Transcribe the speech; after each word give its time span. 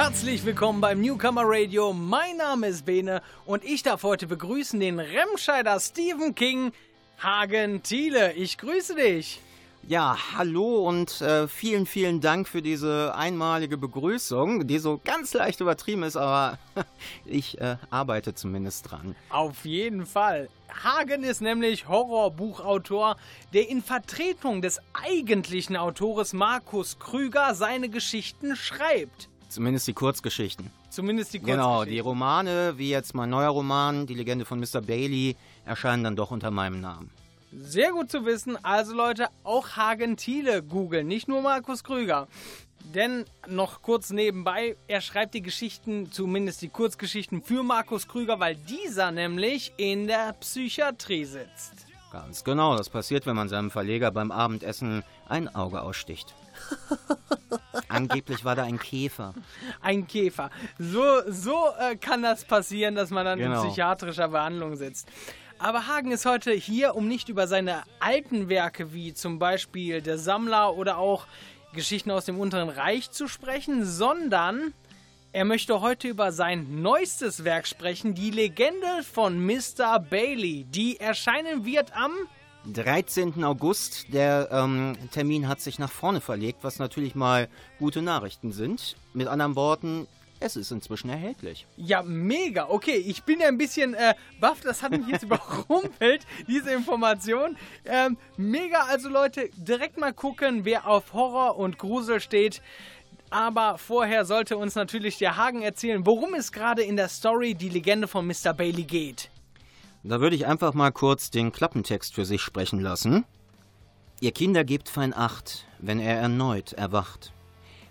Herzlich 0.00 0.44
willkommen 0.44 0.80
beim 0.80 1.00
Newcomer 1.00 1.42
Radio. 1.44 1.92
Mein 1.92 2.36
Name 2.36 2.68
ist 2.68 2.86
Bene 2.86 3.20
und 3.44 3.64
ich 3.64 3.82
darf 3.82 4.04
heute 4.04 4.28
begrüßen 4.28 4.78
den 4.78 5.00
Remscheider 5.00 5.80
Stephen 5.80 6.36
King 6.36 6.70
Hagen 7.20 7.82
Thiele. 7.82 8.32
Ich 8.34 8.58
grüße 8.58 8.94
dich. 8.94 9.40
Ja, 9.82 10.16
hallo 10.36 10.88
und 10.88 11.20
äh, 11.20 11.48
vielen, 11.48 11.84
vielen 11.84 12.20
Dank 12.20 12.46
für 12.46 12.62
diese 12.62 13.12
einmalige 13.16 13.76
Begrüßung, 13.76 14.68
die 14.68 14.78
so 14.78 15.00
ganz 15.02 15.34
leicht 15.34 15.60
übertrieben 15.60 16.04
ist, 16.04 16.16
aber 16.16 16.60
ich 17.24 17.60
äh, 17.60 17.76
arbeite 17.90 18.36
zumindest 18.36 18.88
dran. 18.88 19.16
Auf 19.30 19.64
jeden 19.64 20.06
Fall. 20.06 20.48
Hagen 20.84 21.24
ist 21.24 21.40
nämlich 21.40 21.88
Horrorbuchautor, 21.88 23.16
der 23.52 23.68
in 23.68 23.82
Vertretung 23.82 24.62
des 24.62 24.80
eigentlichen 24.92 25.76
Autores 25.76 26.32
Markus 26.32 27.00
Krüger 27.00 27.56
seine 27.56 27.88
Geschichten 27.88 28.54
schreibt. 28.54 29.28
Zumindest 29.48 29.88
die 29.88 29.94
Kurzgeschichten. 29.94 30.70
Zumindest 30.90 31.32
die 31.32 31.38
Kurzgeschichten. 31.38 31.64
Genau, 31.64 31.84
die 31.84 32.00
Romane, 32.00 32.74
wie 32.76 32.90
jetzt 32.90 33.14
mein 33.14 33.30
neuer 33.30 33.48
Roman, 33.48 34.06
Die 34.06 34.14
Legende 34.14 34.44
von 34.44 34.60
Mr. 34.60 34.82
Bailey, 34.82 35.36
erscheinen 35.64 36.04
dann 36.04 36.16
doch 36.16 36.30
unter 36.30 36.50
meinem 36.50 36.80
Namen. 36.80 37.10
Sehr 37.52 37.92
gut 37.92 38.10
zu 38.10 38.26
wissen. 38.26 38.62
Also 38.62 38.94
Leute, 38.94 39.28
auch 39.42 39.76
Hagen 39.76 40.16
Thiele 40.16 40.62
googeln, 40.62 41.06
nicht 41.06 41.28
nur 41.28 41.40
Markus 41.40 41.82
Krüger. 41.82 42.28
Denn 42.94 43.24
noch 43.46 43.82
kurz 43.82 44.10
nebenbei, 44.10 44.76
er 44.86 45.00
schreibt 45.00 45.34
die 45.34 45.42
Geschichten, 45.42 46.10
zumindest 46.12 46.62
die 46.62 46.68
Kurzgeschichten 46.68 47.42
für 47.42 47.62
Markus 47.62 48.08
Krüger, 48.08 48.40
weil 48.40 48.54
dieser 48.54 49.10
nämlich 49.10 49.72
in 49.76 50.06
der 50.06 50.34
Psychiatrie 50.34 51.24
sitzt. 51.24 51.72
Ganz 52.12 52.44
genau, 52.44 52.76
das 52.76 52.88
passiert, 52.88 53.26
wenn 53.26 53.36
man 53.36 53.50
seinem 53.50 53.70
Verleger 53.70 54.10
beim 54.10 54.30
Abendessen 54.30 55.02
ein 55.28 55.54
Auge 55.54 55.82
aussticht. 55.82 56.34
Angeblich 57.88 58.44
war 58.44 58.54
da 58.54 58.64
ein 58.64 58.78
Käfer. 58.78 59.34
Ein 59.80 60.06
Käfer. 60.06 60.50
So, 60.78 61.04
so 61.28 61.56
äh, 61.78 61.96
kann 61.96 62.22
das 62.22 62.44
passieren, 62.44 62.94
dass 62.94 63.10
man 63.10 63.24
dann 63.24 63.38
genau. 63.38 63.62
in 63.62 63.68
psychiatrischer 63.68 64.28
Behandlung 64.28 64.76
sitzt. 64.76 65.08
Aber 65.58 65.88
Hagen 65.88 66.12
ist 66.12 66.24
heute 66.24 66.52
hier, 66.52 66.94
um 66.94 67.08
nicht 67.08 67.28
über 67.28 67.48
seine 67.48 67.82
alten 67.98 68.48
Werke 68.48 68.92
wie 68.92 69.12
zum 69.12 69.38
Beispiel 69.38 70.02
Der 70.02 70.18
Sammler 70.18 70.76
oder 70.76 70.98
auch 70.98 71.26
Geschichten 71.72 72.10
aus 72.10 72.24
dem 72.24 72.38
Unteren 72.38 72.68
Reich 72.68 73.10
zu 73.10 73.26
sprechen, 73.26 73.84
sondern 73.84 74.72
er 75.32 75.44
möchte 75.44 75.80
heute 75.80 76.08
über 76.08 76.32
sein 76.32 76.80
neuestes 76.80 77.44
Werk 77.44 77.66
sprechen, 77.66 78.14
die 78.14 78.30
Legende 78.30 79.02
von 79.02 79.44
Mr. 79.44 79.98
Bailey, 79.98 80.64
die 80.64 80.98
erscheinen 80.98 81.64
wird 81.64 81.94
am 81.94 82.12
13. 82.66 83.44
August. 83.44 84.12
Der 84.12 84.48
ähm, 84.50 84.96
Termin 85.12 85.48
hat 85.48 85.60
sich 85.60 85.78
nach 85.78 85.90
vorne 85.90 86.20
verlegt, 86.20 86.58
was 86.62 86.78
natürlich 86.78 87.14
mal 87.14 87.48
gute 87.78 88.02
Nachrichten 88.02 88.52
sind. 88.52 88.96
Mit 89.14 89.28
anderen 89.28 89.56
Worten, 89.56 90.06
es 90.40 90.56
ist 90.56 90.70
inzwischen 90.70 91.10
erhältlich. 91.10 91.66
Ja, 91.76 92.02
mega. 92.02 92.68
Okay, 92.68 92.96
ich 92.96 93.24
bin 93.24 93.40
ja 93.40 93.48
ein 93.48 93.58
bisschen 93.58 93.94
äh, 93.94 94.14
baff. 94.40 94.60
Das 94.60 94.82
hat 94.82 94.92
mich 94.92 95.08
jetzt 95.08 95.22
überrumpelt, 95.24 96.26
diese 96.46 96.72
Information. 96.72 97.56
Ähm, 97.84 98.16
mega. 98.36 98.84
Also 98.84 99.08
Leute, 99.08 99.50
direkt 99.56 99.98
mal 99.98 100.12
gucken, 100.12 100.64
wer 100.64 100.86
auf 100.86 101.12
Horror 101.12 101.56
und 101.56 101.78
Grusel 101.78 102.20
steht. 102.20 102.62
Aber 103.30 103.78
vorher 103.78 104.24
sollte 104.24 104.56
uns 104.56 104.74
natürlich 104.74 105.18
der 105.18 105.36
Hagen 105.36 105.62
erzählen, 105.62 106.06
worum 106.06 106.34
es 106.34 106.52
gerade 106.52 106.82
in 106.82 106.96
der 106.96 107.08
Story 107.08 107.54
Die 107.54 107.68
Legende 107.68 108.08
von 108.08 108.26
Mr. 108.26 108.54
Bailey 108.54 108.84
geht. 108.84 109.30
Da 110.04 110.20
würde 110.20 110.36
ich 110.36 110.46
einfach 110.46 110.74
mal 110.74 110.92
kurz 110.92 111.30
den 111.30 111.52
Klappentext 111.52 112.14
für 112.14 112.24
sich 112.24 112.40
sprechen 112.40 112.80
lassen. 112.80 113.24
Ihr 114.20 114.32
Kinder 114.32 114.64
gebt 114.64 114.88
fein 114.88 115.14
Acht, 115.14 115.66
wenn 115.78 115.98
er 115.98 116.16
erneut 116.16 116.72
erwacht. 116.72 117.32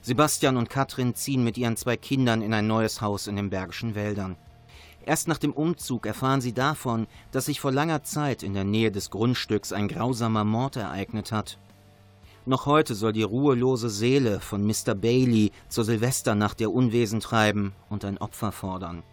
Sebastian 0.01 0.57
und 0.57 0.69
Katrin 0.69 1.15
ziehen 1.15 1.43
mit 1.43 1.57
ihren 1.57 1.75
zwei 1.75 1.97
Kindern 1.97 2.41
in 2.41 2.53
ein 2.53 2.67
neues 2.67 3.01
Haus 3.01 3.27
in 3.27 3.35
den 3.35 3.49
Bergischen 3.49 3.93
Wäldern. 3.93 4.37
Erst 5.05 5.27
nach 5.27 5.37
dem 5.37 5.53
Umzug 5.53 6.05
erfahren 6.05 6.41
sie 6.41 6.53
davon, 6.53 7.07
dass 7.31 7.45
sich 7.45 7.59
vor 7.59 7.71
langer 7.71 8.03
Zeit 8.03 8.43
in 8.43 8.53
der 8.53 8.65
Nähe 8.65 8.91
des 8.91 9.09
Grundstücks 9.09 9.71
ein 9.71 9.87
grausamer 9.87 10.43
Mord 10.43 10.75
ereignet 10.75 11.31
hat. 11.31 11.59
Noch 12.45 12.65
heute 12.65 12.95
soll 12.95 13.11
die 13.11 13.23
ruhelose 13.23 13.89
Seele 13.89 14.39
von 14.39 14.65
Mr. 14.65 14.95
Bailey 14.95 15.51
zur 15.67 15.83
Silvesternacht 15.83 16.61
ihr 16.61 16.71
Unwesen 16.71 17.19
treiben 17.19 17.73
und 17.89 18.05
ein 18.05 18.17
Opfer 18.17 18.53
fordern. 18.53 19.03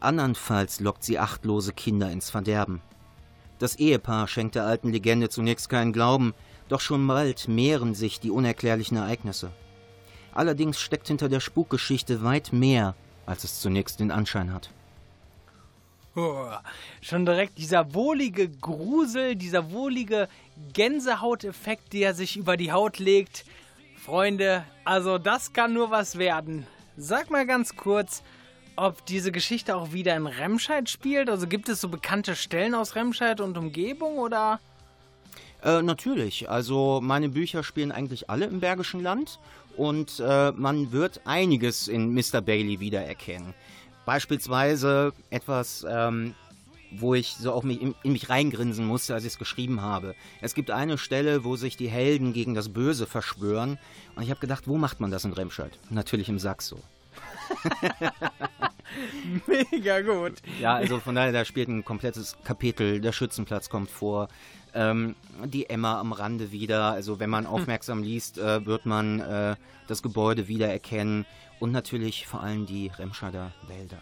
Andernfalls 0.00 0.80
lockt 0.80 1.04
sie 1.04 1.18
achtlose 1.18 1.72
Kinder 1.72 2.10
ins 2.10 2.30
Verderben. 2.30 2.80
Das 3.58 3.76
Ehepaar 3.76 4.26
schenkt 4.26 4.54
der 4.54 4.64
alten 4.64 4.90
Legende 4.90 5.28
zunächst 5.28 5.68
keinen 5.68 5.92
Glauben, 5.92 6.34
doch 6.68 6.80
schon 6.80 7.06
bald 7.06 7.48
mehren 7.48 7.94
sich 7.94 8.18
die 8.18 8.30
unerklärlichen 8.30 8.96
Ereignisse. 8.96 9.52
Allerdings 10.32 10.80
steckt 10.80 11.08
hinter 11.08 11.28
der 11.28 11.40
Spukgeschichte 11.40 12.22
weit 12.22 12.52
mehr, 12.52 12.94
als 13.26 13.44
es 13.44 13.60
zunächst 13.60 14.00
den 14.00 14.10
Anschein 14.10 14.52
hat. 14.52 14.70
Oh, 16.16 16.46
schon 17.00 17.24
direkt 17.24 17.58
dieser 17.58 17.94
wohlige 17.94 18.48
Grusel, 18.48 19.36
dieser 19.36 19.70
wohlige 19.70 20.28
Gänsehauteffekt, 20.72 21.92
der 21.92 22.14
sich 22.14 22.36
über 22.36 22.56
die 22.56 22.72
Haut 22.72 22.98
legt. 22.98 23.44
Freunde, 23.96 24.64
also 24.84 25.18
das 25.18 25.52
kann 25.52 25.72
nur 25.72 25.90
was 25.90 26.18
werden. 26.18 26.66
Sag 26.96 27.30
mal 27.30 27.46
ganz 27.46 27.76
kurz, 27.76 28.22
ob 28.80 29.04
diese 29.04 29.30
Geschichte 29.30 29.76
auch 29.76 29.92
wieder 29.92 30.16
in 30.16 30.26
Remscheid 30.26 30.88
spielt. 30.88 31.28
Also 31.28 31.46
gibt 31.46 31.68
es 31.68 31.82
so 31.82 31.88
bekannte 31.88 32.34
Stellen 32.34 32.74
aus 32.74 32.94
Remscheid 32.96 33.40
und 33.40 33.58
Umgebung 33.58 34.18
oder? 34.18 34.58
Äh, 35.62 35.82
natürlich. 35.82 36.48
Also 36.48 37.00
meine 37.02 37.28
Bücher 37.28 37.62
spielen 37.62 37.92
eigentlich 37.92 38.30
alle 38.30 38.46
im 38.46 38.60
Bergischen 38.60 39.02
Land 39.02 39.38
und 39.76 40.18
äh, 40.20 40.52
man 40.52 40.92
wird 40.92 41.20
einiges 41.26 41.88
in 41.88 42.14
Mr. 42.14 42.40
Bailey 42.40 42.80
wiedererkennen. 42.80 43.52
Beispielsweise 44.06 45.12
etwas, 45.28 45.84
ähm, 45.86 46.34
wo 46.90 47.14
ich 47.14 47.34
so 47.34 47.52
auch 47.52 47.62
mich 47.62 47.82
in, 47.82 47.94
in 48.02 48.12
mich 48.12 48.30
reingrinsen 48.30 48.86
musste, 48.86 49.12
als 49.12 49.24
ich 49.24 49.34
es 49.34 49.38
geschrieben 49.38 49.82
habe. 49.82 50.14
Es 50.40 50.54
gibt 50.54 50.70
eine 50.70 50.96
Stelle, 50.96 51.44
wo 51.44 51.56
sich 51.56 51.76
die 51.76 51.88
Helden 51.88 52.32
gegen 52.32 52.54
das 52.54 52.70
Böse 52.70 53.06
verschwören 53.06 53.78
und 54.16 54.22
ich 54.22 54.30
habe 54.30 54.40
gedacht, 54.40 54.66
wo 54.66 54.78
macht 54.78 55.00
man 55.00 55.10
das 55.10 55.26
in 55.26 55.34
Remscheid? 55.34 55.78
Natürlich 55.90 56.30
im 56.30 56.38
Saxo. 56.38 56.78
Mega 59.46 60.00
gut. 60.00 60.34
Ja, 60.60 60.74
also 60.74 60.98
von 61.00 61.14
daher, 61.14 61.32
da 61.32 61.44
spielt 61.44 61.68
ein 61.68 61.84
komplettes 61.84 62.36
Kapitel. 62.44 63.00
Der 63.00 63.12
Schützenplatz 63.12 63.68
kommt 63.68 63.90
vor. 63.90 64.28
Ähm, 64.72 65.16
die 65.44 65.68
Emma 65.68 65.98
am 65.98 66.12
Rande 66.12 66.52
wieder. 66.52 66.92
Also 66.92 67.20
wenn 67.20 67.30
man 67.30 67.46
aufmerksam 67.46 68.02
liest, 68.02 68.38
äh, 68.38 68.64
wird 68.66 68.86
man 68.86 69.20
äh, 69.20 69.56
das 69.86 70.02
Gebäude 70.02 70.48
wiedererkennen. 70.48 71.26
Und 71.58 71.72
natürlich 71.72 72.26
vor 72.26 72.42
allem 72.42 72.66
die 72.66 72.90
Remscheider 72.98 73.52
Wälder. 73.68 74.00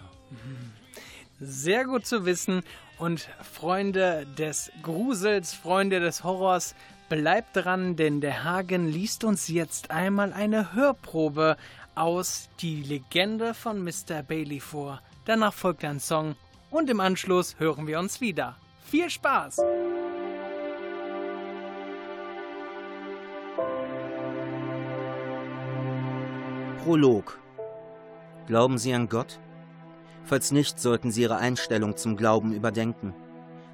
Sehr 1.41 1.85
gut 1.85 2.07
zu 2.07 2.25
wissen. 2.25 2.63
Und 2.99 3.29
Freunde 3.43 4.27
des 4.39 4.71
Grusels, 4.83 5.55
Freunde 5.55 6.01
des 6.01 6.25
Horrors, 6.25 6.75
bleibt 7.09 7.57
dran, 7.57 7.97
denn 7.97 8.21
der 8.21 8.45
Hagen 8.45 8.89
liest 8.89 9.25
uns 9.25 9.49
jetzt 9.49 9.91
einmal 9.91 10.33
eine 10.33 10.75
Hörprobe 10.75 11.57
aus 11.99 12.49
Die 12.61 12.83
Legende 12.83 13.55
von 13.55 13.83
Mr. 13.83 14.23
Bailey 14.23 14.61
vor. 14.61 15.03
Danach 15.25 15.53
folgt 15.53 15.85
ein 15.85 16.01
Song 16.01 16.37
und 16.71 16.89
im 16.89 17.01
Anschluss 17.01 17.59
hören 17.59 17.87
wir 17.87 17.99
uns 17.99 18.21
wieder. 18.21 18.57
Viel 18.85 19.11
Spaß! 19.11 19.61
Prolog 26.85 27.39
Glauben 28.47 28.79
Sie 28.79 28.95
an 28.95 29.11
Gott? 29.11 29.39
Falls 30.25 30.53
nicht, 30.53 30.81
sollten 30.81 31.11
Sie 31.11 31.23
Ihre 31.23 31.37
Einstellung 31.37 31.99
zum 31.99 32.17
Glauben 32.17 32.55
überdenken. 32.55 33.15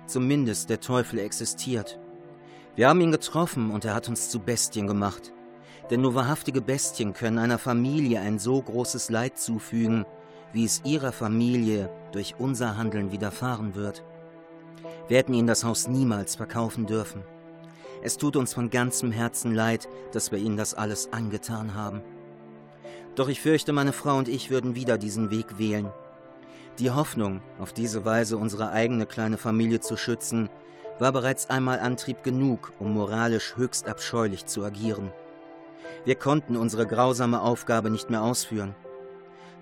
Zumindest 0.06 0.68
der 0.68 0.80
Teufel 0.80 1.20
existiert. 1.20 2.00
Wir 2.74 2.88
haben 2.88 3.00
ihn 3.00 3.12
getroffen 3.12 3.70
und 3.70 3.84
er 3.84 3.94
hat 3.94 4.08
uns 4.08 4.30
zu 4.30 4.40
Bestien 4.40 4.88
gemacht. 4.88 5.32
Denn 5.90 6.00
nur 6.00 6.14
wahrhaftige 6.14 6.60
Bestien 6.60 7.12
können 7.12 7.38
einer 7.38 7.58
Familie 7.58 8.20
ein 8.20 8.38
so 8.38 8.60
großes 8.60 9.10
Leid 9.10 9.38
zufügen, 9.38 10.06
wie 10.52 10.64
es 10.64 10.82
ihrer 10.84 11.12
Familie 11.12 11.90
durch 12.12 12.36
unser 12.38 12.76
Handeln 12.76 13.12
widerfahren 13.12 13.74
wird. 13.74 14.02
Wir 15.08 15.18
hätten 15.18 15.34
ihnen 15.34 15.48
das 15.48 15.64
Haus 15.64 15.88
niemals 15.88 16.36
verkaufen 16.36 16.86
dürfen. 16.86 17.22
Es 18.02 18.16
tut 18.16 18.36
uns 18.36 18.54
von 18.54 18.70
ganzem 18.70 19.12
Herzen 19.12 19.54
leid, 19.54 19.88
dass 20.12 20.30
wir 20.30 20.38
ihnen 20.38 20.56
das 20.56 20.74
alles 20.74 21.12
angetan 21.12 21.74
haben. 21.74 22.02
Doch 23.14 23.28
ich 23.28 23.40
fürchte, 23.40 23.72
meine 23.72 23.92
Frau 23.92 24.16
und 24.16 24.28
ich 24.28 24.50
würden 24.50 24.74
wieder 24.74 24.98
diesen 24.98 25.30
Weg 25.30 25.58
wählen. 25.58 25.90
Die 26.78 26.90
Hoffnung, 26.90 27.40
auf 27.60 27.72
diese 27.72 28.04
Weise 28.04 28.36
unsere 28.36 28.70
eigene 28.70 29.06
kleine 29.06 29.38
Familie 29.38 29.80
zu 29.80 29.96
schützen, 29.96 30.50
war 30.98 31.12
bereits 31.12 31.50
einmal 31.50 31.78
Antrieb 31.80 32.22
genug, 32.22 32.72
um 32.78 32.94
moralisch 32.94 33.56
höchst 33.56 33.88
abscheulich 33.88 34.46
zu 34.46 34.64
agieren. 34.64 35.12
Wir 36.04 36.14
konnten 36.14 36.56
unsere 36.56 36.86
grausame 36.86 37.40
Aufgabe 37.40 37.90
nicht 37.90 38.10
mehr 38.10 38.22
ausführen. 38.22 38.74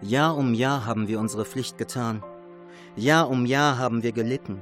Jahr 0.00 0.36
um 0.36 0.54
Jahr 0.54 0.86
haben 0.86 1.08
wir 1.08 1.20
unsere 1.20 1.44
Pflicht 1.44 1.78
getan. 1.78 2.22
Jahr 2.96 3.30
um 3.30 3.46
Jahr 3.46 3.78
haben 3.78 4.02
wir 4.02 4.12
gelitten. 4.12 4.60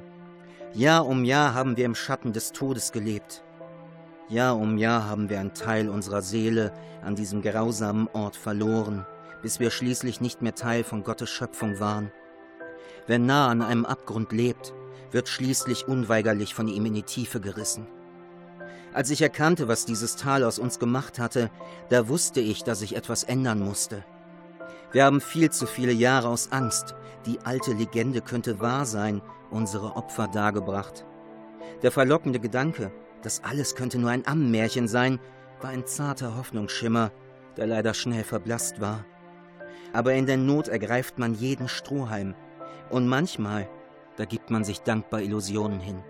Jahr 0.75 1.07
um 1.07 1.25
Jahr 1.25 1.55
haben 1.55 1.77
wir 1.77 1.87
im 1.87 1.95
Schatten 1.95 2.33
des 2.33 2.53
Todes 2.53 2.93
gelebt. 2.93 3.43
Jahr 4.29 4.57
um 4.57 4.79
Jahr 4.79 5.09
haben 5.09 5.29
wir 5.29 5.41
einen 5.41 5.55
Teil 5.55 5.89
unserer 5.89 6.23
Seele 6.23 6.73
an 7.03 7.17
diesem 7.17 7.43
grausamen 7.43 8.09
Ort 8.13 8.37
verloren 8.37 9.07
bis 9.43 9.61
wir 9.61 9.71
schließlich 9.71 10.21
nicht 10.21 10.43
mehr 10.43 10.55
Teil 10.55 10.85
von 10.85 11.03
Gottes 11.03 11.31
Schöpfung 11.31 11.81
waren. 11.81 12.13
Wer 13.07 13.19
nah 13.19 13.49
an 13.49 13.63
einem 13.63 13.85
Abgrund 13.85 14.33
lebt, 14.33 14.75
wird 15.11 15.29
schließlich 15.29 15.89
unweigerlich 15.89 16.55
von 16.55 16.69
ihm 16.69 16.87
in 16.87 16.95
die 16.95 17.03
Tiefe 17.03 17.41
gerissen. 17.41 17.87
Als 18.93 19.11
ich 19.11 19.23
erkannte, 19.23 19.69
was 19.69 19.87
dieses 19.87 20.17
Tal 20.17 20.43
aus 20.43 20.59
uns 20.59 20.79
gemacht 20.79 21.19
hatte, 21.19 21.51
da 21.91 22.09
wusste 22.09 22.41
ich, 22.41 22.65
dass 22.65 22.83
ich 22.83 22.97
etwas 22.97 23.23
ändern 23.23 23.61
musste. 23.61 24.05
Wir 24.91 25.05
haben 25.05 25.21
viel 25.21 25.51
zu 25.51 25.67
viele 25.67 25.93
Jahre 25.93 26.29
aus 26.29 26.51
Angst, 26.51 26.97
die 27.25 27.39
alte 27.45 27.73
Legende 27.73 28.21
könnte 28.21 28.59
wahr 28.59 28.87
sein, 28.87 29.23
unsere 29.51 29.95
Opfer 29.95 30.27
dargebracht. 30.27 31.05
Der 31.83 31.93
verlockende 31.93 32.41
Gedanke, 32.41 32.91
das 33.23 33.45
alles 33.45 33.77
könnte 33.77 33.99
nur 33.99 34.11
ein 34.11 34.27
Ammenmärchen 34.27 34.89
sein, 34.89 35.21
war 35.61 35.71
ein 35.71 35.87
zarter 35.87 36.37
Hoffnungsschimmer, 36.37 37.13
der 37.57 37.69
leider 37.69 37.95
schnell 37.95 38.25
verblasst 38.25 38.81
war. 38.81 39.05
Aber 39.93 40.15
in 40.15 40.27
der 40.27 40.37
Not 40.37 40.67
ergreift 40.67 41.19
man 41.19 41.35
jeden 41.35 41.69
Strohhalm, 41.69 42.35
und 42.91 43.07
manchmal, 43.07 43.69
da 44.17 44.25
gibt 44.25 44.51
man 44.51 44.65
sich 44.65 44.81
dankbar 44.81 45.21
Illusionen 45.21 45.79
hin. 45.79 46.03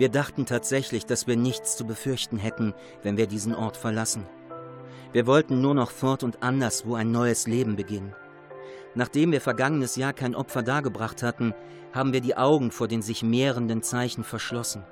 Wir 0.00 0.08
dachten 0.08 0.46
tatsächlich, 0.46 1.04
dass 1.04 1.26
wir 1.26 1.36
nichts 1.36 1.76
zu 1.76 1.86
befürchten 1.86 2.38
hätten, 2.38 2.72
wenn 3.02 3.18
wir 3.18 3.26
diesen 3.26 3.54
Ort 3.54 3.76
verlassen. 3.76 4.26
Wir 5.12 5.26
wollten 5.26 5.60
nur 5.60 5.74
noch 5.74 5.90
fort 5.90 6.22
und 6.22 6.42
anderswo 6.42 6.94
ein 6.94 7.12
neues 7.12 7.46
Leben 7.46 7.76
beginnen. 7.76 8.14
Nachdem 8.94 9.30
wir 9.30 9.42
vergangenes 9.42 9.96
Jahr 9.96 10.14
kein 10.14 10.34
Opfer 10.34 10.62
dargebracht 10.62 11.22
hatten, 11.22 11.52
haben 11.92 12.14
wir 12.14 12.22
die 12.22 12.34
Augen 12.34 12.70
vor 12.70 12.88
den 12.88 13.02
sich 13.02 13.22
mehrenden 13.22 13.82
Zeichen 13.82 14.24
verschlossen. 14.24 14.84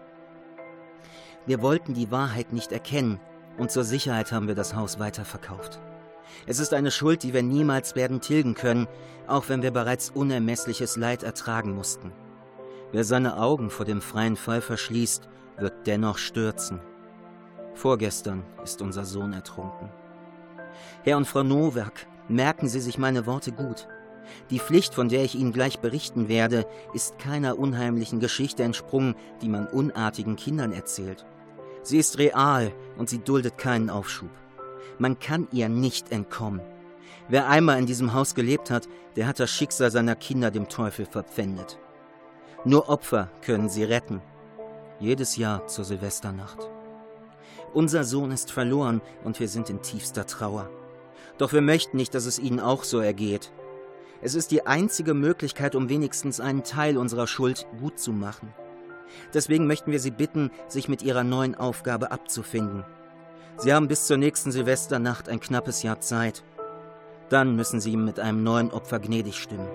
Wir 1.46 1.62
wollten 1.62 1.94
die 1.94 2.10
Wahrheit 2.10 2.52
nicht 2.52 2.70
erkennen 2.70 3.19
und 3.56 3.70
zur 3.70 3.84
Sicherheit 3.84 4.31
haben 4.31 4.46
wir 4.46 4.55
das 4.55 4.75
Haus 4.75 4.99
weiterverkauft. 4.99 5.81
Es 6.46 6.58
ist 6.58 6.75
eine 6.75 6.90
Schuld, 6.90 7.22
die 7.22 7.32
wir 7.32 7.43
niemals 7.43 7.96
werden 7.96 8.20
tilgen 8.20 8.52
können, 8.52 8.87
auch 9.26 9.49
wenn 9.49 9.62
wir 9.62 9.70
bereits 9.70 10.10
unermessliches 10.10 10.99
Leid 10.99 11.22
ertragen 11.22 11.75
mussten. 11.75 12.12
Wer 12.90 13.05
seine 13.05 13.37
Augen 13.37 13.69
vor 13.69 13.85
dem 13.85 14.00
freien 14.00 14.37
Fall 14.37 14.61
verschließt, 14.62 15.29
wird 15.58 15.87
dennoch 15.87 16.17
stürzen. 16.17 16.81
Vorgestern 17.75 18.44
ist 18.64 18.81
unser 18.81 19.05
Sohn 19.05 19.32
ertrunken. 19.32 19.90
Herr 21.02 21.17
und 21.17 21.26
Frau 21.26 21.43
Nowak, 21.43 22.06
merken 22.29 22.69
Sie 22.69 22.81
sich 22.81 22.99
meine 22.99 23.26
Worte 23.26 23.52
gut. 23.52 23.88
Die 24.50 24.58
Pflicht, 24.58 24.94
von 24.94 25.08
der 25.08 25.25
ich 25.25 25.35
Ihnen 25.35 25.52
gleich 25.52 25.81
berichten 25.81 26.29
werde, 26.29 26.67
ist 26.94 27.19
keiner 27.19 27.58
unheimlichen 27.58 28.20
Geschichte 28.20 28.62
entsprungen, 28.62 29.14
die 29.43 29.49
man 29.49 29.67
unartigen 29.67 30.37
Kindern 30.37 30.73
erzählt. 30.73 31.26
Sie 31.82 31.99
ist 31.99 32.19
real 32.19 32.73
und 32.96 33.08
sie 33.08 33.19
duldet 33.19 33.58
keinen 33.58 33.91
Aufschub. 33.91 34.31
Man 34.99 35.19
kann 35.19 35.49
ihr 35.52 35.69
nicht 35.69 36.11
entkommen. 36.11 36.61
Wer 37.29 37.49
einmal 37.49 37.79
in 37.79 37.87
diesem 37.87 38.14
Haus 38.14 38.34
gelebt 38.34 38.70
hat, 38.70 38.88
der 39.17 39.26
hat 39.26 39.41
das 39.41 39.50
Schicksal 39.50 39.91
seiner 39.91 40.17
Kinder 40.17 40.50
dem 40.50 40.69
Teufel 40.69 41.06
verpfändet. 41.06 41.79
Nur 42.64 42.88
Opfer 42.88 43.31
können 43.43 43.69
sie 43.69 43.84
retten. 43.84 44.20
Jedes 44.99 45.37
Jahr 45.37 45.66
zur 45.69 45.84
Silvesternacht. 45.84 46.58
Unser 47.72 48.02
Sohn 48.02 48.32
ist 48.32 48.50
verloren 48.50 49.00
und 49.22 49.38
wir 49.38 49.49
sind 49.49 49.70
in 49.70 49.81
tiefster 49.81 50.26
Trauer. 50.26 50.69
Doch 51.38 51.52
wir 51.52 51.60
möchten 51.60 51.96
nicht, 51.96 52.14
dass 52.14 52.26
es 52.26 52.38
ihnen 52.38 52.58
auch 52.58 52.82
so 52.82 52.99
ergeht. 52.99 53.52
Es 54.20 54.34
ist 54.34 54.50
die 54.50 54.66
einzige 54.66 55.14
Möglichkeit, 55.14 55.76
um 55.76 55.88
wenigstens 55.88 56.40
einen 56.40 56.64
Teil 56.64 56.99
unserer 56.99 57.28
Schuld 57.28 57.66
gut 57.78 58.00
zu 58.00 58.12
machen. 58.12 58.52
Deswegen 59.32 59.69
möchten 59.69 59.93
wir 59.93 60.00
Sie 60.00 60.10
bitten, 60.10 60.50
sich 60.66 60.88
mit 60.88 61.02
Ihrer 61.02 61.22
neuen 61.22 61.55
Aufgabe 61.55 62.10
abzufinden. 62.10 62.84
Sie 63.56 63.72
haben 63.72 63.87
bis 63.87 64.06
zur 64.06 64.16
nächsten 64.16 64.50
Silvesternacht 64.50 65.28
ein 65.28 65.40
knappes 65.40 65.84
Jahr 65.84 66.00
Zeit. 66.00 66.43
Dann 67.28 67.55
müssen 67.55 67.81
Sie 67.81 67.93
ihm 67.93 68.05
mit 68.05 68.19
einem 68.19 68.43
neuen 68.43 68.72
Opfer 68.72 68.99
gnädig 68.99 69.37
stimmen. 69.37 69.69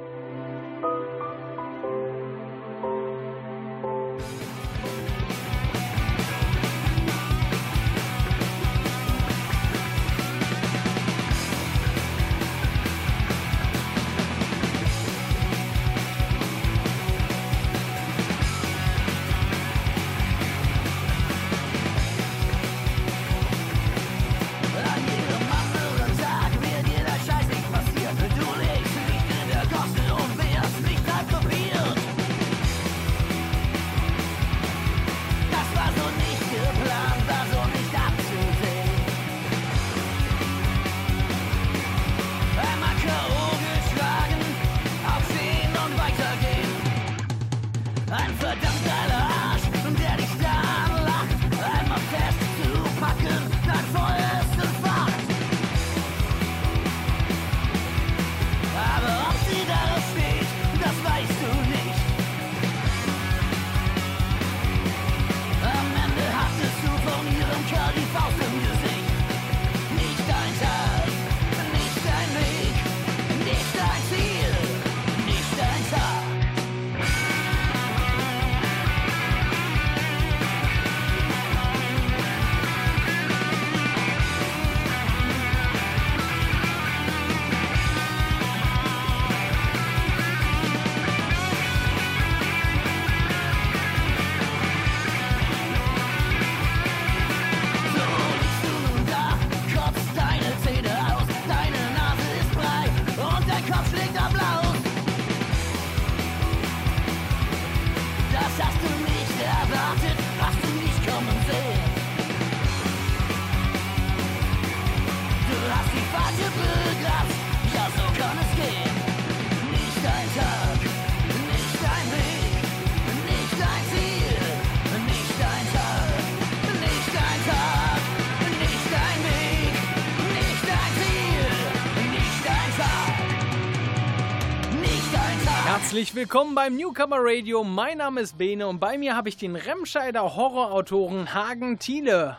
Herzlich 136.14 136.30
willkommen 136.30 136.54
beim 136.54 136.76
Newcomer 136.76 137.18
Radio. 137.20 137.64
Mein 137.64 137.98
Name 137.98 138.22
ist 138.22 138.38
Bene 138.38 138.68
und 138.68 138.78
bei 138.80 139.00
mir 139.00 139.16
habe 139.16 139.30
ich 139.30 139.38
den 139.38 139.56
Remscheider 139.56 140.36
Horrorautoren 140.36 141.34
Hagen 141.34 141.80
Thiele. 141.80 142.38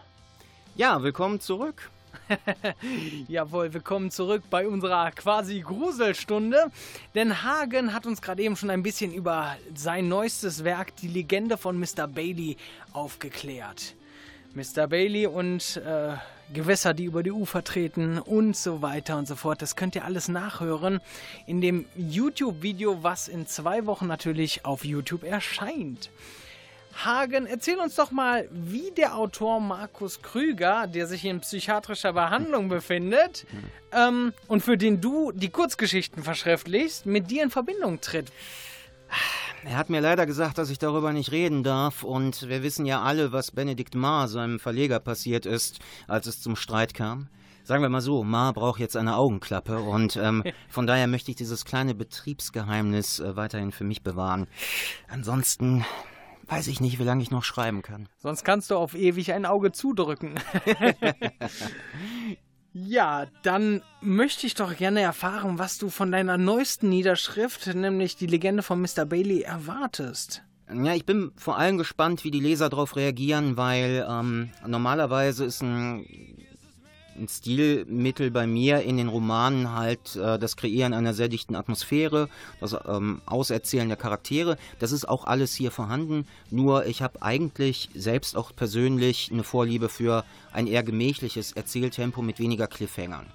Ja, 0.76 1.02
willkommen 1.02 1.40
zurück. 1.40 1.90
Jawohl, 3.26 3.74
willkommen 3.74 4.12
zurück 4.12 4.44
bei 4.48 4.68
unserer 4.68 5.10
quasi 5.10 5.58
Gruselstunde. 5.58 6.70
Denn 7.16 7.42
Hagen 7.42 7.92
hat 7.92 8.06
uns 8.06 8.22
gerade 8.22 8.44
eben 8.44 8.54
schon 8.54 8.70
ein 8.70 8.84
bisschen 8.84 9.12
über 9.12 9.56
sein 9.74 10.06
neuestes 10.06 10.62
Werk, 10.62 10.94
die 10.94 11.08
Legende 11.08 11.58
von 11.58 11.76
Mr. 11.76 12.06
Bailey, 12.06 12.56
aufgeklärt. 12.92 13.96
Mr. 14.54 14.86
Bailey 14.86 15.26
und 15.26 15.78
äh, 15.78 16.12
Gewässer, 16.52 16.94
die 16.94 17.04
über 17.04 17.22
die 17.22 17.32
Ufer 17.32 17.64
treten 17.64 18.18
und 18.18 18.56
so 18.56 18.82
weiter 18.82 19.16
und 19.16 19.26
so 19.26 19.36
fort. 19.36 19.62
Das 19.62 19.76
könnt 19.76 19.94
ihr 19.94 20.04
alles 20.04 20.28
nachhören 20.28 21.00
in 21.46 21.60
dem 21.60 21.86
YouTube-Video, 21.96 23.02
was 23.02 23.28
in 23.28 23.46
zwei 23.46 23.86
Wochen 23.86 24.06
natürlich 24.06 24.64
auf 24.64 24.84
YouTube 24.84 25.24
erscheint. 25.24 26.10
Hagen, 27.02 27.46
erzähl 27.46 27.78
uns 27.78 27.96
doch 27.96 28.10
mal, 28.10 28.48
wie 28.52 28.92
der 28.92 29.16
Autor 29.16 29.60
Markus 29.60 30.22
Krüger, 30.22 30.86
der 30.86 31.06
sich 31.06 31.24
in 31.24 31.40
psychiatrischer 31.40 32.12
Behandlung 32.12 32.68
befindet 32.68 33.46
ähm, 33.92 34.32
und 34.46 34.62
für 34.62 34.76
den 34.76 35.00
du 35.00 35.32
die 35.32 35.50
Kurzgeschichten 35.50 36.22
verschriftlichst, 36.22 37.06
mit 37.06 37.30
dir 37.30 37.42
in 37.42 37.50
Verbindung 37.50 38.00
tritt. 38.00 38.30
Er 39.66 39.78
hat 39.78 39.88
mir 39.88 40.00
leider 40.00 40.26
gesagt, 40.26 40.58
dass 40.58 40.68
ich 40.68 40.78
darüber 40.78 41.12
nicht 41.12 41.32
reden 41.32 41.62
darf 41.62 42.02
und 42.02 42.48
wir 42.48 42.62
wissen 42.62 42.84
ja 42.84 43.02
alle, 43.02 43.32
was 43.32 43.50
Benedikt 43.50 43.94
Ma, 43.94 44.28
seinem 44.28 44.60
Verleger, 44.60 45.00
passiert 45.00 45.46
ist, 45.46 45.78
als 46.06 46.26
es 46.26 46.42
zum 46.42 46.54
Streit 46.54 46.92
kam. 46.92 47.28
Sagen 47.62 47.82
wir 47.82 47.88
mal 47.88 48.02
so, 48.02 48.24
Ma 48.24 48.52
braucht 48.52 48.78
jetzt 48.78 48.94
eine 48.94 49.16
Augenklappe 49.16 49.78
und 49.78 50.16
ähm, 50.16 50.44
von 50.68 50.86
daher 50.86 51.06
möchte 51.06 51.30
ich 51.30 51.36
dieses 51.36 51.64
kleine 51.64 51.94
Betriebsgeheimnis 51.94 53.20
äh, 53.20 53.36
weiterhin 53.36 53.72
für 53.72 53.84
mich 53.84 54.02
bewahren. 54.02 54.48
Ansonsten 55.08 55.86
weiß 56.46 56.66
ich 56.66 56.82
nicht, 56.82 56.98
wie 56.98 57.04
lange 57.04 57.22
ich 57.22 57.30
noch 57.30 57.42
schreiben 57.42 57.80
kann. 57.80 58.08
Sonst 58.18 58.44
kannst 58.44 58.70
du 58.70 58.76
auf 58.76 58.94
ewig 58.94 59.32
ein 59.32 59.46
Auge 59.46 59.72
zudrücken. 59.72 60.34
ja, 62.74 63.26
dann 63.44 63.82
möchte 64.00 64.48
ich 64.48 64.54
doch 64.54 64.76
gerne 64.76 65.00
erfahren, 65.00 65.60
was 65.60 65.78
du 65.78 65.88
von 65.88 66.10
deiner 66.10 66.36
neuesten 66.36 66.88
Niederschrift, 66.88 67.72
nämlich 67.72 68.16
die 68.16 68.26
Legende 68.26 68.64
von 68.64 68.80
Mr. 68.80 69.04
Bailey, 69.06 69.42
erwartest. 69.42 70.42
Ja, 70.68 70.92
ich 70.92 71.06
bin 71.06 71.30
vor 71.36 71.56
allem 71.56 71.78
gespannt, 71.78 72.24
wie 72.24 72.32
die 72.32 72.40
Leser 72.40 72.68
darauf 72.68 72.96
reagieren, 72.96 73.56
weil 73.56 74.04
ähm, 74.08 74.50
normalerweise 74.66 75.44
ist 75.44 75.62
ein 75.62 76.04
ein 77.16 77.28
Stilmittel 77.28 78.30
bei 78.30 78.46
mir 78.46 78.82
in 78.82 78.96
den 78.96 79.08
Romanen 79.08 79.72
halt 79.72 80.16
äh, 80.16 80.38
das 80.38 80.56
Kreieren 80.56 80.94
einer 80.94 81.14
sehr 81.14 81.28
dichten 81.28 81.54
Atmosphäre, 81.54 82.28
das 82.60 82.76
ähm, 82.86 83.22
Auserzählen 83.26 83.88
der 83.88 83.96
Charaktere. 83.96 84.56
Das 84.78 84.92
ist 84.92 85.08
auch 85.08 85.24
alles 85.24 85.54
hier 85.54 85.70
vorhanden. 85.70 86.26
Nur 86.50 86.86
ich 86.86 87.02
habe 87.02 87.22
eigentlich 87.22 87.90
selbst 87.94 88.36
auch 88.36 88.54
persönlich 88.54 89.30
eine 89.32 89.44
Vorliebe 89.44 89.88
für 89.88 90.24
ein 90.52 90.66
eher 90.66 90.82
gemächliches 90.82 91.52
Erzähltempo 91.52 92.22
mit 92.22 92.38
weniger 92.38 92.66
Cliffhangern. 92.66 93.26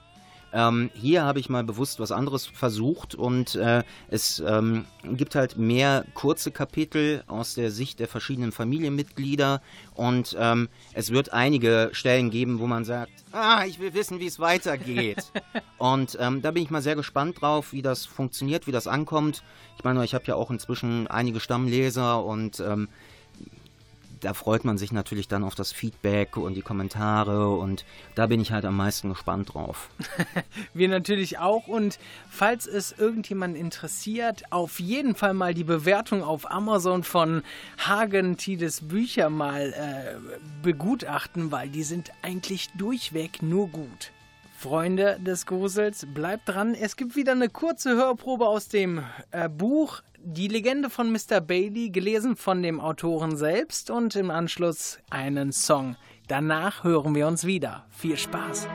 Ähm, 0.54 0.90
hier 0.94 1.24
habe 1.24 1.40
ich 1.40 1.50
mal 1.50 1.64
bewusst 1.64 2.00
was 2.00 2.12
anderes 2.12 2.48
versucht 2.48 3.16
und 3.16 3.56
äh, 3.56 3.84
es 4.10 4.40
ähm, 4.46 4.86
gibt 5.04 5.36
halt 5.36 5.58
mehr 5.58 6.06
kurze 6.14 6.52
Kapitel 6.52 7.24
aus 7.28 7.54
der 7.54 7.72
Sicht 7.72 8.00
der 8.00 8.08
verschiedenen 8.08 8.52
Familienmitglieder 8.52 9.62
und 9.94 10.36
ähm, 10.40 10.70
es 10.94 11.12
wird 11.12 11.34
einige 11.34 11.90
Stellen 11.94 12.30
geben, 12.30 12.60
wo 12.60 12.68
man 12.68 12.86
sagt, 12.86 13.12
ah, 13.32 13.66
ich 13.66 13.80
will 13.80 13.94
wissen, 13.94 14.20
wie 14.20 14.28
es 14.28 14.40
weitergeht. 14.40 15.32
und 15.78 16.18
ähm, 16.20 16.42
da 16.42 16.52
bin 16.52 16.64
ich 16.64 16.70
mal 16.70 16.82
sehr 16.82 16.96
gespannt 16.96 17.42
drauf, 17.42 17.74
wie 17.74 17.82
das 17.82 18.06
funktioniert, 18.06 18.66
wie 18.68 18.72
das 18.72 18.88
ankommt. 18.88 19.44
Ich 19.78 19.84
meine, 19.84 20.04
ich 20.04 20.14
habe 20.14 20.26
ja 20.26 20.36
auch 20.36 20.52
inzwischen 20.52 21.08
einige 21.08 21.40
Stammleser 21.40 22.24
und 22.24 22.60
ähm, 22.60 22.90
da 24.22 24.34
freut 24.34 24.66
man 24.66 24.78
sich 24.78 24.92
natürlich 24.92 25.28
dann 25.28 25.44
auf 25.44 25.56
das 25.56 25.72
Feedback 25.72 26.38
und 26.38 26.56
die 26.56 26.62
Kommentare 26.62 27.50
und 27.50 27.86
da 28.16 28.28
bin 28.28 28.40
ich 28.40 28.52
halt 28.52 28.66
am 28.66 28.76
meisten 28.78 29.10
gespannt 29.10 29.54
drauf. 29.54 29.90
Wir 30.74 30.90
natürlich 30.90 31.40
auch 31.40 31.68
und 31.68 32.00
falls 32.30 32.68
es 32.68 32.92
irgendjemand 32.92 33.58
interessiert, 33.58 34.44
auf 34.52 34.80
jeden 34.80 35.16
Fall 35.16 35.34
mal 35.34 35.54
die 35.54 35.64
Bewertung 35.64 36.24
auf 36.24 36.50
Amazon 36.50 37.04
von 37.04 37.44
Hagen 37.78 38.38
Tides 38.38 38.82
Bücher 38.82 39.30
mal 39.30 39.74
äh, 39.74 40.18
begutachten, 40.64 41.52
weil 41.52 41.70
die 41.70 41.84
sind 41.84 42.12
eigentlich 42.22 42.70
durchweg 42.78 43.42
nur 43.42 43.68
gut. 43.70 44.12
Freunde 44.60 45.18
des 45.22 45.46
Grusels, 45.46 46.06
bleibt 46.14 46.50
dran. 46.50 46.76
Es 46.76 46.98
gibt 46.98 47.16
wieder 47.16 47.32
eine 47.32 47.48
kurze 47.48 47.96
Hörprobe 47.96 48.46
aus 48.46 48.68
dem 48.68 49.02
äh, 49.32 49.48
Buch 49.48 50.02
Die 50.18 50.50
Legende 50.50 50.90
von 50.90 51.14
Mr. 51.14 51.40
Bailey, 51.40 51.92
gelesen 51.92 52.36
von 52.36 52.62
dem 52.62 52.82
Autoren 52.82 53.38
selbst 53.38 53.90
und 53.90 54.18
im 54.18 54.30
Anschluss 54.30 55.00
einen 55.10 55.54
Song. 55.54 55.96
Danach 56.28 56.84
hören 56.84 57.16
wir 57.16 57.26
uns 57.28 57.46
wieder. 57.46 57.86
Viel 57.90 58.18
Spaß! 58.18 58.68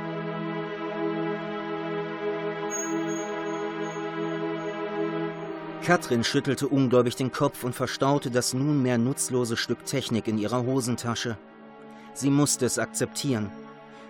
Katrin 5.84 6.24
schüttelte 6.24 6.66
ungläubig 6.66 7.14
den 7.16 7.30
Kopf 7.30 7.62
und 7.62 7.74
verstaute 7.74 8.30
das 8.30 8.54
nunmehr 8.54 8.96
nutzlose 8.96 9.58
Stück 9.58 9.84
Technik 9.84 10.28
in 10.28 10.38
ihrer 10.38 10.64
Hosentasche. 10.64 11.36
Sie 12.14 12.30
musste 12.30 12.64
es 12.64 12.78
akzeptieren. 12.78 13.52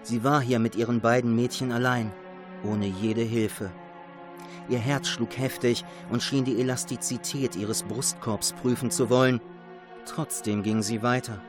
Sie 0.04 0.22
war 0.22 0.42
hier 0.42 0.58
mit 0.58 0.76
ihren 0.76 1.00
beiden 1.00 1.34
Mädchen 1.34 1.72
allein, 1.72 2.12
ohne 2.62 2.86
jede 2.86 3.22
Hilfe. 3.22 3.70
Ihr 4.68 4.78
Herz 4.78 5.08
schlug 5.08 5.36
heftig 5.38 5.82
und 6.10 6.22
schien 6.22 6.44
die 6.44 6.60
Elastizität 6.60 7.56
ihres 7.56 7.82
Brustkorbs 7.82 8.52
prüfen 8.52 8.90
zu 8.90 9.08
wollen. 9.08 9.40
Trotzdem 10.04 10.62
ging 10.62 10.82
sie 10.82 11.02
weiter. 11.02 11.40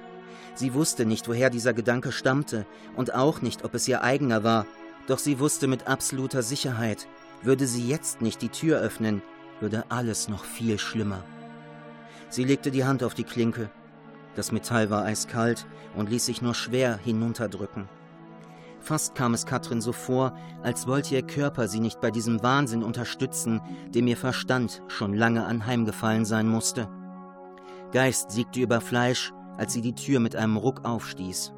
Sie 0.53 0.73
wusste 0.73 1.05
nicht, 1.05 1.27
woher 1.27 1.49
dieser 1.49 1.73
Gedanke 1.73 2.13
stammte 2.13 2.65
und 2.95 3.13
auch 3.13 3.41
nicht, 3.41 3.65
ob 3.65 3.73
es 3.73 3.89
ihr 3.89 4.03
eigener 4.03 4.45
war, 4.45 4.65
doch 5.07 5.19
sie 5.19 5.39
wusste 5.39 5.67
mit 5.67 5.87
absoluter 5.87 6.41
Sicherheit, 6.41 7.07
würde 7.41 7.67
sie 7.67 7.85
jetzt 7.85 8.21
nicht 8.21 8.41
die 8.41 8.49
Tür 8.49 8.79
öffnen, 8.79 9.21
würde 9.59 9.83
alles 9.89 10.29
noch 10.29 10.45
viel 10.45 10.79
schlimmer. 10.79 11.23
Sie 12.29 12.45
legte 12.45 12.71
die 12.71 12.85
Hand 12.85 13.03
auf 13.03 13.13
die 13.13 13.25
Klinke. 13.25 13.69
Das 14.35 14.53
Metall 14.53 14.89
war 14.89 15.03
eiskalt 15.03 15.65
und 15.95 16.09
ließ 16.09 16.25
sich 16.25 16.41
nur 16.41 16.55
schwer 16.55 16.97
hinunterdrücken. 17.03 17.89
Fast 18.85 19.15
kam 19.15 19.33
es 19.33 19.47
Katrin 19.47 19.81
so 19.81 19.91
vor, 19.91 20.37
als 20.61 20.85
wollte 20.85 21.15
ihr 21.15 21.23
Körper 21.23 21.67
sie 21.67 21.79
nicht 21.79 22.01
bei 22.01 22.11
diesem 22.11 22.43
Wahnsinn 22.43 22.83
unterstützen, 22.83 23.59
dem 23.89 24.05
ihr 24.05 24.15
Verstand 24.15 24.83
schon 24.89 25.15
lange 25.15 25.43
anheimgefallen 25.43 26.23
sein 26.23 26.47
musste. 26.47 26.87
Geist 27.91 28.29
siegte 28.29 28.59
über 28.59 28.81
Fleisch, 28.81 29.33
als 29.57 29.73
sie 29.73 29.81
die 29.81 29.95
Tür 29.95 30.19
mit 30.19 30.35
einem 30.35 30.55
Ruck 30.55 30.85
aufstieß. 30.85 31.51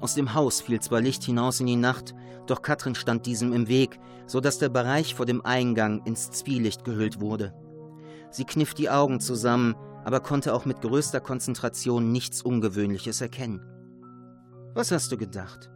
Aus 0.00 0.14
dem 0.14 0.32
Haus 0.32 0.60
fiel 0.60 0.78
zwar 0.78 1.00
Licht 1.00 1.24
hinaus 1.24 1.58
in 1.58 1.66
die 1.66 1.74
Nacht, 1.74 2.14
doch 2.46 2.62
Katrin 2.62 2.94
stand 2.94 3.26
diesem 3.26 3.52
im 3.52 3.66
Weg, 3.66 3.98
so 4.28 4.38
dass 4.38 4.60
der 4.60 4.68
Bereich 4.68 5.16
vor 5.16 5.26
dem 5.26 5.44
Eingang 5.44 6.04
ins 6.04 6.30
Zwielicht 6.30 6.84
gehüllt 6.84 7.20
wurde. 7.20 7.52
Sie 8.30 8.44
kniff 8.44 8.74
die 8.74 8.90
Augen 8.90 9.18
zusammen, 9.18 9.74
aber 10.04 10.20
konnte 10.20 10.54
auch 10.54 10.66
mit 10.66 10.82
größter 10.82 11.18
Konzentration 11.18 12.12
nichts 12.12 12.42
Ungewöhnliches 12.42 13.20
erkennen. 13.20 13.66
Was 14.74 14.92
hast 14.92 15.10
du 15.10 15.16
gedacht? 15.16 15.71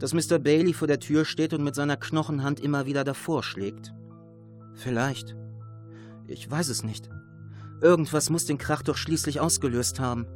Dass 0.00 0.14
Mr. 0.14 0.38
Bailey 0.38 0.72
vor 0.72 0.88
der 0.88 0.98
Tür 0.98 1.24
steht 1.24 1.52
und 1.54 1.62
mit 1.62 1.76
seiner 1.76 1.96
Knochenhand 1.96 2.58
immer 2.58 2.86
wieder 2.86 3.04
davor 3.04 3.44
schlägt. 3.44 3.94
Vielleicht. 4.74 5.36
Ich 6.26 6.50
weiß 6.50 6.70
es 6.70 6.82
nicht. 6.82 7.10
Irgendwas 7.82 8.30
muss 8.30 8.46
den 8.46 8.58
Krach 8.58 8.82
doch 8.82 8.96
schließlich 8.96 9.40
ausgelöst 9.40 10.00
haben. 10.00 10.26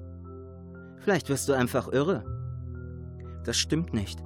Vielleicht 0.98 1.28
wirst 1.28 1.48
du 1.48 1.54
einfach 1.54 1.88
irre. 1.88 2.24
Das 3.44 3.56
stimmt 3.56 3.92
nicht. 3.92 4.22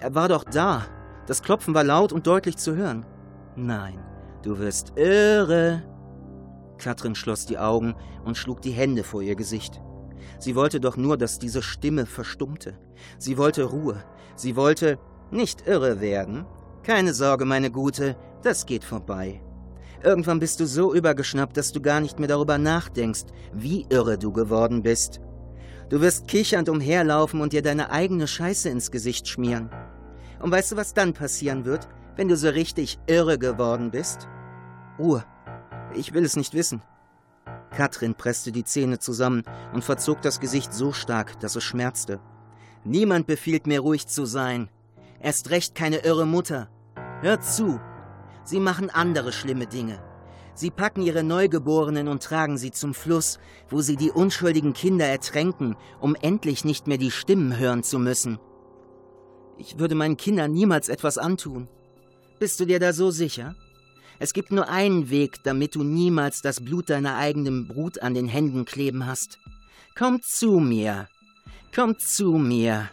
Er 0.00 0.14
war 0.14 0.28
doch 0.28 0.44
da. 0.44 0.86
Das 1.26 1.42
Klopfen 1.42 1.74
war 1.74 1.84
laut 1.84 2.12
und 2.12 2.26
deutlich 2.26 2.56
zu 2.56 2.76
hören. 2.76 3.04
Nein, 3.56 3.98
du 4.42 4.58
wirst 4.58 4.92
irre. 4.96 5.82
Katrin 6.78 7.14
schloss 7.14 7.46
die 7.46 7.58
Augen 7.58 7.94
und 8.24 8.36
schlug 8.36 8.60
die 8.62 8.70
Hände 8.70 9.02
vor 9.02 9.22
ihr 9.22 9.34
Gesicht. 9.34 9.80
Sie 10.38 10.54
wollte 10.54 10.80
doch 10.80 10.96
nur, 10.96 11.16
dass 11.16 11.38
diese 11.38 11.62
Stimme 11.62 12.06
verstummte. 12.06 12.78
Sie 13.18 13.38
wollte 13.38 13.64
Ruhe. 13.64 14.04
Sie 14.36 14.54
wollte 14.54 14.98
nicht 15.30 15.66
irre 15.66 16.00
werden. 16.00 16.46
Keine 16.82 17.14
Sorge, 17.14 17.44
meine 17.44 17.70
Gute, 17.70 18.16
das 18.42 18.66
geht 18.66 18.84
vorbei. 18.84 19.42
Irgendwann 20.04 20.38
bist 20.38 20.60
du 20.60 20.66
so 20.66 20.94
übergeschnappt, 20.94 21.56
dass 21.56 21.72
du 21.72 21.80
gar 21.80 22.00
nicht 22.00 22.18
mehr 22.18 22.28
darüber 22.28 22.58
nachdenkst, 22.58 23.24
wie 23.52 23.86
irre 23.88 24.18
du 24.18 24.30
geworden 24.32 24.82
bist. 24.82 25.20
Du 25.88 26.00
wirst 26.00 26.28
kichernd 26.28 26.68
umherlaufen 26.68 27.40
und 27.40 27.52
dir 27.52 27.62
deine 27.62 27.90
eigene 27.90 28.26
Scheiße 28.26 28.68
ins 28.68 28.90
Gesicht 28.90 29.26
schmieren. 29.26 29.70
Und 30.40 30.50
weißt 30.50 30.72
du, 30.72 30.76
was 30.76 30.94
dann 30.94 31.14
passieren 31.14 31.64
wird, 31.64 31.88
wenn 32.14 32.28
du 32.28 32.36
so 32.36 32.48
richtig 32.48 32.98
irre 33.06 33.38
geworden 33.38 33.90
bist? 33.90 34.28
Ruhe. 34.98 35.24
Ich 35.94 36.12
will 36.12 36.24
es 36.24 36.36
nicht 36.36 36.54
wissen. 36.54 36.82
Katrin 37.70 38.14
presste 38.14 38.52
die 38.52 38.64
Zähne 38.64 38.98
zusammen 38.98 39.42
und 39.72 39.84
verzog 39.84 40.22
das 40.22 40.40
Gesicht 40.40 40.72
so 40.72 40.92
stark, 40.92 41.38
dass 41.40 41.56
es 41.56 41.64
schmerzte. 41.64 42.20
Niemand 42.86 43.26
befiehlt 43.26 43.66
mir 43.66 43.80
ruhig 43.80 44.06
zu 44.06 44.26
sein. 44.26 44.68
Erst 45.20 45.50
recht 45.50 45.74
keine 45.74 46.04
irre 46.04 46.24
Mutter. 46.24 46.68
Hört 47.20 47.44
zu. 47.44 47.80
Sie 48.44 48.60
machen 48.60 48.90
andere 48.90 49.32
schlimme 49.32 49.66
Dinge. 49.66 50.00
Sie 50.54 50.70
packen 50.70 51.02
ihre 51.02 51.24
Neugeborenen 51.24 52.06
und 52.06 52.22
tragen 52.22 52.58
sie 52.58 52.70
zum 52.70 52.94
Fluss, 52.94 53.40
wo 53.68 53.80
sie 53.80 53.96
die 53.96 54.12
unschuldigen 54.12 54.72
Kinder 54.72 55.04
ertränken, 55.04 55.74
um 56.00 56.14
endlich 56.14 56.64
nicht 56.64 56.86
mehr 56.86 56.96
die 56.96 57.10
Stimmen 57.10 57.58
hören 57.58 57.82
zu 57.82 57.98
müssen. 57.98 58.38
Ich 59.58 59.80
würde 59.80 59.96
meinen 59.96 60.16
Kindern 60.16 60.52
niemals 60.52 60.88
etwas 60.88 61.18
antun. 61.18 61.68
Bist 62.38 62.60
du 62.60 62.66
dir 62.66 62.78
da 62.78 62.92
so 62.92 63.10
sicher? 63.10 63.56
Es 64.20 64.32
gibt 64.32 64.52
nur 64.52 64.68
einen 64.68 65.10
Weg, 65.10 65.42
damit 65.42 65.74
du 65.74 65.82
niemals 65.82 66.40
das 66.40 66.64
Blut 66.64 66.88
deiner 66.88 67.16
eigenen 67.16 67.66
Brut 67.66 68.00
an 68.00 68.14
den 68.14 68.28
Händen 68.28 68.64
kleben 68.64 69.06
hast. 69.06 69.40
Komm 69.98 70.22
zu 70.22 70.60
mir. 70.60 71.08
Komm 71.76 71.98
zu 71.98 72.38
mir. 72.38 72.88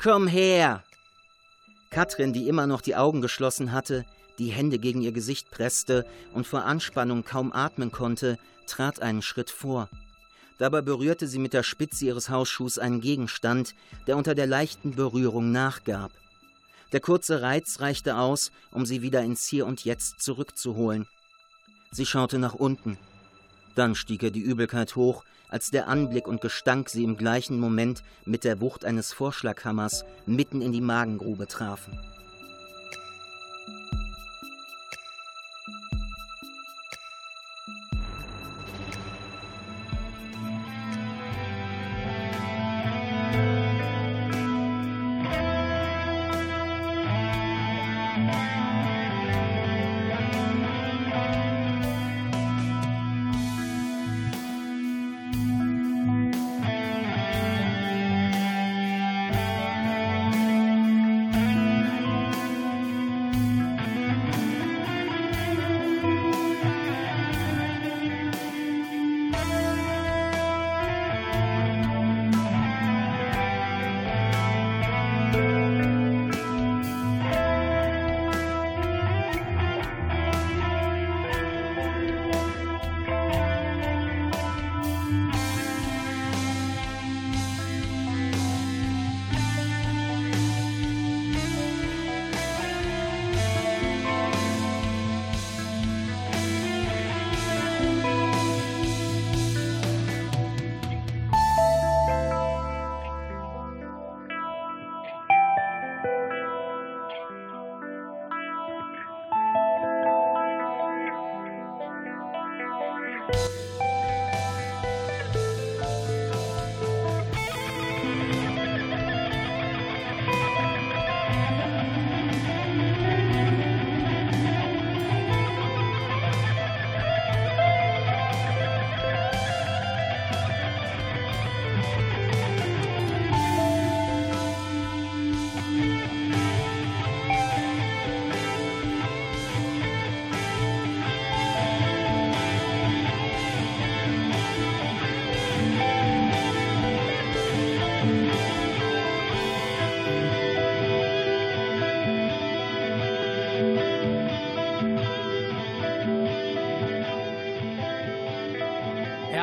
Komm 0.00 0.28
her. 0.28 0.84
Katrin, 1.90 2.32
die 2.32 2.46
immer 2.46 2.68
noch 2.68 2.80
die 2.80 2.94
Augen 2.94 3.20
geschlossen 3.20 3.72
hatte, 3.72 4.04
die 4.38 4.52
Hände 4.52 4.78
gegen 4.78 5.02
ihr 5.02 5.10
Gesicht 5.10 5.50
presste 5.50 6.06
und 6.32 6.46
vor 6.46 6.64
Anspannung 6.64 7.24
kaum 7.24 7.52
atmen 7.52 7.90
konnte, 7.90 8.38
trat 8.68 9.02
einen 9.02 9.22
Schritt 9.22 9.50
vor. 9.50 9.88
Dabei 10.58 10.82
berührte 10.82 11.26
sie 11.26 11.40
mit 11.40 11.52
der 11.52 11.64
Spitze 11.64 12.06
ihres 12.06 12.30
Hausschuhs 12.30 12.78
einen 12.78 13.00
Gegenstand, 13.00 13.74
der 14.06 14.16
unter 14.16 14.36
der 14.36 14.46
leichten 14.46 14.94
Berührung 14.94 15.50
nachgab. 15.50 16.12
Der 16.92 17.00
kurze 17.00 17.42
Reiz 17.42 17.80
reichte 17.80 18.18
aus, 18.18 18.52
um 18.70 18.86
sie 18.86 19.02
wieder 19.02 19.22
ins 19.22 19.48
Hier 19.48 19.66
und 19.66 19.84
Jetzt 19.84 20.22
zurückzuholen. 20.22 21.08
Sie 21.90 22.06
schaute 22.06 22.38
nach 22.38 22.54
unten. 22.54 22.98
Dann 23.74 23.96
stieg 23.96 24.22
ihr 24.22 24.30
die 24.30 24.42
Übelkeit 24.42 24.94
hoch, 24.94 25.24
als 25.52 25.70
der 25.70 25.86
Anblick 25.86 26.26
und 26.26 26.40
Gestank 26.40 26.88
sie 26.88 27.04
im 27.04 27.16
gleichen 27.16 27.60
Moment 27.60 28.02
mit 28.24 28.42
der 28.42 28.60
Wucht 28.60 28.86
eines 28.86 29.12
Vorschlaghammers 29.12 30.04
mitten 30.24 30.62
in 30.62 30.72
die 30.72 30.80
Magengrube 30.80 31.46
trafen. 31.46 32.11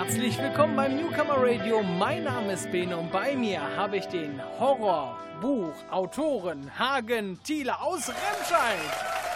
Herzlich 0.02 0.38
willkommen 0.38 0.78
beim 0.78 0.96
Newcomer 0.96 1.36
Radio. 1.36 1.84
Mein 1.84 2.24
Name 2.24 2.54
ist 2.54 2.72
Bene 2.72 2.96
und 2.96 3.12
bei 3.12 3.36
mir 3.36 3.60
habe 3.76 3.98
ich 3.98 4.06
den 4.06 4.42
Horrorbuchautoren 4.58 6.80
Hagen 6.80 7.38
Thiele 7.44 7.78
aus 7.82 8.08
Remscheid. 8.08 8.80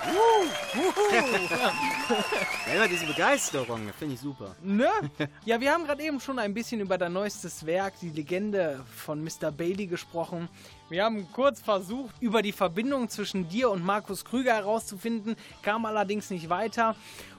ja, 2.66 2.76
immer 2.76 2.88
diese 2.88 3.06
Begeisterung, 3.06 3.90
finde 4.00 4.14
ich 4.14 4.22
super. 4.22 4.56
Ne? 4.62 4.88
Ja, 5.44 5.60
wir 5.60 5.70
haben 5.70 5.84
gerade 5.84 6.02
eben 6.02 6.22
schon 6.22 6.40
ein 6.40 6.54
bisschen 6.54 6.80
über 6.80 6.98
dein 6.98 7.12
neuestes 7.12 7.66
Werk, 7.66 7.96
die 8.02 8.12
Legende 8.12 8.80
von 8.96 9.22
Mr. 9.22 9.52
Bailey, 9.52 9.88
gesprochen. 9.88 10.48
Wir 10.88 11.04
haben 11.04 11.28
kurz 11.34 11.60
versucht, 11.60 12.16
über 12.22 12.42
die 12.42 12.54
Verbindung 12.54 13.10
zwischen 13.10 13.50
dir 13.50 13.70
und 13.70 13.84
Markus 13.84 14.24
Krüger 14.24 14.54
herauszufinden, 14.54 15.36
kam 15.62 15.86
allerdings 15.86 16.30
nicht 16.30 16.48
weiter. 16.48 16.96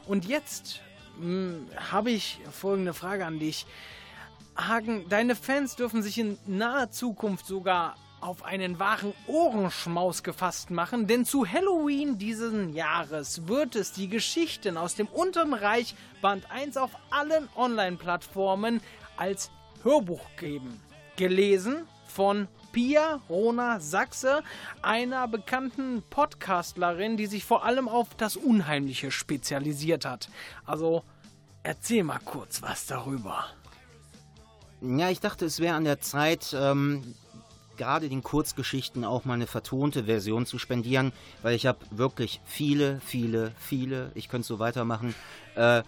Und 0.07 0.27
jetzt 0.27 0.83
habe 1.91 2.11
ich 2.11 2.41
folgende 2.51 2.95
Frage 2.95 3.25
an 3.27 3.39
dich. 3.39 3.67
Hagen, 4.57 5.09
deine 5.09 5.35
Fans 5.35 5.77
dürfen 5.77 6.03
sich 6.03 6.19
in 6.19 6.39
naher 6.47 6.91
Zukunft 6.91 7.47
sogar 7.47 7.97
auf 8.21 8.43
einen 8.45 8.79
wahren 8.79 9.13
Ohrenschmaus 9.27 10.23
gefasst 10.23 10.71
machen, 10.71 11.07
denn 11.07 11.27
zu 11.27 11.47
Halloween 11.47 12.17
diesen 12.17 12.73
Jahres 12.73 13.49
wird 13.49 13.77
es 13.77 13.93
die 13.93 14.09
Geschichten 14.09 14.79
aus 14.79 14.95
dem 14.95 15.09
Unteren 15.09 15.53
Reich 15.53 15.95
Band 16.23 16.51
1 16.51 16.79
auf 16.79 16.93
allen 17.11 17.49
Online-Plattformen 17.55 18.81
als 19.17 19.51
Hörbuch 19.83 20.25
geben. 20.39 20.81
Gelesen 21.17 21.87
von 22.07 22.49
Pia 22.75 23.21
Rona 23.31 23.79
Sachse, 23.79 24.43
einer 24.83 25.29
bekannten 25.29 26.03
Podcastlerin, 26.11 27.17
die 27.17 27.27
sich 27.27 27.45
vor 27.45 27.65
allem 27.65 27.89
auf 27.89 28.17
das 28.17 28.37
Unheimliche 28.37 29.13
spezialisiert 29.13 30.05
hat. 30.05 30.29
Also 30.67 31.05
erzähl 31.63 32.03
mal 32.03 32.19
kurz 32.25 32.63
was 32.63 32.87
darüber. 32.87 33.45
Ja, 34.81 35.09
ich 35.09 35.21
dachte, 35.21 35.45
es 35.45 35.61
wäre 35.61 35.77
an 35.77 35.85
der 35.85 36.01
Zeit, 36.01 36.53
ähm, 36.59 37.15
gerade 37.77 38.09
den 38.09 38.25
Kurzgeschichten 38.25 39.05
auch 39.05 39.25
mal 39.25 39.35
eine 39.35 39.47
vertonte 39.47 40.07
Version 40.07 40.45
zu 40.45 40.59
spendieren, 40.59 41.13
weil 41.43 41.55
ich 41.55 41.67
habe 41.67 41.79
wirklich 41.93 42.41
viele, 42.45 43.01
viele, 43.07 43.53
viele, 43.57 44.11
ich 44.17 44.29
könnte 44.29 44.49
so 44.49 44.59
weitermachen, 44.59 45.15
äh, 45.55 45.85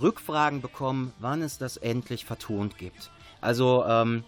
Rückfragen 0.00 0.62
bekommen, 0.62 1.12
wann 1.18 1.42
es 1.42 1.58
das 1.58 1.78
endlich 1.78 2.24
vertont 2.24 2.78
gibt. 2.78 3.10
Also 3.40 3.84
ähm, 3.88 4.22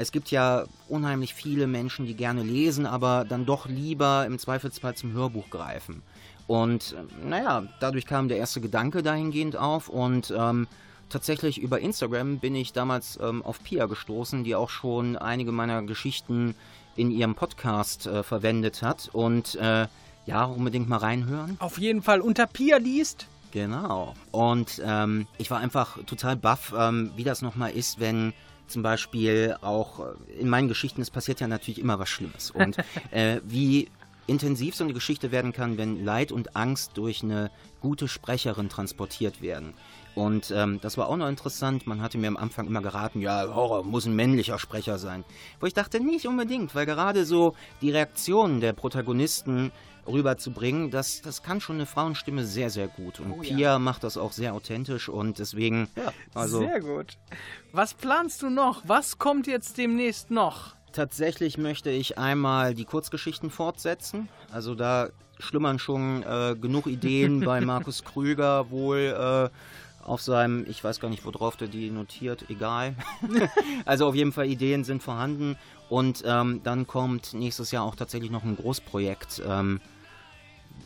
es 0.00 0.12
gibt 0.12 0.30
ja 0.30 0.64
unheimlich 0.88 1.34
viele 1.34 1.66
Menschen, 1.66 2.06
die 2.06 2.14
gerne 2.14 2.42
lesen, 2.42 2.86
aber 2.86 3.26
dann 3.28 3.44
doch 3.44 3.66
lieber 3.66 4.24
im 4.26 4.38
Zweifelsfall 4.38 4.94
zum 4.94 5.12
Hörbuch 5.12 5.50
greifen. 5.50 6.02
Und 6.46 6.94
äh, 6.94 7.26
naja, 7.28 7.64
dadurch 7.80 8.06
kam 8.06 8.28
der 8.28 8.38
erste 8.38 8.62
Gedanke 8.62 9.02
dahingehend 9.02 9.56
auf 9.56 9.88
und 9.88 10.32
ähm, 10.36 10.66
tatsächlich 11.10 11.60
über 11.60 11.80
Instagram 11.80 12.38
bin 12.38 12.54
ich 12.54 12.72
damals 12.72 13.18
ähm, 13.20 13.42
auf 13.42 13.62
Pia 13.62 13.86
gestoßen, 13.86 14.42
die 14.42 14.54
auch 14.54 14.70
schon 14.70 15.16
einige 15.18 15.52
meiner 15.52 15.82
Geschichten 15.82 16.54
in 16.96 17.10
ihrem 17.10 17.34
Podcast 17.34 18.06
äh, 18.06 18.22
verwendet 18.22 18.82
hat. 18.82 19.10
Und 19.12 19.54
äh, 19.56 19.86
ja, 20.24 20.44
unbedingt 20.44 20.88
mal 20.88 20.96
reinhören. 20.96 21.56
Auf 21.60 21.78
jeden 21.78 22.02
Fall 22.02 22.22
unter 22.22 22.46
Pia 22.46 22.78
liest. 22.78 23.26
Genau. 23.52 24.14
Und 24.30 24.80
ähm, 24.82 25.26
ich 25.36 25.50
war 25.50 25.58
einfach 25.58 26.02
total 26.04 26.36
baff, 26.36 26.72
ähm, 26.76 27.10
wie 27.16 27.24
das 27.24 27.42
nochmal 27.42 27.72
ist, 27.72 28.00
wenn 28.00 28.32
zum 28.70 28.82
Beispiel 28.82 29.56
auch 29.60 30.00
äh, 30.00 30.40
in 30.40 30.48
meinen 30.48 30.68
Geschichten, 30.68 31.02
es 31.02 31.10
passiert 31.10 31.40
ja 31.40 31.48
natürlich 31.48 31.80
immer 31.80 31.98
was 31.98 32.08
Schlimmes. 32.08 32.50
Und 32.50 32.76
äh, 33.10 33.40
wie 33.44 33.88
intensiv 34.26 34.76
so 34.76 34.84
eine 34.84 34.92
Geschichte 34.92 35.32
werden 35.32 35.52
kann, 35.52 35.76
wenn 35.76 36.04
Leid 36.04 36.30
und 36.30 36.54
Angst 36.56 36.92
durch 36.94 37.22
eine 37.22 37.50
gute 37.80 38.06
Sprecherin 38.06 38.68
transportiert 38.68 39.42
werden. 39.42 39.74
Und 40.14 40.52
ähm, 40.54 40.80
das 40.82 40.96
war 40.98 41.08
auch 41.08 41.16
noch 41.16 41.28
interessant. 41.28 41.86
Man 41.86 42.02
hatte 42.02 42.18
mir 42.18 42.28
am 42.28 42.36
Anfang 42.36 42.66
immer 42.66 42.82
geraten, 42.82 43.20
ja, 43.20 43.54
Horror 43.54 43.84
muss 43.84 44.06
ein 44.06 44.14
männlicher 44.14 44.58
Sprecher 44.58 44.98
sein. 44.98 45.24
Wo 45.60 45.66
ich 45.66 45.74
dachte, 45.74 46.00
nicht 46.00 46.26
unbedingt, 46.26 46.74
weil 46.74 46.86
gerade 46.86 47.24
so 47.24 47.54
die 47.80 47.90
Reaktionen 47.90 48.60
der 48.60 48.72
Protagonisten 48.72 49.72
rüberzubringen, 50.06 50.90
das, 50.90 51.22
das 51.22 51.42
kann 51.42 51.60
schon 51.60 51.76
eine 51.76 51.86
Frauenstimme 51.86 52.44
sehr, 52.44 52.70
sehr 52.70 52.88
gut. 52.88 53.20
Und 53.20 53.32
oh, 53.32 53.40
Pia 53.40 53.58
ja. 53.58 53.78
macht 53.78 54.04
das 54.04 54.16
auch 54.16 54.32
sehr 54.32 54.54
authentisch 54.54 55.08
und 55.08 55.38
deswegen. 55.38 55.88
Ja, 55.96 56.12
also. 56.34 56.60
Sehr 56.60 56.80
gut. 56.80 57.18
Was 57.72 57.94
planst 57.94 58.42
du 58.42 58.50
noch? 58.50 58.82
Was 58.86 59.18
kommt 59.18 59.46
jetzt 59.46 59.78
demnächst 59.78 60.30
noch? 60.30 60.74
Tatsächlich 60.92 61.56
möchte 61.56 61.90
ich 61.90 62.18
einmal 62.18 62.74
die 62.74 62.84
Kurzgeschichten 62.84 63.50
fortsetzen. 63.50 64.28
Also 64.50 64.74
da 64.74 65.10
schlummern 65.38 65.78
schon 65.78 66.22
äh, 66.22 66.56
genug 66.60 66.86
Ideen 66.86 67.40
bei 67.40 67.60
Markus 67.62 68.04
Krüger 68.04 68.70
wohl. 68.70 69.50
Äh, 69.50 69.56
auf 70.04 70.20
seinem, 70.22 70.64
ich 70.68 70.82
weiß 70.82 71.00
gar 71.00 71.08
nicht, 71.08 71.24
worauf 71.24 71.56
der 71.56 71.68
die 71.68 71.90
notiert, 71.90 72.46
egal. 72.48 72.94
also 73.84 74.06
auf 74.06 74.14
jeden 74.14 74.32
Fall 74.32 74.46
Ideen 74.46 74.84
sind 74.84 75.02
vorhanden 75.02 75.56
und 75.88 76.22
ähm, 76.26 76.60
dann 76.62 76.86
kommt 76.86 77.34
nächstes 77.34 77.70
Jahr 77.70 77.84
auch 77.84 77.94
tatsächlich 77.94 78.30
noch 78.30 78.44
ein 78.44 78.56
Großprojekt, 78.56 79.42
ähm, 79.46 79.80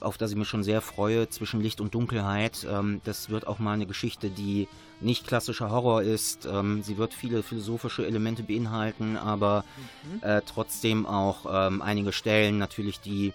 auf 0.01 0.19
das 0.19 0.33
ich 0.33 0.37
mich 0.37 0.49
schon 0.49 0.65
sehr 0.65 0.81
freue, 0.81 1.29
zwischen 1.29 1.61
Licht 1.61 1.81
und 1.81 1.95
Dunkelheit. 1.95 2.67
Ähm, 2.69 3.01
das 3.05 3.31
wird 3.31 3.47
auch 3.47 3.59
mal 3.59 3.73
eine 3.73 3.87
Geschichte, 3.87 4.31
die 4.31 4.69
nicht 5.01 5.27
klassischer 5.27 5.71
Horror 5.71 6.03
ist. 6.03 6.47
Ähm, 6.47 6.83
sie 6.83 6.99
wird 6.99 7.15
viele 7.15 7.43
philosophische 7.43 8.07
Elemente 8.07 8.43
beinhalten, 8.43 9.17
aber 9.17 9.65
mhm. 10.13 10.23
äh, 10.23 10.43
trotzdem 10.47 11.07
auch 11.07 11.47
ähm, 11.49 11.83
einige 11.83 12.13
Stellen 12.13 12.59
natürlich, 12.59 13.01
die 13.01 13.33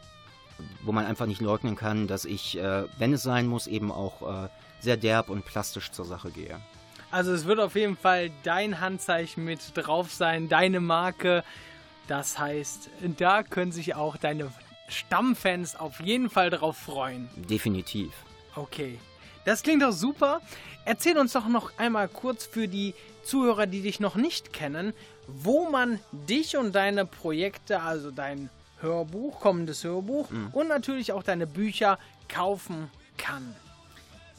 wo 0.83 0.91
man 0.91 1.05
einfach 1.05 1.25
nicht 1.25 1.39
leugnen 1.39 1.75
kann, 1.77 2.07
dass 2.07 2.25
ich, 2.25 2.57
äh, 2.57 2.83
wenn 2.97 3.13
es 3.13 3.23
sein 3.23 3.47
muss, 3.47 3.65
eben 3.65 3.91
auch 3.93 4.45
äh, 4.45 4.49
sehr 4.79 4.97
derb 4.97 5.29
und 5.29 5.45
plastisch 5.45 5.91
zur 5.91 6.05
Sache 6.05 6.31
gehe. 6.31 6.59
Also 7.11 7.33
es 7.33 7.45
wird 7.45 7.59
auf 7.59 7.75
jeden 7.75 7.97
Fall 7.97 8.29
dein 8.43 8.79
Handzeichen 8.79 9.43
mit 9.43 9.59
drauf 9.75 10.13
sein, 10.13 10.47
deine 10.47 10.79
Marke. 10.79 11.43
Das 12.07 12.37
heißt, 12.37 12.89
da 13.17 13.43
können 13.43 13.71
sich 13.71 13.95
auch 13.95 14.17
deine 14.17 14.51
Stammfans 14.87 15.75
auf 15.75 15.99
jeden 15.99 16.29
Fall 16.29 16.49
drauf 16.49 16.77
freuen. 16.77 17.29
Definitiv. 17.35 18.11
Okay. 18.55 18.99
Das 19.45 19.63
klingt 19.63 19.81
doch 19.81 19.91
super. 19.91 20.41
Erzähl 20.85 21.17
uns 21.17 21.33
doch 21.33 21.47
noch 21.47 21.71
einmal 21.77 22.07
kurz 22.07 22.45
für 22.45 22.67
die 22.67 22.93
Zuhörer, 23.23 23.67
die 23.67 23.81
dich 23.81 23.99
noch 23.99 24.15
nicht 24.15 24.53
kennen, 24.53 24.93
wo 25.27 25.69
man 25.69 25.99
dich 26.11 26.57
und 26.57 26.73
deine 26.73 27.05
Projekte, 27.05 27.81
also 27.81 28.11
dein 28.11 28.49
Hörbuch, 28.81 29.39
kommendes 29.39 29.83
Hörbuch 29.83 30.29
mhm. 30.29 30.49
und 30.51 30.67
natürlich 30.67 31.11
auch 31.11 31.23
deine 31.23 31.47
Bücher 31.47 31.99
kaufen 32.27 32.89
kann. 33.17 33.55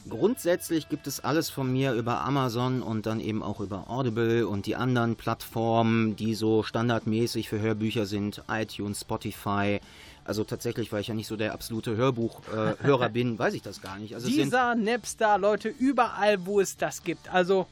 Grundsätzlich 0.09 0.89
gibt 0.89 1.07
es 1.07 1.19
alles 1.19 1.49
von 1.49 1.71
mir 1.71 1.93
über 1.93 2.21
Amazon 2.21 2.81
und 2.81 3.05
dann 3.05 3.19
eben 3.19 3.43
auch 3.43 3.59
über 3.59 3.89
Audible 3.89 4.47
und 4.47 4.65
die 4.65 4.75
anderen 4.75 5.15
Plattformen, 5.15 6.15
die 6.15 6.33
so 6.33 6.63
standardmäßig 6.63 7.49
für 7.49 7.59
Hörbücher 7.59 8.05
sind, 8.05 8.43
iTunes, 8.49 9.01
Spotify. 9.01 9.79
Also 10.25 10.43
tatsächlich, 10.43 10.91
weil 10.91 11.01
ich 11.01 11.07
ja 11.07 11.13
nicht 11.13 11.27
so 11.27 11.35
der 11.35 11.53
absolute 11.53 11.95
Hörbuchhörer 11.95 13.05
äh, 13.05 13.09
bin, 13.13 13.37
weiß 13.37 13.53
ich 13.53 13.61
das 13.61 13.81
gar 13.81 13.97
nicht. 13.97 14.15
Also 14.15 14.27
Dieser 14.27 14.75
Napster, 14.75 15.37
Leute, 15.37 15.69
überall, 15.69 16.45
wo 16.45 16.59
es 16.59 16.77
das 16.77 17.03
gibt. 17.03 17.31
Also 17.31 17.67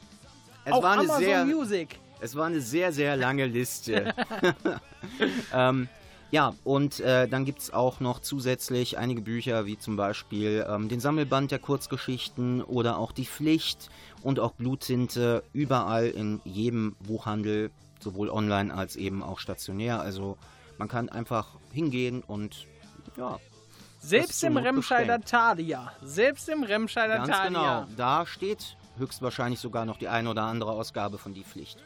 es 0.66 0.74
auch 0.74 0.84
Amazon 0.84 1.20
sehr, 1.20 1.46
Music. 1.46 2.00
Es 2.22 2.36
war 2.36 2.48
eine 2.48 2.62
sehr, 2.62 2.92
sehr 2.92 3.18
lange 3.18 3.46
Liste. 3.46 4.14
ähm, 5.54 5.88
ja, 6.32 6.54
und 6.64 7.00
äh, 7.00 7.28
dann 7.28 7.46
gibt 7.46 7.60
es 7.60 7.74
auch 7.74 8.00
noch 8.00 8.20
zusätzlich 8.20 8.98
einige 8.98 9.22
Bücher, 9.22 9.66
wie 9.66 9.80
zum 9.80 9.96
Beispiel 9.96 10.66
ähm, 10.70 10.88
den 10.88 11.00
Sammelband 11.00 11.52
der 11.52 11.60
Kurzgeschichten 11.60 12.62
oder 12.62 12.98
auch 12.98 13.12
Die 13.12 13.26
Pflicht 13.26 13.90
und 14.22 14.40
auch 14.40 14.52
Bluttinte, 14.54 15.44
überall 15.54 16.08
in 16.08 16.40
jedem 16.44 16.96
Buchhandel, 17.00 17.72
sowohl 18.00 18.30
online 18.30 18.74
als 18.74 18.96
eben 18.96 19.24
auch 19.24 19.40
stationär. 19.40 20.02
Also 20.02 20.38
man 20.78 20.88
kann 20.88 21.10
einfach 21.10 21.48
hingehen 21.74 22.24
und 22.26 22.68
ja. 23.18 23.40
Selbst 24.02 24.44
im 24.44 24.56
Remscheider 24.56 25.20
Thalia. 25.20 25.92
Selbst 26.02 26.48
im 26.48 26.64
Remscheider 26.64 27.18
Ganz 27.18 27.30
Thalia. 27.30 27.82
Genau, 27.82 27.88
da 27.98 28.26
steht 28.26 28.78
höchstwahrscheinlich 28.98 29.60
sogar 29.60 29.86
noch 29.86 29.98
die 29.98 30.08
eine 30.08 30.30
oder 30.30 30.44
andere 30.44 30.72
Ausgabe 30.72 31.18
von 31.18 31.34
Die 31.34 31.44
Pflicht. 31.44 31.80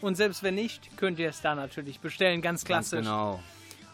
Und 0.00 0.16
selbst 0.16 0.42
wenn 0.42 0.56
nicht, 0.56 0.96
könnt 0.96 1.18
ihr 1.18 1.28
es 1.28 1.40
da 1.40 1.54
natürlich 1.54 2.00
bestellen, 2.00 2.42
ganz 2.42 2.64
klassisch. 2.64 3.04
Ganz 3.04 3.06
genau. 3.06 3.40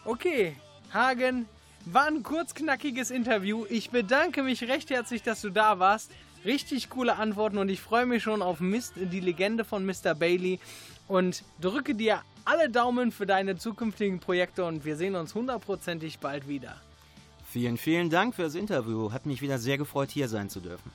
Okay, 0.03 0.55
Hagen, 0.91 1.47
war 1.85 2.07
ein 2.07 2.23
kurzknackiges 2.23 3.11
Interview. 3.11 3.65
Ich 3.69 3.91
bedanke 3.91 4.41
mich 4.41 4.63
recht 4.63 4.89
herzlich, 4.89 5.21
dass 5.21 5.41
du 5.41 5.51
da 5.51 5.77
warst. 5.77 6.11
Richtig 6.43 6.89
coole 6.89 7.17
Antworten 7.17 7.59
und 7.59 7.69
ich 7.69 7.81
freue 7.81 8.07
mich 8.07 8.23
schon 8.23 8.41
auf 8.41 8.59
Mist, 8.59 8.93
die 8.95 9.19
Legende 9.19 9.63
von 9.63 9.85
Mr. 9.85 10.15
Bailey 10.15 10.59
und 11.07 11.43
drücke 11.59 11.93
dir 11.93 12.23
alle 12.45 12.71
Daumen 12.71 13.11
für 13.11 13.27
deine 13.27 13.57
zukünftigen 13.57 14.19
Projekte 14.19 14.65
und 14.65 14.85
wir 14.85 14.95
sehen 14.95 15.15
uns 15.15 15.35
hundertprozentig 15.35 16.17
bald 16.17 16.47
wieder. 16.47 16.81
Vielen, 17.45 17.77
vielen 17.77 18.09
Dank 18.09 18.33
für 18.33 18.43
das 18.43 18.55
Interview. 18.55 19.11
Hat 19.11 19.27
mich 19.27 19.43
wieder 19.43 19.59
sehr 19.59 19.77
gefreut, 19.77 20.09
hier 20.09 20.29
sein 20.29 20.49
zu 20.49 20.61
dürfen. 20.61 20.91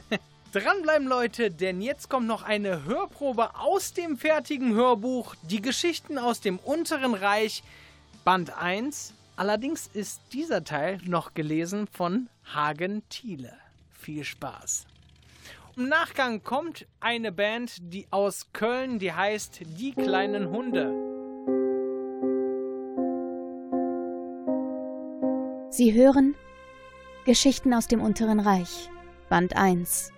Dranbleiben, 0.52 1.06
Leute, 1.06 1.52
denn 1.52 1.80
jetzt 1.80 2.08
kommt 2.08 2.26
noch 2.26 2.42
eine 2.42 2.84
Hörprobe 2.84 3.54
aus 3.54 3.92
dem 3.92 4.16
fertigen 4.16 4.74
Hörbuch 4.74 5.36
Die 5.42 5.62
Geschichten 5.62 6.18
aus 6.18 6.40
dem 6.40 6.58
unteren 6.58 7.14
Reich. 7.14 7.62
Band 8.24 8.56
1. 8.56 9.14
Allerdings 9.36 9.88
ist 9.94 10.20
dieser 10.32 10.62
Teil 10.62 10.98
noch 11.06 11.32
gelesen 11.32 11.86
von 11.86 12.28
Hagen 12.44 13.02
Thiele. 13.08 13.52
Viel 13.90 14.24
Spaß. 14.24 14.86
Im 15.76 15.88
Nachgang 15.88 16.42
kommt 16.42 16.86
eine 17.00 17.32
Band, 17.32 17.78
die 17.80 18.06
aus 18.10 18.48
Köln, 18.52 18.98
die 18.98 19.12
heißt 19.12 19.60
Die 19.78 19.92
kleinen 19.92 20.50
Hunde. 20.50 20.92
Sie 25.70 25.94
hören 25.94 26.34
Geschichten 27.24 27.72
aus 27.72 27.86
dem 27.86 28.02
unteren 28.02 28.40
Reich, 28.40 28.90
Band 29.30 29.56
1. 29.56 30.12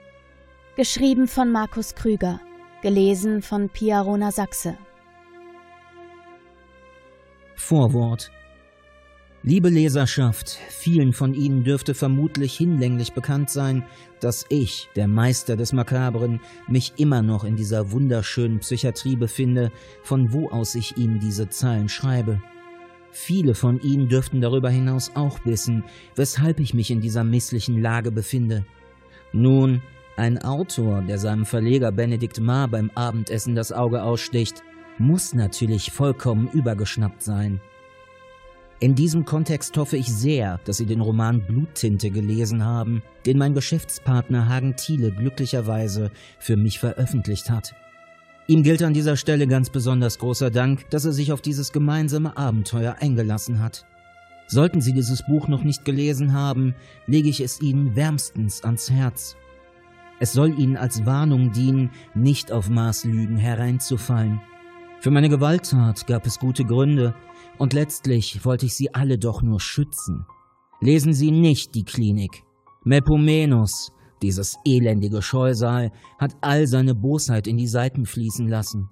Geschrieben 0.74 1.28
von 1.28 1.52
Markus 1.52 1.94
Krüger, 1.94 2.40
gelesen 2.80 3.42
von 3.42 3.68
Pia 3.68 4.00
Rona 4.00 4.32
Sachse. 4.32 4.76
Vorwort 7.64 8.32
Liebe 9.44 9.68
Leserschaft, 9.68 10.58
vielen 10.68 11.12
von 11.12 11.32
Ihnen 11.32 11.62
dürfte 11.62 11.94
vermutlich 11.94 12.56
hinlänglich 12.56 13.12
bekannt 13.12 13.50
sein, 13.50 13.84
dass 14.18 14.44
ich, 14.48 14.88
der 14.96 15.06
Meister 15.06 15.56
des 15.56 15.72
Makabren, 15.72 16.40
mich 16.66 16.94
immer 16.96 17.22
noch 17.22 17.44
in 17.44 17.54
dieser 17.54 17.92
wunderschönen 17.92 18.58
Psychiatrie 18.58 19.14
befinde, 19.14 19.70
von 20.02 20.32
wo 20.32 20.50
aus 20.50 20.74
ich 20.74 20.96
Ihnen 20.96 21.20
diese 21.20 21.50
Zeilen 21.50 21.88
schreibe. 21.88 22.42
Viele 23.12 23.54
von 23.54 23.80
Ihnen 23.80 24.08
dürften 24.08 24.40
darüber 24.40 24.68
hinaus 24.68 25.12
auch 25.14 25.38
wissen, 25.44 25.84
weshalb 26.16 26.58
ich 26.58 26.74
mich 26.74 26.90
in 26.90 27.00
dieser 27.00 27.22
misslichen 27.22 27.80
Lage 27.80 28.10
befinde. 28.10 28.66
Nun, 29.32 29.82
ein 30.16 30.42
Autor, 30.42 31.02
der 31.02 31.18
seinem 31.18 31.46
Verleger 31.46 31.92
Benedikt 31.92 32.40
Maar 32.40 32.66
beim 32.66 32.90
Abendessen 32.96 33.54
das 33.54 33.70
Auge 33.70 34.02
aussticht, 34.02 34.64
muss 34.98 35.34
natürlich 35.34 35.90
vollkommen 35.92 36.48
übergeschnappt 36.48 37.22
sein. 37.22 37.60
In 38.82 38.96
diesem 38.96 39.24
Kontext 39.24 39.76
hoffe 39.76 39.96
ich 39.96 40.12
sehr, 40.12 40.58
dass 40.64 40.78
Sie 40.78 40.86
den 40.86 41.00
Roman 41.00 41.46
Bluttinte 41.46 42.10
gelesen 42.10 42.64
haben, 42.64 43.02
den 43.26 43.38
mein 43.38 43.54
Geschäftspartner 43.54 44.48
Hagen 44.48 44.74
Thiele 44.74 45.12
glücklicherweise 45.12 46.10
für 46.40 46.56
mich 46.56 46.80
veröffentlicht 46.80 47.48
hat. 47.48 47.76
Ihm 48.48 48.64
gilt 48.64 48.82
an 48.82 48.92
dieser 48.92 49.16
Stelle 49.16 49.46
ganz 49.46 49.70
besonders 49.70 50.18
großer 50.18 50.50
Dank, 50.50 50.90
dass 50.90 51.04
er 51.04 51.12
sich 51.12 51.32
auf 51.32 51.40
dieses 51.40 51.70
gemeinsame 51.70 52.36
Abenteuer 52.36 52.96
eingelassen 52.98 53.60
hat. 53.60 53.86
Sollten 54.48 54.80
Sie 54.80 54.92
dieses 54.92 55.24
Buch 55.24 55.46
noch 55.46 55.62
nicht 55.62 55.84
gelesen 55.84 56.32
haben, 56.32 56.74
lege 57.06 57.28
ich 57.28 57.40
es 57.40 57.60
Ihnen 57.60 57.94
wärmstens 57.94 58.64
ans 58.64 58.90
Herz. 58.90 59.36
Es 60.18 60.32
soll 60.32 60.58
Ihnen 60.58 60.76
als 60.76 61.06
Warnung 61.06 61.52
dienen, 61.52 61.90
nicht 62.14 62.50
auf 62.50 62.68
Maßlügen 62.68 63.36
hereinzufallen. 63.36 64.40
Für 65.02 65.10
meine 65.10 65.28
Gewalttat 65.28 66.06
gab 66.06 66.26
es 66.26 66.38
gute 66.38 66.64
Gründe, 66.64 67.12
und 67.58 67.72
letztlich 67.72 68.44
wollte 68.44 68.66
ich 68.66 68.74
sie 68.74 68.94
alle 68.94 69.18
doch 69.18 69.42
nur 69.42 69.58
schützen. 69.58 70.26
Lesen 70.80 71.12
Sie 71.12 71.32
nicht 71.32 71.74
die 71.74 71.82
Klinik. 71.82 72.44
Mepomenos, 72.84 73.90
dieses 74.22 74.54
elendige 74.64 75.20
Scheusal, 75.20 75.90
hat 76.20 76.36
all 76.40 76.68
seine 76.68 76.94
Bosheit 76.94 77.48
in 77.48 77.56
die 77.56 77.66
Seiten 77.66 78.06
fließen 78.06 78.46
lassen. 78.46 78.90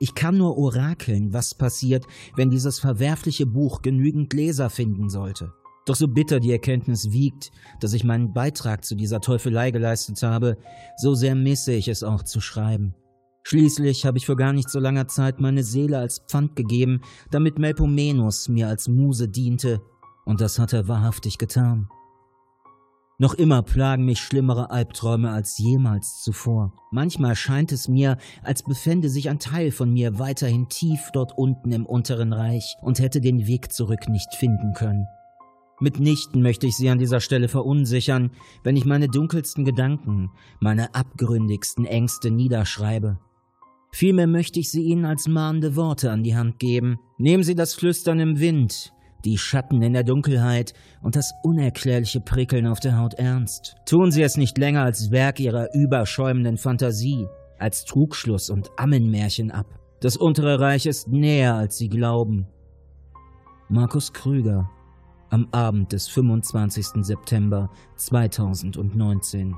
Ich 0.00 0.16
kann 0.16 0.38
nur 0.38 0.58
orakeln, 0.58 1.32
was 1.32 1.54
passiert, 1.54 2.04
wenn 2.34 2.50
dieses 2.50 2.80
verwerfliche 2.80 3.46
Buch 3.46 3.80
genügend 3.80 4.32
Leser 4.32 4.70
finden 4.70 5.08
sollte. 5.08 5.52
Doch 5.86 5.94
so 5.94 6.08
bitter 6.08 6.40
die 6.40 6.50
Erkenntnis 6.50 7.12
wiegt, 7.12 7.52
dass 7.78 7.92
ich 7.92 8.02
meinen 8.02 8.32
Beitrag 8.32 8.84
zu 8.84 8.96
dieser 8.96 9.20
Teufelei 9.20 9.70
geleistet 9.70 10.20
habe, 10.24 10.56
so 10.96 11.14
sehr 11.14 11.36
misse 11.36 11.74
ich 11.74 11.86
es 11.86 12.02
auch 12.02 12.24
zu 12.24 12.40
schreiben. 12.40 12.96
Schließlich 13.42 14.04
habe 14.04 14.18
ich 14.18 14.26
vor 14.26 14.36
gar 14.36 14.52
nicht 14.52 14.68
so 14.68 14.78
langer 14.78 15.08
Zeit 15.08 15.40
meine 15.40 15.62
Seele 15.62 15.98
als 15.98 16.20
Pfand 16.28 16.56
gegeben, 16.56 17.00
damit 17.30 17.58
Melpomenos 17.58 18.48
mir 18.48 18.68
als 18.68 18.88
Muse 18.88 19.28
diente, 19.28 19.80
und 20.24 20.40
das 20.40 20.58
hat 20.58 20.72
er 20.72 20.88
wahrhaftig 20.88 21.38
getan. 21.38 21.88
Noch 23.20 23.34
immer 23.34 23.62
plagen 23.62 24.04
mich 24.04 24.20
schlimmere 24.20 24.70
Albträume 24.70 25.32
als 25.32 25.58
jemals 25.58 26.22
zuvor. 26.22 26.72
Manchmal 26.92 27.34
scheint 27.34 27.72
es 27.72 27.88
mir, 27.88 28.16
als 28.44 28.62
befände 28.62 29.08
sich 29.08 29.28
ein 29.28 29.40
Teil 29.40 29.72
von 29.72 29.92
mir 29.92 30.20
weiterhin 30.20 30.68
tief 30.68 31.10
dort 31.12 31.36
unten 31.36 31.72
im 31.72 31.84
unteren 31.84 32.32
Reich 32.32 32.76
und 32.80 33.00
hätte 33.00 33.20
den 33.20 33.48
Weg 33.48 33.72
zurück 33.72 34.08
nicht 34.08 34.36
finden 34.36 34.72
können. 34.72 35.06
Mitnichten 35.80 36.42
möchte 36.42 36.68
ich 36.68 36.76
Sie 36.76 36.90
an 36.90 37.00
dieser 37.00 37.20
Stelle 37.20 37.48
verunsichern, 37.48 38.30
wenn 38.62 38.76
ich 38.76 38.84
meine 38.84 39.08
dunkelsten 39.08 39.64
Gedanken, 39.64 40.30
meine 40.60 40.94
abgründigsten 40.94 41.86
Ängste 41.86 42.30
niederschreibe. 42.30 43.18
Vielmehr 43.90 44.26
möchte 44.26 44.60
ich 44.60 44.70
sie 44.70 44.82
Ihnen 44.82 45.04
als 45.04 45.28
mahnende 45.28 45.76
Worte 45.76 46.10
an 46.10 46.22
die 46.22 46.36
Hand 46.36 46.58
geben. 46.58 46.98
Nehmen 47.18 47.42
Sie 47.42 47.54
das 47.54 47.74
Flüstern 47.74 48.20
im 48.20 48.38
Wind 48.38 48.92
die 49.24 49.38
Schatten 49.38 49.82
in 49.82 49.92
der 49.92 50.04
Dunkelheit 50.04 50.72
und 51.02 51.16
das 51.16 51.32
unerklärliche 51.42 52.20
Prickeln 52.20 52.66
auf 52.66 52.80
der 52.80 52.98
Haut 52.98 53.14
ernst. 53.14 53.76
Tun 53.86 54.10
Sie 54.10 54.22
es 54.22 54.36
nicht 54.36 54.58
länger 54.58 54.82
als 54.82 55.10
Werk 55.10 55.40
Ihrer 55.40 55.68
überschäumenden 55.74 56.56
Fantasie, 56.56 57.26
als 57.58 57.84
Trugschluss 57.84 58.50
und 58.50 58.70
Ammenmärchen 58.76 59.50
ab. 59.50 59.66
Das 60.00 60.16
untere 60.16 60.60
Reich 60.60 60.86
ist 60.86 61.08
näher, 61.08 61.54
als 61.54 61.76
Sie 61.76 61.88
glauben. 61.88 62.46
Markus 63.68 64.12
Krüger 64.12 64.70
am 65.30 65.48
Abend 65.50 65.92
des 65.92 66.08
25. 66.08 67.04
September 67.04 67.68
2019. 67.96 69.54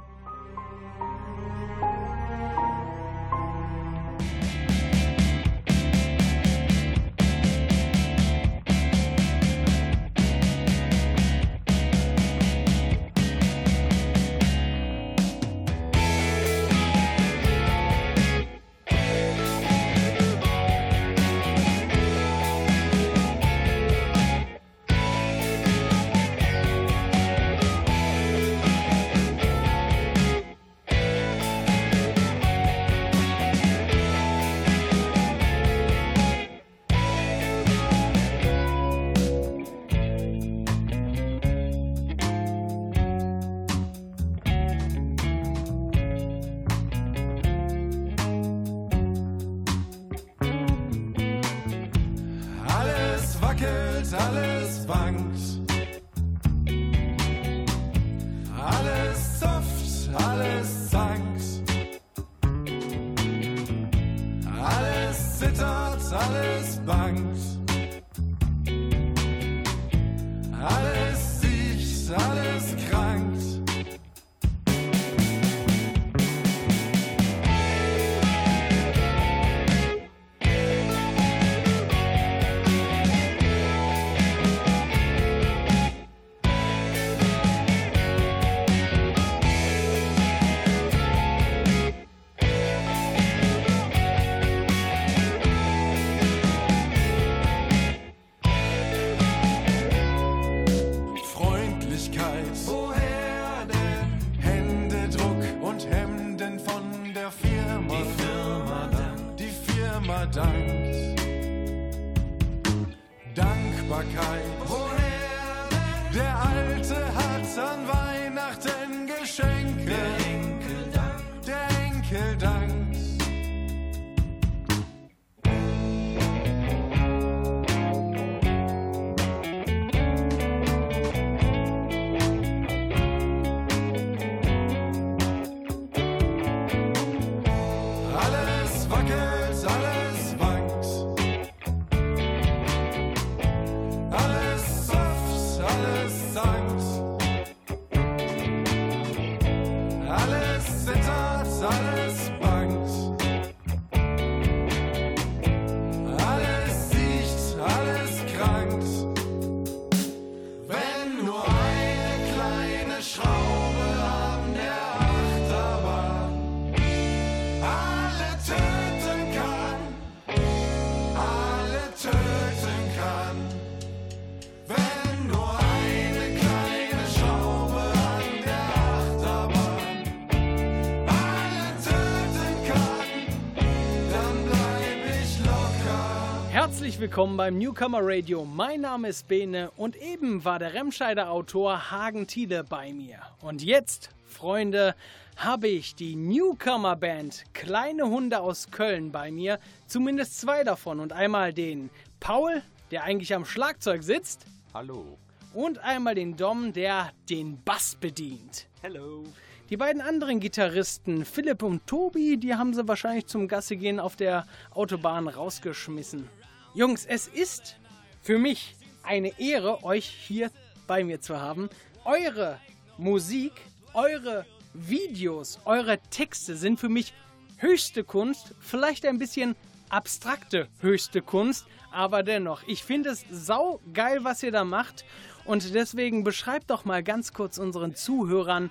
willkommen 186.99 187.37
beim 187.37 187.59
Newcomer 187.59 188.01
Radio. 188.03 188.45
Mein 188.45 188.81
Name 188.81 189.09
ist 189.09 189.29
Bene 189.29 189.71
und 189.77 189.97
eben 189.97 190.45
war 190.45 190.59
der 190.59 190.73
Remscheider 190.75 191.31
Autor 191.31 191.91
Hagen 191.91 192.27
Thiele 192.27 192.65
bei 192.65 192.93
mir. 192.93 193.19
Und 193.43 193.63
jetzt, 193.63 194.11
Freunde, 194.27 194.95
habe 195.37 195.69
ich 195.69 195.95
die 195.95 196.17
Newcomer 196.17 196.97
Band 196.97 197.45
Kleine 197.53 198.09
Hunde 198.09 198.41
aus 198.41 198.71
Köln 198.71 199.13
bei 199.13 199.31
mir. 199.31 199.59
Zumindest 199.87 200.41
zwei 200.41 200.65
davon. 200.65 201.01
Und 201.01 201.13
einmal 201.13 201.53
den 201.53 201.91
Paul, 202.19 202.63
der 202.91 203.05
eigentlich 203.05 203.35
am 203.35 203.45
Schlagzeug 203.45 204.03
sitzt. 204.03 204.47
Hallo. 204.75 205.19
Und 205.53 205.79
einmal 205.79 206.15
den 206.15 206.37
Dom, 206.37 206.73
der 206.73 207.13
den 207.29 207.63
Bass 207.63 207.95
bedient. 207.95 208.67
Hallo. 208.83 209.25
Die 209.69 209.77
beiden 209.77 210.01
anderen 210.01 210.41
Gitarristen, 210.41 211.25
Philipp 211.25 211.63
und 211.63 211.87
Tobi, 211.87 212.39
die 212.39 212.55
haben 212.55 212.75
sie 212.75 212.89
wahrscheinlich 212.89 213.27
zum 213.27 213.49
Gasse 213.49 213.77
gehen 213.77 214.01
auf 214.01 214.17
der 214.17 214.47
Autobahn 214.75 215.29
rausgeschmissen. 215.29 216.40
Jungs, 216.73 217.05
es 217.05 217.27
ist 217.27 217.77
für 218.23 218.39
mich 218.39 218.77
eine 219.03 219.39
Ehre, 219.41 219.83
euch 219.83 220.07
hier 220.07 220.53
bei 220.87 221.03
mir 221.03 221.21
zu 221.21 221.41
haben. 221.41 221.69
Eure 222.05 222.61
Musik, 222.97 223.53
eure 223.93 224.47
Videos, 224.73 225.59
eure 225.65 225.99
Texte 226.11 226.57
sind 226.57 226.79
für 226.79 226.89
mich 226.89 227.13
höchste 227.57 228.05
Kunst, 228.05 228.55
vielleicht 228.61 229.05
ein 229.05 229.19
bisschen 229.19 229.57
abstrakte 229.89 230.69
höchste 230.79 231.23
Kunst, 231.23 231.67
aber 231.91 232.23
dennoch, 232.23 232.63
ich 232.69 232.85
finde 232.85 233.11
es 233.11 233.25
sau 233.33 233.81
geil, 233.93 234.21
was 234.23 234.45
ihr 234.45 234.53
da 234.53 234.63
macht 234.63 235.05
und 235.45 235.75
deswegen 235.75 236.23
beschreibt 236.23 236.71
doch 236.71 236.85
mal 236.85 237.03
ganz 237.03 237.33
kurz 237.33 237.59
unseren 237.59 237.97
Zuhörern, 237.97 238.71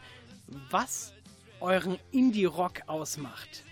was 0.69 1.11
euren 1.59 1.99
Indie-Rock 2.11 2.83
ausmacht. 2.87 3.65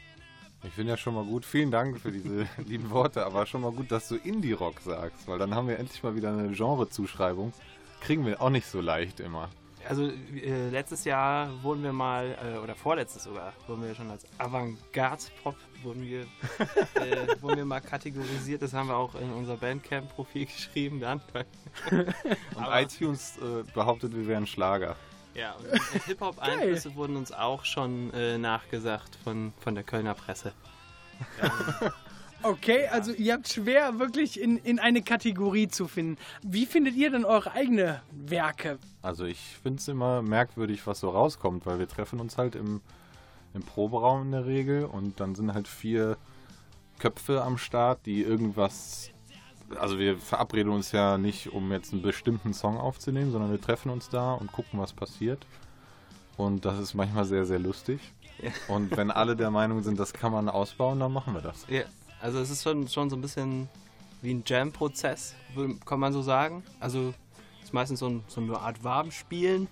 Ich 0.67 0.73
finde 0.73 0.91
ja 0.91 0.97
schon 0.97 1.15
mal 1.15 1.23
gut, 1.23 1.45
vielen 1.45 1.71
Dank 1.71 1.97
für 1.99 2.12
diese 2.12 2.45
lieben 2.65 2.89
Worte, 2.89 3.25
aber 3.25 3.45
schon 3.45 3.62
mal 3.62 3.71
gut, 3.71 3.89
dass 3.89 4.10
du 4.10 4.15
Indie-Rock 4.15 4.82
sagst, 4.82 5.27
weil 5.27 5.39
dann 5.39 5.56
haben 5.56 5.67
wir 5.69 5.80
endlich 5.80 6.03
mal 6.03 6.15
wieder 6.15 6.30
eine 6.30 6.49
Genre-Zuschreibung. 6.49 7.53
Kriegen 8.01 8.25
wir 8.25 8.41
auch 8.41 8.49
nicht 8.49 8.67
so 8.67 8.82
leicht 8.82 9.21
immer. 9.21 9.49
Also 9.88 10.10
äh, 10.10 10.69
letztes 10.69 11.06
Jahr 11.06 11.49
wurden 11.63 11.84
wir 11.84 11.93
mal, 11.93 12.38
äh, 12.43 12.58
oder 12.58 12.75
vorletztes 12.75 13.23
sogar, 13.23 13.53
wurden 13.67 13.84
wir 13.84 13.95
schon 13.95 14.12
als 14.12 14.25
Avantgarde-Pop, 14.38 15.56
wurden 15.84 16.03
wir, 16.03 16.21
äh, 16.95 17.41
wurden 17.41 17.58
wir 17.58 17.65
mal 17.65 17.80
kategorisiert. 17.80 18.62
Das 18.62 18.73
haben 18.73 18.89
wir 18.89 18.97
auch 18.97 19.15
in 19.15 19.32
unser 19.32 19.56
Bandcamp-Profil 19.56 20.45
geschrieben. 20.53 20.99
Dann. 20.99 21.21
Und 21.89 22.67
iTunes 22.71 23.38
äh, 23.38 23.63
behauptet, 23.73 24.13
wir 24.13 24.27
wären 24.27 24.45
Schlager. 24.45 24.97
Ja, 25.38 25.54
und 25.54 26.04
Hip-Hop-Einflüsse 26.06 26.95
wurden 26.95 27.15
uns 27.15 27.32
auch 27.32 27.63
schon 27.63 28.12
äh, 28.13 28.39
nachgesagt 28.39 29.15
von, 29.23 29.54
von 29.60 29.76
der 29.76 29.84
Kölner 29.84 30.15
Presse. 30.15 30.52
Ja. 31.41 31.93
Okay, 32.43 32.88
also 32.88 33.13
ihr 33.13 33.34
habt 33.34 33.47
schwer 33.47 33.97
wirklich 33.97 34.39
in, 34.39 34.58
in 34.58 34.78
eine 34.78 35.02
Kategorie 35.02 35.69
zu 35.69 35.88
finden. 35.88 36.17
Wie 36.43 36.67
findet 36.67 36.95
ihr 36.95 37.10
denn 37.10 37.26
eure 37.26 37.52
eigenen 37.54 38.00
Werke? 38.12 38.78
Also 39.02 39.26
ich 39.26 39.39
finde 39.63 39.80
es 39.80 39.88
immer 39.88 40.21
merkwürdig, 40.21 40.86
was 40.86 41.00
so 41.00 41.10
rauskommt, 41.10 41.65
weil 41.65 41.80
wir 41.80 41.88
treffen 41.88 42.19
uns 42.19 42.38
halt 42.38 42.54
im, 42.54 42.82
im 43.56 43.63
Proberaum 43.63 44.21
in 44.21 44.32
der 44.34 44.45
Regel 44.45 44.86
und 44.86 45.19
dann 45.19 45.34
sind 45.34 45.56
halt 45.56 45.67
vier 45.67 46.15
Köpfe 47.00 47.41
am 47.41 47.58
Start, 47.58 48.06
die 48.06 48.21
irgendwas 48.21 49.10
also 49.75 49.99
wir 49.99 50.17
verabreden 50.17 50.71
uns 50.71 50.91
ja 50.91 51.17
nicht, 51.17 51.51
um 51.51 51.71
jetzt 51.71 51.93
einen 51.93 52.01
bestimmten 52.01 52.53
Song 52.53 52.77
aufzunehmen, 52.77 53.32
sondern 53.32 53.51
wir 53.51 53.62
treffen 53.62 53.89
uns 53.89 54.10
da 54.10 54.34
und 54.34 54.51
gucken, 54.51 54.80
was 54.80 54.93
passiert. 54.93 55.45
Und 56.38 56.65
das 56.65 56.80
ist 56.80 56.93
manchmal 56.93 57.25
sehr, 57.25 57.45
sehr 57.45 57.60
lustig. 57.60 57.99
Ja. 58.41 58.51
Und 58.67 58.95
wenn 58.95 59.10
alle 59.10 59.36
der 59.36 59.49
Meinung 59.49 59.82
sind, 59.82 59.99
das 59.99 60.13
kann 60.13 60.32
man 60.32 60.49
ausbauen, 60.49 60.99
dann 60.99 61.12
machen 61.12 61.34
wir 61.34 61.41
das. 61.41 61.65
Ja, 61.67 61.84
also 62.21 62.39
es 62.39 62.49
ist 62.49 62.63
schon, 62.63 62.88
schon 62.88 63.10
so 63.10 63.15
ein 63.15 63.21
bisschen 63.21 63.67
wie 64.21 64.34
ein 64.34 64.43
Jam-Prozess, 64.45 65.36
kann 65.86 65.99
man 65.99 66.13
so 66.13 66.21
sagen. 66.21 66.63
Also 66.80 67.13
es 67.60 67.65
ist 67.65 67.73
meistens 67.73 67.99
so, 67.99 68.08
ein, 68.08 68.23
so 68.27 68.41
eine 68.41 68.60
Art 68.60 68.84
Warmspielen. 68.84 69.67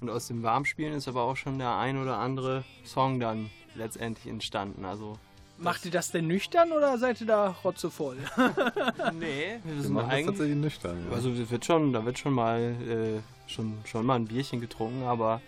Und 0.00 0.10
aus 0.10 0.28
dem 0.28 0.44
Warmspielen 0.44 0.94
ist 0.94 1.08
aber 1.08 1.22
auch 1.22 1.36
schon 1.36 1.58
der 1.58 1.76
ein 1.76 2.00
oder 2.00 2.18
andere 2.18 2.64
Song 2.84 3.18
dann 3.18 3.50
letztendlich 3.74 4.28
entstanden. 4.28 4.84
Also 4.84 5.18
Macht 5.58 5.84
ihr 5.84 5.90
das 5.90 6.10
denn 6.10 6.26
nüchtern 6.26 6.72
oder 6.72 6.98
seid 6.98 7.20
ihr 7.20 7.26
da 7.26 7.48
rotzevoll? 7.64 8.16
nee, 9.18 9.58
wir 9.64 9.82
sind 9.82 9.98
eigentlich 9.98 10.26
tatsächlich 10.26 10.56
nüchtern. 10.56 11.06
Ja. 11.08 11.16
Also 11.16 11.50
wird 11.50 11.64
schon, 11.64 11.92
da 11.92 12.04
wird 12.04 12.18
schon 12.18 12.32
mal 12.32 12.60
äh, 12.60 13.50
schon, 13.50 13.78
schon 13.84 14.06
mal 14.06 14.16
ein 14.16 14.26
Bierchen 14.26 14.60
getrunken, 14.60 15.02
aber 15.02 15.40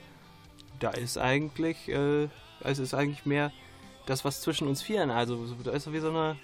da 0.80 0.90
ist 0.90 1.16
eigentlich, 1.16 1.88
äh, 1.88 2.28
es 2.60 2.78
ist 2.78 2.92
eigentlich 2.92 3.24
mehr 3.24 3.52
das, 4.06 4.24
was 4.24 4.40
zwischen 4.40 4.66
uns 4.66 4.82
vieren. 4.82 5.10
Also 5.10 5.46
da 5.62 5.70
ist 5.70 5.84
so 5.84 5.92
wie 5.92 6.00
so 6.00 6.10
eine 6.10 6.36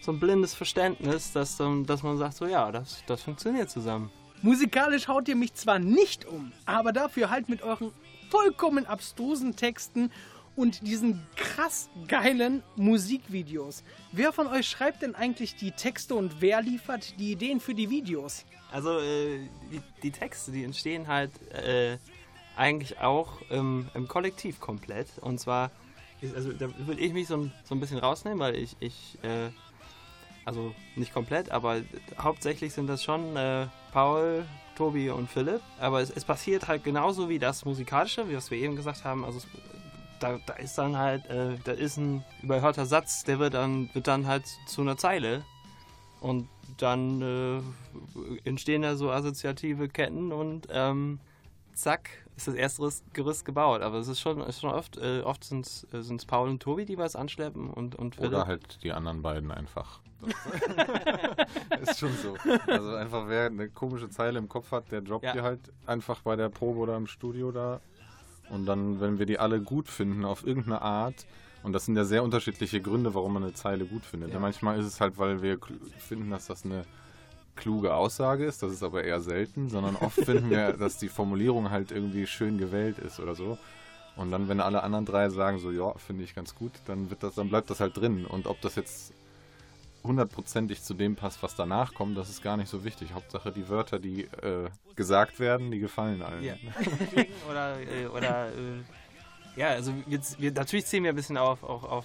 so 0.00 0.12
ein 0.12 0.20
blindes 0.20 0.54
Verständnis, 0.54 1.32
dass, 1.32 1.56
dass 1.56 2.02
man 2.02 2.18
sagt, 2.18 2.34
so 2.34 2.46
ja, 2.46 2.70
das, 2.72 3.02
das 3.06 3.22
funktioniert 3.22 3.70
zusammen. 3.70 4.10
Musikalisch 4.42 5.08
haut 5.08 5.28
ihr 5.28 5.36
mich 5.36 5.54
zwar 5.54 5.78
nicht 5.78 6.24
um, 6.24 6.52
aber 6.64 6.92
dafür 6.92 7.30
halt 7.30 7.48
mit 7.48 7.62
euren 7.62 7.90
vollkommen 8.30 8.86
abstrusen 8.86 9.56
Texten 9.56 10.10
und 10.58 10.84
diesen 10.84 11.24
krass 11.36 11.88
geilen 12.08 12.64
Musikvideos. 12.74 13.84
Wer 14.10 14.32
von 14.32 14.48
euch 14.48 14.68
schreibt 14.68 15.02
denn 15.02 15.14
eigentlich 15.14 15.54
die 15.54 15.70
Texte 15.70 16.16
und 16.16 16.40
wer 16.40 16.60
liefert 16.60 17.18
die 17.20 17.30
Ideen 17.30 17.60
für 17.60 17.74
die 17.74 17.88
Videos? 17.88 18.44
Also 18.72 18.98
äh, 18.98 19.38
die, 19.70 19.80
die, 20.02 20.10
Texte, 20.10 20.50
die 20.50 20.64
entstehen 20.64 21.06
halt 21.06 21.30
äh, 21.52 21.98
eigentlich 22.56 22.98
auch 22.98 23.40
ähm, 23.50 23.88
im 23.94 24.08
Kollektiv 24.08 24.58
komplett. 24.58 25.06
Und 25.20 25.38
zwar, 25.38 25.70
also 26.34 26.52
da 26.52 26.68
würde 26.86 27.00
ich 27.00 27.12
mich 27.12 27.28
so, 27.28 27.48
so, 27.62 27.76
ein 27.76 27.80
bisschen 27.80 27.98
rausnehmen, 27.98 28.40
weil 28.40 28.56
ich, 28.56 28.74
ich 28.80 29.16
äh, 29.22 29.50
also 30.44 30.74
nicht 30.96 31.14
komplett, 31.14 31.52
aber 31.52 31.82
hauptsächlich 32.18 32.72
sind 32.72 32.88
das 32.88 33.04
schon 33.04 33.36
äh, 33.36 33.68
Paul, 33.92 34.44
Tobi 34.76 35.10
und 35.10 35.30
Philipp. 35.30 35.60
Aber 35.78 36.00
es, 36.00 36.10
es, 36.10 36.24
passiert 36.24 36.66
halt 36.66 36.82
genauso 36.82 37.28
wie 37.28 37.38
das 37.38 37.64
Musikalische, 37.64 38.28
wie 38.28 38.34
was 38.34 38.50
wir 38.50 38.58
eben 38.58 38.74
gesagt 38.74 39.04
haben. 39.04 39.24
Also 39.24 39.38
es, 39.38 39.46
da, 40.20 40.38
da 40.46 40.54
ist 40.54 40.76
dann 40.78 40.96
halt, 40.96 41.26
äh, 41.26 41.56
da 41.64 41.72
ist 41.72 41.96
ein 41.96 42.24
überhörter 42.42 42.86
Satz, 42.86 43.24
der 43.24 43.38
wird 43.38 43.54
dann, 43.54 43.90
wird 43.94 44.06
dann 44.06 44.26
halt 44.26 44.46
zu 44.66 44.82
einer 44.82 44.96
Zeile. 44.96 45.44
Und 46.20 46.48
dann 46.78 47.22
äh, 47.22 48.48
entstehen 48.48 48.82
da 48.82 48.96
so 48.96 49.10
assoziative 49.10 49.88
Ketten 49.88 50.32
und 50.32 50.66
ähm, 50.70 51.20
zack, 51.74 52.10
ist 52.36 52.48
das 52.48 52.54
erste 52.54 52.88
Gerüst 53.12 53.44
gebaut. 53.44 53.82
Aber 53.82 53.98
es 53.98 54.08
ist 54.08 54.20
schon, 54.20 54.40
ist 54.40 54.60
schon 54.60 54.70
oft, 54.70 54.96
äh, 54.98 55.20
oft 55.20 55.44
sind 55.44 55.66
es 55.66 55.86
äh, 55.92 56.26
Paul 56.26 56.48
und 56.48 56.62
Tobi, 56.62 56.84
die 56.84 56.98
was 56.98 57.16
anschleppen 57.16 57.70
und, 57.70 57.94
und 57.94 58.16
Philipp. 58.16 58.32
Oder 58.32 58.46
halt 58.46 58.82
die 58.82 58.92
anderen 58.92 59.22
beiden 59.22 59.50
einfach. 59.50 60.00
ist 61.80 61.98
schon 62.00 62.12
so. 62.16 62.34
Also 62.66 62.94
einfach, 62.96 63.28
wer 63.28 63.46
eine 63.46 63.68
komische 63.68 64.10
Zeile 64.10 64.38
im 64.38 64.48
Kopf 64.48 64.72
hat, 64.72 64.90
der 64.90 65.00
droppt 65.00 65.24
ja. 65.24 65.32
die 65.32 65.42
halt 65.42 65.60
einfach 65.86 66.22
bei 66.22 66.34
der 66.34 66.48
Probe 66.48 66.80
oder 66.80 66.96
im 66.96 67.06
Studio 67.06 67.52
da 67.52 67.80
und 68.50 68.66
dann, 68.66 69.00
wenn 69.00 69.18
wir 69.18 69.26
die 69.26 69.38
alle 69.38 69.60
gut 69.60 69.88
finden, 69.88 70.24
auf 70.24 70.46
irgendeine 70.46 70.82
Art, 70.82 71.26
und 71.62 71.72
das 71.72 71.84
sind 71.84 71.96
ja 71.96 72.04
sehr 72.04 72.22
unterschiedliche 72.22 72.80
Gründe, 72.80 73.14
warum 73.14 73.34
man 73.34 73.42
eine 73.42 73.54
Zeile 73.54 73.84
gut 73.84 74.04
findet. 74.04 74.32
Ja. 74.32 74.38
manchmal 74.38 74.78
ist 74.78 74.86
es 74.86 75.00
halt, 75.00 75.18
weil 75.18 75.42
wir 75.42 75.58
finden, 75.98 76.30
dass 76.30 76.46
das 76.46 76.64
eine 76.64 76.84
kluge 77.56 77.94
Aussage 77.94 78.44
ist, 78.44 78.62
das 78.62 78.72
ist 78.72 78.82
aber 78.82 79.04
eher 79.04 79.20
selten, 79.20 79.68
sondern 79.68 79.96
oft 80.00 80.20
finden 80.20 80.50
wir, 80.50 80.72
dass 80.72 80.98
die 80.98 81.08
Formulierung 81.08 81.70
halt 81.70 81.90
irgendwie 81.90 82.26
schön 82.26 82.58
gewählt 82.58 82.98
ist 82.98 83.20
oder 83.20 83.34
so. 83.34 83.58
Und 84.16 84.32
dann, 84.32 84.48
wenn 84.48 84.60
alle 84.60 84.82
anderen 84.82 85.04
drei 85.04 85.28
sagen 85.28 85.58
so, 85.58 85.70
ja, 85.70 85.92
finde 85.94 86.24
ich 86.24 86.34
ganz 86.34 86.54
gut, 86.54 86.72
dann 86.86 87.08
wird 87.10 87.22
das, 87.22 87.36
dann 87.36 87.48
bleibt 87.48 87.70
das 87.70 87.78
halt 87.80 87.96
drin. 87.96 88.24
Und 88.26 88.46
ob 88.46 88.60
das 88.60 88.74
jetzt 88.74 89.12
hundertprozentig 90.04 90.82
zu 90.82 90.94
dem 90.94 91.16
passt, 91.16 91.42
was 91.42 91.54
danach 91.54 91.94
kommt, 91.94 92.16
das 92.16 92.28
ist 92.28 92.42
gar 92.42 92.56
nicht 92.56 92.68
so 92.68 92.84
wichtig. 92.84 93.12
Hauptsache 93.12 93.52
die 93.52 93.68
Wörter, 93.68 93.98
die 93.98 94.22
äh, 94.22 94.70
gesagt 94.96 95.40
werden, 95.40 95.70
die 95.70 95.78
gefallen 95.78 96.22
allen. 96.22 96.42
Ja. 96.42 96.54
oder, 97.50 97.80
äh, 97.80 98.06
oder 98.06 98.48
äh, 98.48 99.60
ja, 99.60 99.68
also 99.68 99.92
jetzt, 100.06 100.40
wir, 100.40 100.52
natürlich 100.52 100.86
ziehen 100.86 101.02
wir 101.02 101.10
ein 101.10 101.16
bisschen 101.16 101.36
auf, 101.36 101.62
auf, 101.62 101.84
auf, 101.84 102.04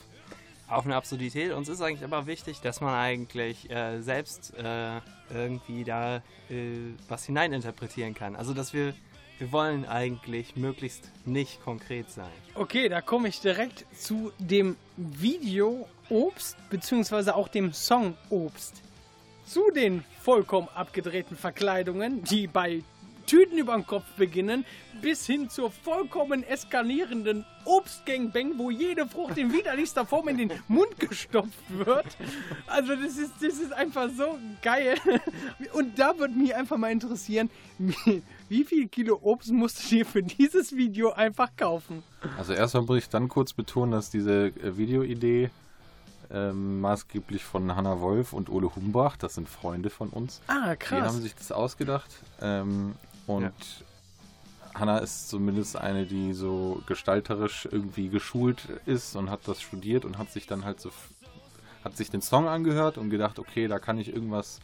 auf 0.68 0.86
eine 0.86 0.96
Absurdität. 0.96 1.52
Uns 1.54 1.70
ist 1.70 1.82
eigentlich 1.82 2.04
aber 2.04 2.26
wichtig, 2.26 2.62
dass 2.62 2.82
man 2.82 2.94
eigentlich 2.94 3.70
äh, 3.70 4.02
selbst 4.02 4.54
äh, 4.58 5.00
irgendwie 5.34 5.84
da 5.84 6.18
äh, 6.50 6.94
was 7.08 7.26
hineininterpretieren 7.26 8.16
kann. 8.16 8.36
Also 8.36 8.54
dass 8.54 8.74
wir 8.74 8.94
wir 9.40 9.52
wollen 9.52 9.86
eigentlich 9.86 10.56
möglichst 10.56 11.12
nicht 11.26 11.62
konkret 11.64 12.10
sein. 12.10 12.32
Okay, 12.54 12.88
da 12.88 13.02
komme 13.02 13.28
ich 13.28 13.42
direkt 13.42 13.86
zu 13.94 14.32
dem 14.38 14.78
Video 14.96 15.88
Obst, 16.10 16.58
beziehungsweise 16.70 17.36
auch 17.36 17.48
dem 17.48 17.74
Song 17.74 18.16
Obst. 18.30 18.82
Zu 19.46 19.72
den 19.72 20.04
vollkommen 20.22 20.70
abgedrehten 20.74 21.36
Verkleidungen, 21.36 22.24
die 22.24 22.48
bei 22.48 22.84
Tüten 23.26 23.58
über 23.58 23.74
den 23.74 23.86
Kopf 23.86 24.06
beginnen, 24.18 24.66
bis 25.02 25.26
hin 25.26 25.50
zur 25.50 25.72
vollkommen 25.72 26.44
eskalierenden 26.44 27.46
Obstgangbang, 27.66 28.58
wo 28.58 28.70
jede 28.70 29.08
Frucht 29.08 29.38
in 29.38 29.52
widerlichster 29.54 30.06
Form 30.06 30.28
in 30.28 30.38
den 30.38 30.52
Mund 30.68 31.00
gestopft 31.00 31.64
wird. 31.70 32.06
Also 32.68 32.96
das 32.96 33.18
ist, 33.18 33.34
das 33.42 33.60
ist 33.60 33.74
einfach 33.74 34.10
so 34.16 34.38
geil. 34.62 34.98
Und 35.74 35.98
da 35.98 36.18
würde 36.18 36.34
mich 36.34 36.56
einfach 36.56 36.78
mal 36.78 36.92
interessieren, 36.92 37.50
wie 38.50 38.64
viel 38.64 38.88
Kilo 38.88 39.20
Obst 39.22 39.52
musstet 39.52 39.92
ihr 39.92 40.06
für 40.06 40.24
dieses 40.24 40.76
Video 40.76 41.12
einfach 41.12 41.56
kaufen? 41.56 42.04
Also 42.38 42.54
erstmal 42.54 42.84
muss 42.84 42.98
ich 42.98 43.10
dann 43.10 43.30
kurz 43.30 43.54
betonen, 43.54 43.92
dass 43.92 44.10
diese 44.10 44.48
äh, 44.48 44.78
Videoidee 44.78 45.50
ähm, 46.34 46.82
maßgeblich 46.82 47.44
von 47.44 47.76
Hanna 47.76 48.02
Wolf 48.02 48.34
und 48.34 48.50
Ole 48.50 48.76
Humbach, 48.76 49.18
das 49.18 49.36
sind 49.36 49.48
Freunde 49.48 49.90
von 49.90 50.10
uns. 50.10 50.42
Ah, 50.48 50.76
krass. 50.76 51.00
Die 51.00 51.08
haben 51.08 51.22
sich 51.22 51.36
das 51.36 51.52
ausgedacht. 51.52 52.10
Ähm, 52.42 52.96
und 53.28 53.44
ja. 53.44 53.52
Hanna 54.76 54.98
ist 54.98 55.30
zumindest 55.30 55.78
eine, 55.78 56.06
die 56.06 56.34
so 56.34 56.82
gestalterisch 56.88 57.68
irgendwie 57.72 58.10
geschult 58.10 58.68
ist 58.86 59.16
und 59.16 59.30
hat 59.30 59.48
das 59.48 59.62
studiert 59.62 60.04
und 60.04 60.18
hat 60.18 60.32
sich 60.32 60.48
dann 60.48 60.66
halt 60.66 60.82
so 60.82 60.90
hat 61.84 61.98
sich 61.98 62.10
den 62.10 62.22
Song 62.22 62.48
angehört 62.48 62.98
und 62.98 63.10
gedacht, 63.10 63.40
okay, 63.40 63.68
da 63.68 63.78
kann 63.78 63.98
ich 63.98 64.14
irgendwas, 64.14 64.60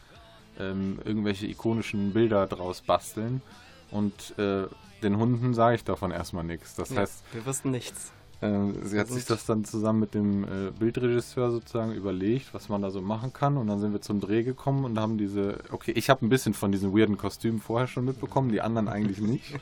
ähm, 0.58 0.98
irgendwelche 1.04 1.46
ikonischen 1.46 2.12
Bilder 2.12 2.46
draus 2.46 2.80
basteln. 2.80 3.42
Und 3.90 4.38
äh, 4.38 4.66
den 5.02 5.18
Hunden 5.18 5.52
sage 5.54 5.76
ich 5.76 5.84
davon 5.84 6.10
erstmal 6.12 6.44
nichts. 6.44 6.74
Das 6.76 6.90
ja, 6.90 7.00
heißt. 7.00 7.22
Wir 7.32 7.44
wissen 7.44 7.70
nichts. 7.70 8.12
Äh, 8.40 8.72
sie 8.84 8.98
hat 8.98 9.08
sich 9.08 9.26
das 9.26 9.44
dann 9.44 9.64
zusammen 9.64 10.00
mit 10.00 10.14
dem 10.14 10.44
äh, 10.44 10.70
Bildregisseur 10.78 11.50
sozusagen 11.50 11.92
überlegt, 11.92 12.54
was 12.54 12.68
man 12.68 12.82
da 12.82 12.90
so 12.90 13.00
machen 13.00 13.32
kann. 13.32 13.56
Und 13.56 13.66
dann 13.66 13.80
sind 13.80 13.92
wir 13.92 14.00
zum 14.00 14.20
Dreh 14.20 14.42
gekommen 14.42 14.84
und 14.84 14.98
haben 14.98 15.18
diese. 15.18 15.58
Okay, 15.70 15.92
ich 15.92 16.08
habe 16.08 16.24
ein 16.24 16.30
bisschen 16.30 16.54
von 16.54 16.72
diesen 16.72 16.96
weirden 16.96 17.18
Kostümen 17.18 17.60
vorher 17.60 17.86
schon 17.86 18.04
mitbekommen, 18.04 18.50
die 18.50 18.60
anderen 18.60 18.88
eigentlich 18.88 19.20
nicht. 19.20 19.58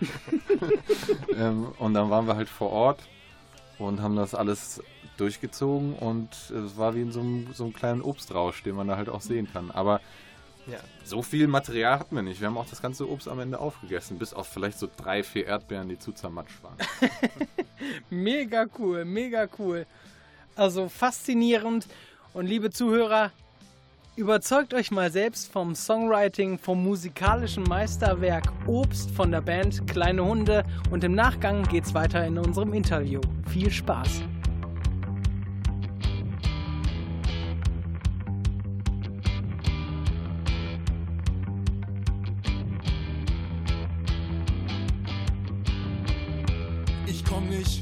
ähm, 1.37 1.67
und 1.79 1.95
dann 1.95 2.11
waren 2.11 2.27
wir 2.27 2.37
halt 2.37 2.49
vor 2.49 2.71
Ort 2.71 3.09
und 3.79 4.01
haben 4.01 4.17
das 4.17 4.35
alles 4.35 4.81
durchgezogen 5.17 5.95
und 5.95 6.29
es 6.51 6.77
war 6.77 6.95
wie 6.95 7.03
in 7.03 7.11
so 7.11 7.21
einem, 7.21 7.49
so 7.53 7.65
einem 7.65 7.73
kleinen 7.73 8.03
Obstrausch, 8.03 8.63
den 8.63 8.77
man 8.77 8.87
da 8.87 8.97
halt 8.97 9.09
auch 9.09 9.21
sehen 9.21 9.49
kann. 9.53 9.73
Aber 9.73 10.01
ja. 10.71 10.79
So 11.05 11.23
viel 11.23 11.47
Material 11.47 11.99
hatten 11.99 12.15
wir 12.15 12.23
nicht. 12.23 12.41
Wir 12.41 12.49
haben 12.49 12.59
auch 12.59 12.69
das 12.69 12.83
ganze 12.83 13.09
Obst 13.09 13.29
am 13.29 13.41
Ende 13.41 13.59
aufgegessen, 13.59 14.19
bis 14.19 14.35
auf 14.35 14.47
vielleicht 14.49 14.79
so 14.79 14.89
drei, 14.97 15.23
vier 15.23 15.47
Erdbeeren, 15.47 15.89
die 15.89 15.99
zu 15.99 16.13
zermatscht 16.13 16.63
waren. 16.63 16.77
mega 18.11 18.67
cool, 18.79 19.05
mega 19.05 19.49
cool. 19.59 19.87
Also 20.55 20.89
faszinierend. 20.89 21.87
Und 22.35 22.47
liebe 22.47 22.71
Zuhörer, 22.71 23.33
überzeugt 24.17 24.75
euch 24.75 24.91
mal 24.91 25.11
selbst 25.11 25.51
vom 25.51 25.75
Songwriting, 25.75 26.59
vom 26.59 26.83
musikalischen 26.83 27.63
Meisterwerk 27.63 28.53
Obst 28.67 29.11
von 29.13 29.31
der 29.31 29.41
Band 29.41 29.87
Kleine 29.87 30.25
Hunde. 30.25 30.65
Und 30.91 31.05
im 31.05 31.15
Nachgang 31.15 31.63
geht's 31.65 31.95
weiter 31.95 32.27
in 32.27 32.39
unserem 32.39 32.75
Interview. 32.75 33.21
Viel 33.49 33.71
Spaß! 33.71 34.23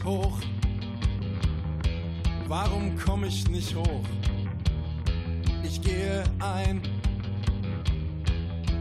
Hoch? 0.07 0.39
Warum 2.49 2.97
komm 2.97 3.25
ich 3.25 3.49
nicht 3.49 3.75
hoch? 3.75 4.05
Ich 5.65 5.83
gehe 5.83 6.23
ein, 6.39 6.81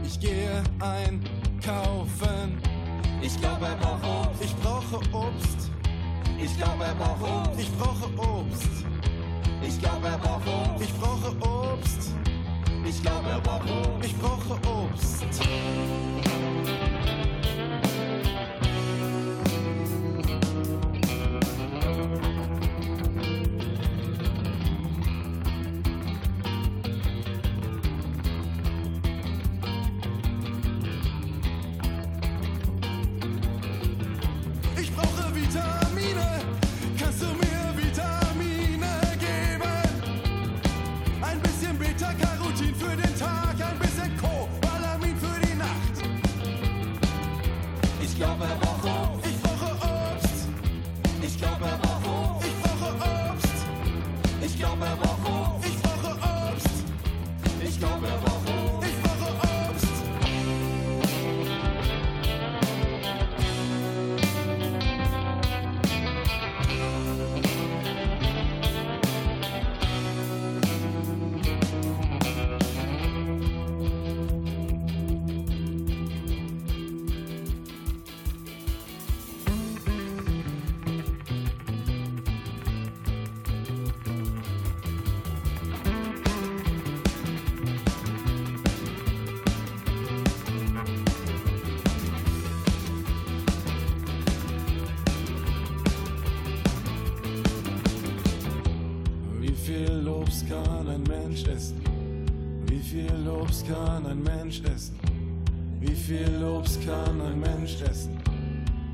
ich 0.04 0.18
gehe 0.20 0.62
einkaufen. 0.78 2.58
Ich 3.20 3.38
glaube, 3.40 3.66
er 3.66 3.76
braucht 3.76 4.04
Obst. 4.04 4.44
Ich 4.44 4.54
brauche 4.56 4.96
Obst. 5.12 5.70
Ich 6.38 6.56
glaube, 6.56 6.84
er 6.84 6.94
braucht 6.94 7.22
Obst. 7.22 7.60
Ich 7.60 7.72
brauche 7.72 8.06
Obst. 8.18 8.68
Ich 9.66 9.80
glaube, 9.80 10.06
er 10.06 10.18
braucht 10.18 10.46
Obst. 10.46 10.84
Ich 10.84 10.94
brauche 10.94 11.36
Obst. 11.48 12.14
Ich 12.88 13.02
glaube, 13.02 13.28
er 13.30 13.40
braucht 13.40 13.68
Obst. 13.68 14.06
Ich 14.06 14.16
brauche 14.16 14.54
Obst. 14.68 15.24
Mensch 107.66 107.82
essen? 107.82 108.16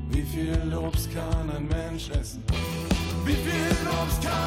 Wie 0.09 0.23
viel 0.23 0.75
Obst 0.75 1.13
kann 1.13 1.47
ein 1.51 1.67
Mensch 1.67 2.09
essen? 2.09 2.43
Wie 3.23 3.33
viel 3.33 3.87
Obst 4.01 4.23
kann 4.23 4.42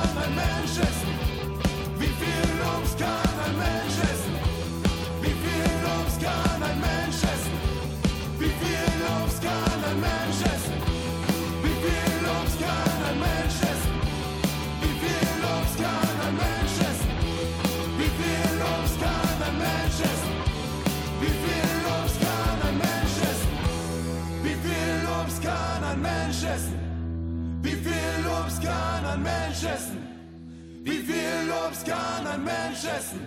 Mensch 32.77 32.95
essen? 32.95 33.21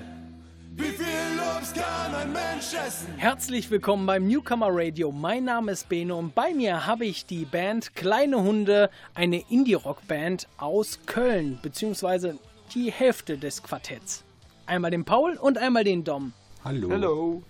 Wie 0.75 0.83
viel 0.83 1.39
Obst 1.57 1.73
kann 1.73 2.13
ein 2.13 2.31
Mensch 2.31 2.71
essen? 2.75 3.07
Herzlich 3.17 3.71
willkommen 3.71 4.05
beim 4.05 4.27
Newcomer 4.27 4.67
Radio. 4.69 5.11
Mein 5.11 5.45
Name 5.45 5.71
ist 5.71 5.89
Beno 5.89 6.19
und 6.19 6.35
bei 6.35 6.53
mir 6.53 6.85
habe 6.85 7.05
ich 7.05 7.25
die 7.25 7.45
Band 7.45 7.95
Kleine 7.95 8.43
Hunde, 8.43 8.91
eine 9.15 9.43
Indie-Rock-Band 9.49 10.47
aus 10.59 10.99
Köln, 11.07 11.57
beziehungsweise 11.63 12.37
die 12.75 12.91
Hälfte 12.91 13.39
des 13.39 13.63
Quartetts. 13.63 14.23
Einmal 14.67 14.91
den 14.91 15.03
Paul 15.03 15.35
und 15.35 15.57
einmal 15.57 15.83
den 15.83 16.03
Dom. 16.03 16.33
Hallo. 16.63 16.91
Hallo. 16.91 17.43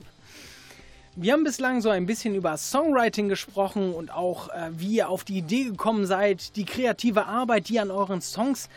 Wir 1.18 1.34
haben 1.34 1.43
bislang 1.43 1.82
so 1.82 1.89
ein 1.89 2.06
bisschen 2.06 2.34
über 2.34 2.56
Songwriting 2.56 3.28
gesprochen 3.28 3.93
und 3.93 4.10
auch, 4.10 4.47
äh, 4.47 4.70
wie 4.72 4.95
ihr 4.95 5.10
auf 5.10 5.26
die 5.26 5.39
Idee 5.39 5.66
gekommen 5.66 6.06
seid, 6.06 6.56
die 6.56 6.64
kreative 6.64 7.26
Arbeit, 7.26 7.68
die 7.68 7.74
ihr 7.74 7.82
an 7.82 7.91
euren 7.91 8.22
Songs 8.22 8.70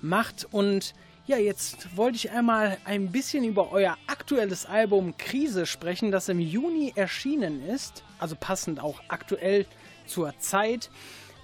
macht. 0.00 0.46
Und 0.50 0.94
ja, 1.30 1.38
jetzt 1.38 1.96
wollte 1.96 2.16
ich 2.16 2.32
einmal 2.32 2.78
ein 2.84 3.12
bisschen 3.12 3.44
über 3.44 3.70
euer 3.70 3.96
aktuelles 4.08 4.66
Album 4.66 5.16
Krise 5.16 5.64
sprechen, 5.64 6.10
das 6.10 6.28
im 6.28 6.40
Juni 6.40 6.92
erschienen 6.96 7.64
ist. 7.68 8.02
Also 8.18 8.34
passend 8.34 8.80
auch 8.80 9.00
aktuell 9.06 9.64
zur 10.06 10.36
Zeit. 10.40 10.90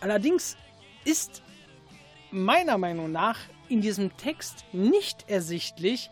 Allerdings 0.01 0.57
ist 1.05 1.41
meiner 2.33 2.79
Meinung 2.79 3.13
nach 3.13 3.39
in 3.69 3.81
diesem 3.81 4.17
Text 4.17 4.65
nicht 4.73 5.31
ersichtlich, 5.31 6.11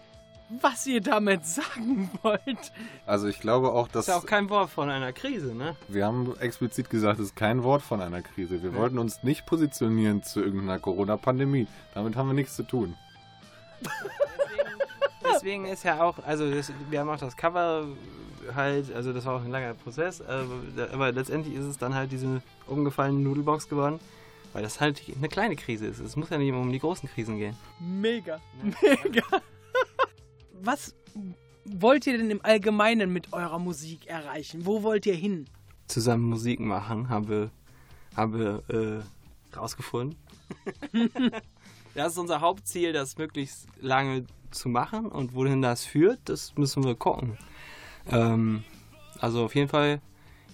was 0.60 0.86
ihr 0.86 1.00
damit 1.00 1.44
sagen 1.46 2.12
wollt. 2.22 2.72
Also 3.06 3.26
ich 3.26 3.40
glaube 3.40 3.72
auch, 3.72 3.88
dass 3.88 4.06
Ist 4.06 4.14
ja 4.14 4.20
auch 4.20 4.26
kein 4.26 4.50
Wort 4.50 4.70
von 4.70 4.88
einer 4.88 5.12
Krise, 5.12 5.52
ne? 5.52 5.74
wir 5.88 6.06
haben 6.06 6.32
explizit 6.38 6.90
gesagt, 6.90 7.18
es 7.18 7.30
ist 7.30 7.36
kein 7.36 7.64
Wort 7.64 7.82
von 7.82 8.00
einer 8.00 8.22
Krise. 8.22 8.62
Wir 8.62 8.72
wollten 8.76 8.98
uns 8.98 9.24
nicht 9.24 9.46
positionieren 9.46 10.22
zu 10.22 10.44
irgendeiner 10.44 10.78
Corona-Pandemie. 10.78 11.66
Damit 11.92 12.14
haben 12.14 12.28
wir 12.28 12.34
nichts 12.34 12.54
zu 12.54 12.62
tun. 12.62 12.94
Deswegen 15.24 15.66
ist 15.66 15.84
ja 15.84 16.02
auch, 16.02 16.18
also 16.24 16.50
das, 16.50 16.72
wir 16.90 17.00
haben 17.00 17.08
auch 17.08 17.18
das 17.18 17.36
Cover 17.36 17.86
halt, 18.54 18.92
also 18.94 19.12
das 19.12 19.24
war 19.24 19.36
auch 19.36 19.44
ein 19.44 19.50
langer 19.50 19.74
Prozess, 19.74 20.20
aber, 20.20 20.92
aber 20.92 21.12
letztendlich 21.12 21.54
ist 21.54 21.64
es 21.64 21.78
dann 21.78 21.94
halt 21.94 22.12
diese 22.12 22.42
umgefallene 22.66 23.18
Nudelbox 23.20 23.68
geworden, 23.68 23.98
weil 24.52 24.62
das 24.62 24.80
halt 24.80 25.02
eine 25.16 25.28
kleine 25.28 25.56
Krise 25.56 25.86
ist. 25.86 25.98
Es 26.00 26.16
muss 26.16 26.30
ja 26.30 26.38
nicht 26.38 26.48
immer 26.48 26.60
um 26.60 26.72
die 26.72 26.78
großen 26.78 27.08
Krisen 27.08 27.38
gehen. 27.38 27.56
Mega, 27.80 28.40
mega. 28.80 29.22
Was 30.62 30.94
wollt 31.64 32.06
ihr 32.06 32.18
denn 32.18 32.30
im 32.30 32.44
Allgemeinen 32.44 33.12
mit 33.12 33.32
eurer 33.32 33.58
Musik 33.58 34.06
erreichen? 34.06 34.66
Wo 34.66 34.82
wollt 34.82 35.06
ihr 35.06 35.14
hin? 35.14 35.46
Zusammen 35.86 36.24
Musik 36.24 36.60
machen, 36.60 37.08
haben 37.08 37.28
wir, 37.28 37.50
haben 38.16 38.38
wir 38.38 38.62
äh, 38.68 39.56
rausgefunden. 39.56 40.18
das 41.94 42.12
ist 42.12 42.18
unser 42.18 42.40
Hauptziel, 42.40 42.92
das 42.92 43.16
möglichst 43.18 43.66
lange 43.80 44.26
zu 44.50 44.68
machen 44.68 45.06
und 45.06 45.34
wohin 45.34 45.62
das 45.62 45.84
führt, 45.84 46.20
das 46.24 46.54
müssen 46.56 46.84
wir 46.84 46.94
gucken. 46.94 47.36
Ähm, 48.10 48.64
also 49.18 49.44
auf 49.44 49.54
jeden 49.54 49.68
Fall 49.68 50.00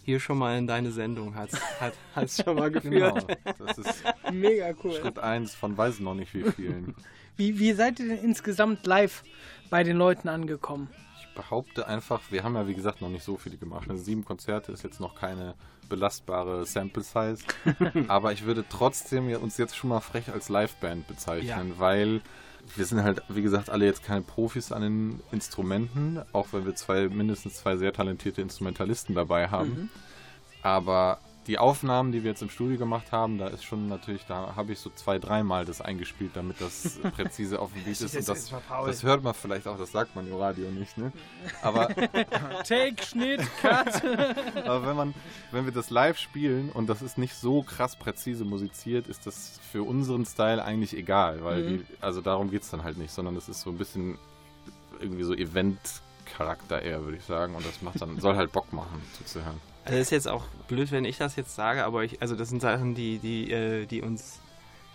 hier 0.04 0.20
schon 0.20 0.38
mal 0.38 0.56
in 0.58 0.66
deine 0.66 0.90
Sendung 0.92 1.34
hat 1.34 1.50
hat 1.80 1.94
hat's 2.14 2.42
schon 2.42 2.56
mal 2.56 2.70
geführt. 2.70 3.26
Genau. 3.26 3.54
Das 3.58 3.78
ist 3.78 4.02
Mega 4.32 4.72
cool. 4.82 4.92
Schritt 4.92 5.18
1 5.18 5.54
von 5.54 5.76
weiß 5.76 6.00
noch 6.00 6.14
nicht 6.14 6.34
wie 6.34 6.50
vielen. 6.50 6.94
Wie, 7.36 7.58
wie 7.58 7.72
seid 7.72 8.00
ihr 8.00 8.08
denn 8.08 8.18
insgesamt 8.18 8.86
live 8.86 9.22
bei 9.70 9.82
den 9.82 9.96
Leuten 9.96 10.28
angekommen? 10.28 10.88
Behaupte 11.34 11.86
einfach, 11.86 12.20
wir 12.30 12.42
haben 12.42 12.54
ja 12.54 12.66
wie 12.66 12.74
gesagt 12.74 13.00
noch 13.00 13.08
nicht 13.08 13.24
so 13.24 13.36
viele 13.36 13.56
gemacht. 13.56 13.88
Also 13.88 14.02
sieben 14.02 14.24
Konzerte 14.24 14.72
ist 14.72 14.82
jetzt 14.82 15.00
noch 15.00 15.14
keine 15.14 15.54
belastbare 15.88 16.64
Sample 16.64 17.02
Size. 17.02 17.44
Aber 18.08 18.32
ich 18.32 18.44
würde 18.44 18.64
trotzdem 18.68 19.28
ja 19.28 19.38
uns 19.38 19.56
jetzt 19.58 19.76
schon 19.76 19.90
mal 19.90 20.00
frech 20.00 20.32
als 20.32 20.48
Liveband 20.48 21.06
bezeichnen, 21.06 21.74
weil 21.78 22.20
wir 22.76 22.84
sind 22.84 23.02
halt, 23.02 23.22
wie 23.28 23.42
gesagt, 23.42 23.70
alle 23.70 23.86
jetzt 23.86 24.04
keine 24.04 24.22
Profis 24.22 24.72
an 24.72 24.82
den 24.82 25.20
Instrumenten, 25.32 26.22
auch 26.32 26.48
wenn 26.52 26.64
wir 26.64 26.74
zwei, 26.74 27.08
mindestens 27.08 27.56
zwei 27.56 27.76
sehr 27.76 27.92
talentierte 27.92 28.42
Instrumentalisten 28.42 29.14
dabei 29.14 29.48
haben. 29.48 29.90
Aber 30.62 31.18
die 31.46 31.58
Aufnahmen, 31.58 32.12
die 32.12 32.22
wir 32.22 32.30
jetzt 32.30 32.42
im 32.42 32.50
Studio 32.50 32.76
gemacht 32.76 33.12
haben, 33.12 33.38
da 33.38 33.46
ist 33.48 33.64
schon 33.64 33.88
natürlich, 33.88 34.24
da 34.26 34.54
habe 34.56 34.72
ich 34.72 34.78
so 34.78 34.90
zwei, 34.90 35.18
dreimal 35.18 35.64
das 35.64 35.80
eingespielt, 35.80 36.32
damit 36.34 36.60
das 36.60 36.98
präzise 37.16 37.58
auf 37.58 37.72
dem 37.72 37.82
Beat 37.84 38.00
ist. 38.00 38.14
Und 38.14 38.28
das, 38.28 38.52
das 38.68 39.02
hört 39.02 39.22
man 39.22 39.32
vielleicht 39.34 39.66
auch, 39.66 39.78
das 39.78 39.90
sagt 39.90 40.14
man 40.14 40.28
im 40.28 40.36
Radio 40.36 40.70
nicht, 40.70 40.98
ne? 40.98 41.12
Aber 41.62 41.88
Take, 42.68 43.02
Schnitt, 43.02 43.40
Cut. 43.62 44.04
aber 44.66 44.86
wenn 44.86 44.96
man, 44.96 45.14
wenn 45.50 45.64
wir 45.64 45.72
das 45.72 45.88
live 45.90 46.18
spielen 46.18 46.70
und 46.70 46.88
das 46.88 47.00
ist 47.00 47.16
nicht 47.16 47.34
so 47.34 47.62
krass 47.62 47.96
präzise 47.96 48.44
musiziert, 48.44 49.08
ist 49.08 49.26
das 49.26 49.58
für 49.72 49.82
unseren 49.82 50.26
Style 50.26 50.62
eigentlich 50.62 50.94
egal, 50.96 51.42
weil 51.42 51.62
Mhm. 51.62 51.66
die, 51.78 51.86
also 52.02 52.20
darum 52.20 52.50
geht 52.50 52.62
es 52.62 52.70
dann 52.70 52.84
halt 52.84 52.98
nicht, 52.98 53.12
sondern 53.12 53.34
es 53.36 53.48
ist 53.48 53.62
so 53.62 53.70
ein 53.70 53.78
bisschen 53.78 54.18
irgendwie 55.00 55.22
so 55.24 55.34
Event-Charakter 55.34 56.82
eher, 56.82 57.02
würde 57.04 57.16
ich 57.16 57.24
sagen. 57.24 57.54
Und 57.54 57.66
das 57.66 57.80
macht 57.82 58.00
dann, 58.00 58.20
soll 58.20 58.36
halt 58.36 58.52
Bock 58.52 58.72
machen, 58.72 59.00
zuzuhören. 59.16 59.60
Also 59.90 59.98
das 59.98 60.06
ist 60.06 60.12
jetzt 60.12 60.28
auch 60.28 60.44
blöd, 60.68 60.92
wenn 60.92 61.04
ich 61.04 61.18
das 61.18 61.34
jetzt 61.34 61.56
sage, 61.56 61.84
aber 61.84 62.04
ich, 62.04 62.22
also 62.22 62.36
das 62.36 62.48
sind 62.48 62.62
Sachen, 62.62 62.94
die, 62.94 63.18
die, 63.18 63.50
äh, 63.50 63.86
die 63.86 64.02
uns, 64.02 64.38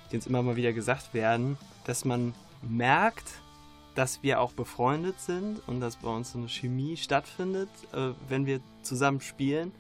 die 0.10 0.16
uns 0.16 0.26
immer 0.26 0.42
mal 0.42 0.56
wieder 0.56 0.72
gesagt 0.72 1.14
werden, 1.14 1.58
dass 1.84 2.06
man 2.06 2.34
merkt, 2.62 3.42
dass 3.94 4.24
wir 4.24 4.40
auch 4.40 4.54
befreundet 4.54 5.20
sind 5.20 5.62
und 5.68 5.82
dass 5.82 5.98
bei 5.98 6.08
uns 6.08 6.32
so 6.32 6.38
eine 6.38 6.48
Chemie 6.48 6.96
stattfindet, 6.96 7.68
äh, 7.92 8.12
wenn 8.30 8.46
wir 8.46 8.62
zusammen 8.84 9.20
spielen 9.20 9.74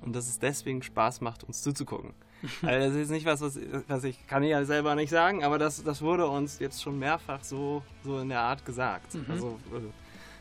und 0.00 0.16
dass 0.16 0.26
es 0.26 0.38
deswegen 0.38 0.82
Spaß 0.82 1.20
macht, 1.20 1.44
uns 1.44 1.60
zuzugucken. 1.62 2.14
Also 2.62 2.88
das 2.88 2.96
ist 2.96 3.10
nicht 3.10 3.26
was, 3.26 3.40
was, 3.40 3.56
was 3.86 4.02
ich 4.02 4.26
kann 4.26 4.42
ich 4.42 4.50
ja 4.50 4.64
selber 4.64 4.96
nicht 4.96 5.10
sagen, 5.10 5.44
aber 5.44 5.58
das, 5.58 5.84
das 5.84 6.02
wurde 6.02 6.26
uns 6.26 6.58
jetzt 6.58 6.82
schon 6.82 6.98
mehrfach 6.98 7.44
so, 7.44 7.82
so 8.02 8.18
in 8.18 8.30
der 8.30 8.40
Art 8.40 8.64
gesagt. 8.64 9.14
Mhm. 9.14 9.26
Also 9.28 9.60
äh, 9.72 9.80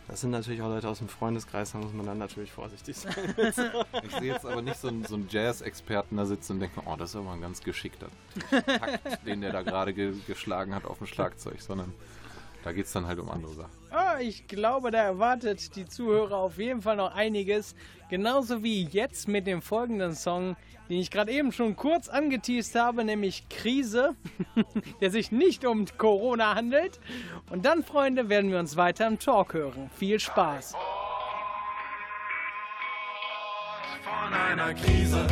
das 0.07 0.21
sind 0.21 0.31
natürlich 0.31 0.61
auch 0.61 0.69
Leute 0.69 0.89
aus 0.89 0.99
dem 0.99 1.07
Freundeskreis, 1.07 1.71
da 1.71 1.77
muss 1.77 1.93
man 1.93 2.05
dann 2.05 2.17
natürlich 2.17 2.51
vorsichtig 2.51 2.97
sein. 2.97 3.13
ich 3.37 4.11
sehe 4.11 4.33
jetzt 4.33 4.45
aber 4.45 4.61
nicht 4.61 4.77
so 4.77 4.87
einen, 4.87 5.05
so 5.05 5.15
einen 5.15 5.27
Jazz-Experten 5.29 6.17
da 6.17 6.25
sitzen 6.25 6.53
und 6.53 6.59
denke, 6.59 6.81
oh, 6.85 6.95
das 6.97 7.11
ist 7.11 7.15
aber 7.15 7.31
ein 7.31 7.41
ganz 7.41 7.61
geschickter 7.61 8.07
Takt, 8.49 9.25
den 9.25 9.41
der 9.41 9.51
da 9.51 9.61
gerade 9.61 9.93
ge 9.93 10.13
geschlagen 10.27 10.75
hat 10.75 10.85
auf 10.85 10.97
dem 10.97 11.07
Schlagzeug, 11.07 11.61
sondern 11.61 11.93
da 12.63 12.71
geht 12.71 12.85
es 12.85 12.91
dann 12.91 13.07
halt 13.07 13.19
um 13.19 13.29
andere 13.29 13.53
Sachen. 13.53 13.71
Ah, 13.89 14.19
ich 14.19 14.47
glaube, 14.47 14.91
da 14.91 14.99
erwartet 14.99 15.75
die 15.75 15.85
Zuhörer 15.85 16.37
auf 16.37 16.57
jeden 16.57 16.81
Fall 16.81 16.95
noch 16.95 17.13
einiges. 17.13 17.75
Genauso 18.09 18.63
wie 18.63 18.83
jetzt 18.83 19.27
mit 19.27 19.47
dem 19.47 19.61
folgenden 19.61 20.15
Song, 20.15 20.55
den 20.89 20.99
ich 20.99 21.11
gerade 21.11 21.31
eben 21.31 21.51
schon 21.51 21.75
kurz 21.75 22.07
angeteased 22.09 22.75
habe, 22.75 23.03
nämlich 23.03 23.49
Krise, 23.49 24.15
der 25.01 25.11
sich 25.11 25.31
nicht 25.31 25.65
um 25.65 25.85
Corona 25.97 26.55
handelt. 26.55 26.99
Und 27.49 27.65
dann, 27.65 27.83
Freunde, 27.83 28.29
werden 28.29 28.51
wir 28.51 28.59
uns 28.59 28.77
weiter 28.77 29.07
im 29.07 29.19
Talk 29.19 29.53
hören. 29.53 29.89
Viel 29.97 30.19
Spaß. 30.19 30.73
Von 34.03 34.33
einer 34.33 34.73
Krise. 34.73 35.27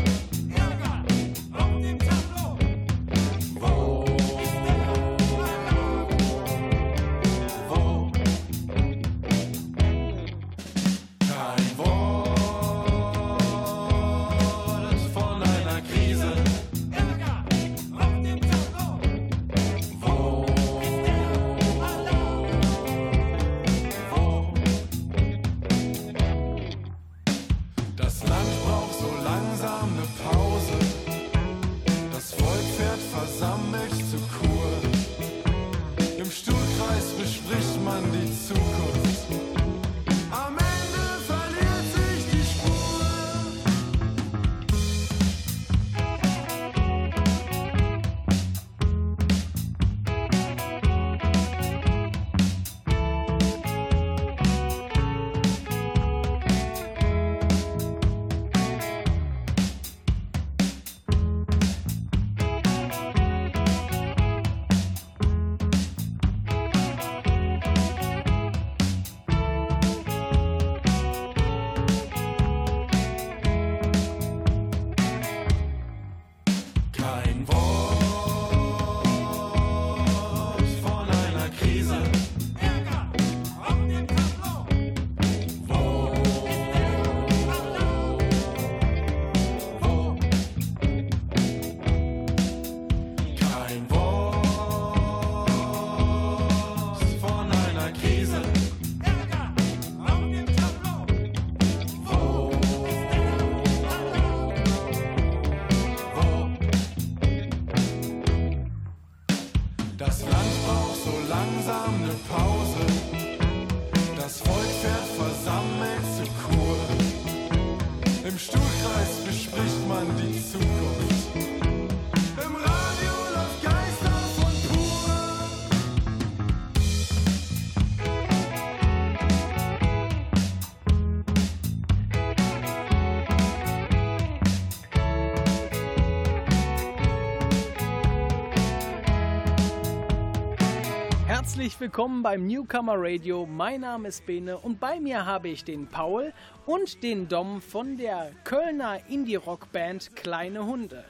Herzlich 141.69 141.81
willkommen 141.81 142.23
beim 142.23 142.47
Newcomer 142.47 142.95
Radio. 142.97 143.45
Mein 143.45 143.81
Name 143.81 144.07
ist 144.07 144.25
Bene 144.25 144.57
und 144.57 144.79
bei 144.79 144.99
mir 144.99 145.27
habe 145.27 145.49
ich 145.49 145.63
den 145.63 145.85
Paul 145.85 146.33
und 146.65 147.03
den 147.03 147.27
Dom 147.27 147.61
von 147.61 147.95
der 147.95 148.31
Kölner 148.43 149.07
Indie-Rock-Band 149.07 150.15
Kleine 150.15 150.65
Hunde. 150.65 151.05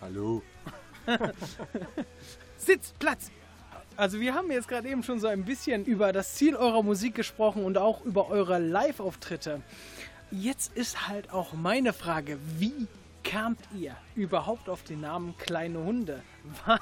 Hallo. 0.00 0.42
Sitz, 2.58 2.94
Platz. 2.98 3.30
Also 3.96 4.18
wir 4.18 4.34
haben 4.34 4.50
jetzt 4.50 4.66
gerade 4.66 4.88
eben 4.88 5.04
schon 5.04 5.20
so 5.20 5.28
ein 5.28 5.44
bisschen 5.44 5.84
über 5.84 6.12
das 6.12 6.34
Ziel 6.34 6.56
eurer 6.56 6.82
Musik 6.82 7.14
gesprochen 7.14 7.64
und 7.64 7.78
auch 7.78 8.04
über 8.04 8.28
eure 8.28 8.58
Live-Auftritte. 8.58 9.62
Jetzt 10.32 10.76
ist 10.76 11.06
halt 11.06 11.32
auch 11.32 11.52
meine 11.52 11.92
Frage, 11.92 12.40
wie 12.58 12.88
kamt 13.22 13.60
ihr 13.78 13.94
überhaupt 14.16 14.68
auf 14.68 14.82
den 14.82 15.02
Namen 15.02 15.36
Kleine 15.38 15.78
Hunde? 15.78 16.24
War, 16.66 16.80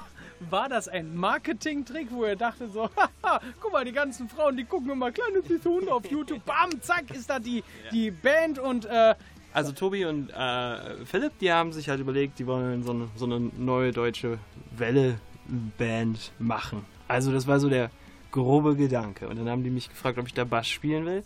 war 0.49 0.69
das 0.69 0.87
ein 0.87 1.15
Marketing-Trick, 1.15 2.07
wo 2.11 2.25
ihr 2.25 2.35
dachtet 2.35 2.73
so, 2.73 2.89
haha, 3.23 3.41
guck 3.59 3.71
mal, 3.71 3.85
die 3.85 3.91
ganzen 3.91 4.29
Frauen, 4.29 4.57
die 4.57 4.63
gucken 4.63 4.89
immer 4.89 5.11
kleine 5.11 5.41
süße 5.41 5.69
Hunde 5.69 5.93
auf 5.93 6.09
YouTube, 6.09 6.43
bam, 6.45 6.81
zack, 6.81 7.11
ist 7.11 7.29
da 7.29 7.39
die, 7.39 7.63
die 7.91 8.11
Band 8.11 8.59
und 8.59 8.85
äh, 8.85 9.15
also 9.51 9.71
Tobi 9.71 10.05
und 10.05 10.29
äh, 10.29 11.05
Philipp, 11.05 11.39
die 11.39 11.51
haben 11.51 11.73
sich 11.73 11.89
halt 11.89 11.99
überlegt, 11.99 12.37
die 12.37 12.45
wollen 12.45 12.83
so 12.83 12.91
eine, 12.91 13.07
so 13.15 13.25
eine 13.25 13.39
neue 13.39 13.91
deutsche 13.91 14.37
Welle-Band 14.77 16.31
machen. 16.37 16.85
Also 17.07 17.31
das 17.31 17.47
war 17.47 17.59
so 17.59 17.67
der 17.67 17.89
grobe 18.31 18.75
Gedanke. 18.75 19.27
Und 19.27 19.37
dann 19.37 19.49
haben 19.49 19.63
die 19.63 19.71
mich 19.71 19.89
gefragt, 19.89 20.19
ob 20.19 20.27
ich 20.27 20.35
da 20.35 20.43
Bass 20.43 20.67
spielen 20.67 21.05
will. 21.05 21.23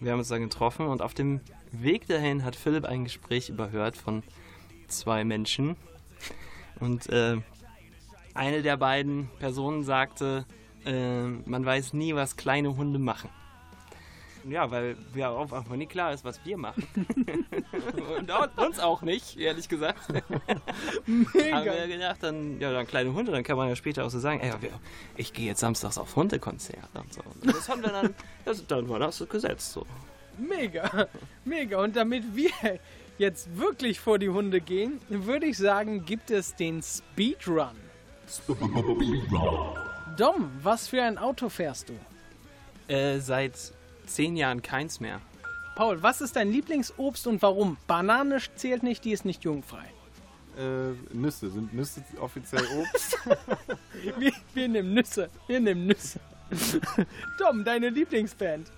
Wir 0.00 0.12
haben 0.12 0.18
uns 0.18 0.28
dann 0.28 0.42
getroffen 0.42 0.86
und 0.86 1.00
auf 1.00 1.14
dem 1.14 1.40
Weg 1.70 2.06
dahin 2.08 2.44
hat 2.44 2.56
Philipp 2.56 2.84
ein 2.84 3.04
Gespräch 3.04 3.48
überhört 3.48 3.96
von 3.96 4.22
zwei 4.88 5.24
Menschen. 5.24 5.76
Und 6.78 7.08
äh, 7.08 7.38
eine 8.34 8.62
der 8.62 8.76
beiden 8.76 9.28
Personen 9.38 9.84
sagte, 9.84 10.46
äh, 10.84 11.24
man 11.24 11.64
weiß 11.64 11.92
nie, 11.92 12.14
was 12.14 12.36
kleine 12.36 12.76
Hunde 12.76 12.98
machen. 12.98 13.30
Ja, 14.48 14.70
weil 14.70 14.96
wir 15.12 15.30
auch 15.30 15.52
einfach 15.52 15.76
nie 15.76 15.86
klar 15.86 16.12
ist, 16.12 16.24
was 16.24 16.44
wir 16.44 16.56
machen. 16.56 16.86
Und 18.18 18.58
uns 18.58 18.80
auch 18.80 19.02
nicht, 19.02 19.38
ehrlich 19.38 19.68
gesagt. 19.68 20.00
Mega. 21.06 21.56
Haben 21.56 21.64
wir 21.64 21.88
gedacht, 21.88 22.22
dann, 22.22 22.60
ja, 22.60 22.72
dann 22.72 22.86
kleine 22.86 23.14
Hunde, 23.14 23.30
dann 23.32 23.44
kann 23.44 23.56
man 23.56 23.68
ja 23.68 23.76
später 23.76 24.04
auch 24.04 24.10
so 24.10 24.18
sagen, 24.18 24.40
ey, 24.40 24.52
ich 25.16 25.32
gehe 25.32 25.46
jetzt 25.46 25.60
samstags 25.60 25.98
auf 25.98 26.16
Hundekonzert 26.16 26.88
und 26.94 27.12
so. 27.12 27.20
Und 27.20 27.54
das 27.54 27.68
haben 27.68 27.82
wir 27.82 27.90
dann, 27.90 28.14
das, 28.44 28.66
dann 28.66 28.88
war 28.88 28.98
das 28.98 29.24
gesetzt 29.28 29.72
so. 29.72 29.86
Mega, 30.38 31.06
mega. 31.44 31.80
Und 31.80 31.94
damit 31.94 32.24
wir 32.34 32.50
jetzt 33.18 33.56
wirklich 33.56 34.00
vor 34.00 34.18
die 34.18 34.30
Hunde 34.30 34.60
gehen, 34.60 35.00
würde 35.08 35.46
ich 35.46 35.58
sagen, 35.58 36.04
gibt 36.04 36.30
es 36.30 36.56
den 36.56 36.82
Speedrun. 36.82 37.91
Dom, 40.16 40.50
was 40.62 40.88
für 40.88 41.02
ein 41.02 41.18
Auto 41.18 41.48
fährst 41.48 41.88
du? 41.88 42.92
Äh, 42.92 43.20
seit 43.20 43.54
zehn 44.06 44.36
Jahren 44.36 44.62
keins 44.62 45.00
mehr. 45.00 45.20
Paul, 45.74 46.02
was 46.02 46.20
ist 46.20 46.36
dein 46.36 46.50
Lieblingsobst 46.50 47.26
und 47.26 47.40
warum? 47.40 47.78
Banane 47.86 48.38
zählt 48.56 48.82
nicht, 48.82 49.04
die 49.04 49.12
ist 49.12 49.24
nicht 49.24 49.42
jugendfrei. 49.44 49.86
Äh, 50.58 50.92
Nüsse. 51.14 51.50
Sind 51.50 51.72
Nüsse 51.72 52.02
offiziell 52.20 52.64
Obst? 52.78 53.18
wir, 54.18 54.32
wir 54.52 54.68
nehmen 54.68 54.92
Nüsse. 54.92 55.30
Wir 55.46 55.60
nehmen 55.60 55.86
Nüsse. 55.86 56.20
Tom, 57.38 57.64
deine 57.64 57.88
Lieblingsband? 57.88 58.70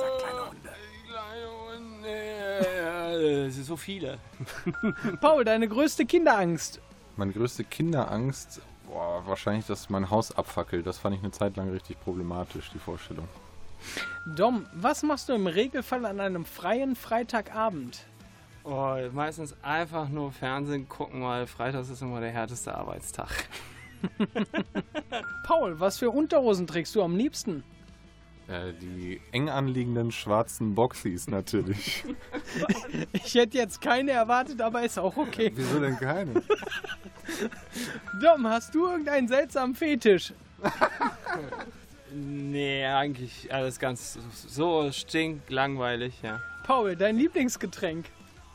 Sag 0.00 0.18
kleine 0.18 0.48
Hunde. 0.48 0.70
Kleine 1.06 1.46
Hunde. 1.74 3.46
Es 3.48 3.54
sind 3.56 3.64
so 3.66 3.76
viele. 3.76 4.18
Paul, 5.20 5.44
deine 5.44 5.68
größte 5.68 6.06
Kinderangst? 6.06 6.80
Meine 7.16 7.32
größte 7.32 7.64
Kinderangst, 7.64 8.60
boah, 8.86 9.22
wahrscheinlich, 9.26 9.66
dass 9.66 9.88
mein 9.88 10.10
Haus 10.10 10.36
abfackelt. 10.36 10.86
Das 10.86 10.98
fand 10.98 11.16
ich 11.16 11.22
eine 11.22 11.32
Zeit 11.32 11.56
lang 11.56 11.70
richtig 11.70 11.98
problematisch, 12.00 12.70
die 12.74 12.78
Vorstellung. 12.78 13.26
Dom, 14.26 14.66
was 14.72 15.02
machst 15.02 15.28
du 15.28 15.32
im 15.32 15.46
Regelfall 15.46 16.04
an 16.04 16.20
einem 16.20 16.44
freien 16.44 16.96
Freitagabend? 16.96 18.04
Oh, 18.64 18.96
meistens 19.12 19.54
einfach 19.62 20.08
nur 20.08 20.32
Fernsehen 20.32 20.88
gucken, 20.88 21.22
weil 21.22 21.46
Freitags 21.46 21.88
ist 21.88 22.02
immer 22.02 22.20
der 22.20 22.32
härteste 22.32 22.74
Arbeitstag. 22.74 23.48
Paul, 25.44 25.78
was 25.78 25.98
für 25.98 26.10
Unterhosen 26.10 26.66
trägst 26.66 26.94
du 26.96 27.02
am 27.02 27.16
liebsten? 27.16 27.62
Äh, 28.48 28.72
die 28.80 29.20
eng 29.32 29.48
anliegenden 29.48 30.12
schwarzen 30.12 30.76
Boxies 30.76 31.26
natürlich. 31.26 32.04
ich 33.12 33.34
hätte 33.34 33.58
jetzt 33.58 33.80
keine 33.80 34.12
erwartet, 34.12 34.60
aber 34.60 34.84
ist 34.84 34.98
auch 34.98 35.16
okay. 35.16 35.50
Wieso 35.52 35.80
denn 35.80 35.98
keine? 35.98 36.34
Dom, 38.22 38.46
hast 38.46 38.72
du 38.72 38.86
irgendeinen 38.86 39.26
seltsamen 39.26 39.74
Fetisch? 39.74 40.32
nee, 42.12 42.86
eigentlich 42.86 43.52
alles 43.52 43.80
ganz 43.80 44.16
so 44.32 44.92
stinklangweilig, 44.92 46.22
ja. 46.22 46.40
Paul, 46.64 46.94
dein 46.94 47.16
Lieblingsgetränk? 47.16 48.06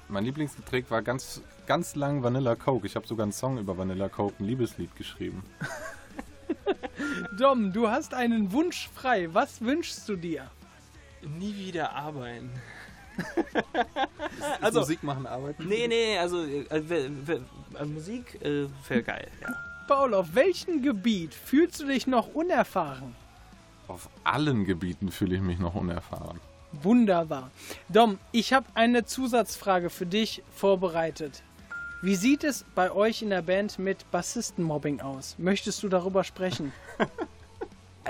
Mein 0.08 0.24
Lieblingsgetränk 0.24 0.90
war 0.90 1.02
ganz, 1.02 1.42
ganz 1.68 1.96
lang 1.96 2.24
Vanilla 2.24 2.56
Coke. 2.56 2.88
Ich 2.88 2.96
habe 2.96 3.06
sogar 3.06 3.24
einen 3.24 3.34
Song 3.34 3.58
über 3.58 3.78
Vanilla 3.78 4.08
Coke, 4.08 4.36
ein 4.40 4.46
Liebeslied 4.46 4.96
geschrieben. 4.96 5.44
Dom, 7.42 7.74
du 7.74 7.90
hast 7.90 8.14
einen 8.14 8.52
Wunsch 8.52 8.88
frei. 8.94 9.34
Was 9.34 9.62
wünschst 9.62 10.08
du 10.08 10.16
dir? 10.16 10.52
Nie 11.24 11.56
wieder 11.58 11.92
arbeiten. 11.94 12.52
also 14.62 14.82
Musik 14.82 15.02
machen, 15.02 15.26
arbeiten? 15.26 15.68
Nee, 15.68 15.88
nee, 15.88 16.20
also 16.20 16.44
äh, 16.44 16.66
äh, 16.70 17.86
Musik 17.86 18.40
äh, 18.44 18.68
wäre 18.88 19.02
geil, 19.02 19.28
ja. 19.42 19.48
Paul, 19.88 20.14
auf 20.14 20.36
welchem 20.36 20.84
Gebiet 20.84 21.34
fühlst 21.34 21.82
du 21.82 21.88
dich 21.88 22.06
noch 22.06 22.28
unerfahren? 22.36 23.16
Auf 23.88 24.08
allen 24.24 24.66
Gebieten 24.66 25.10
fühle 25.10 25.38
ich 25.38 25.42
mich 25.42 25.58
noch 25.58 25.74
unerfahren. 25.74 26.40
Wunderbar. 26.84 27.50
Dom, 27.90 28.20
ich 28.32 28.54
habe 28.54 28.68
eine 28.76 29.06
Zusatzfrage 29.06 29.90
für 29.90 30.06
dich 30.06 30.44
vorbereitet. 30.56 31.42
Wie 32.04 32.16
sieht 32.16 32.44
es 32.44 32.66
bei 32.76 32.92
euch 32.92 33.24
in 33.24 33.32
der 33.32 33.42
Band 33.42 33.80
mit 33.80 34.10
Bassistenmobbing 34.12 35.02
aus? 35.02 35.36
Möchtest 35.40 35.82
du 35.82 35.90
darüber 35.90 36.24
sprechen? 36.24 36.72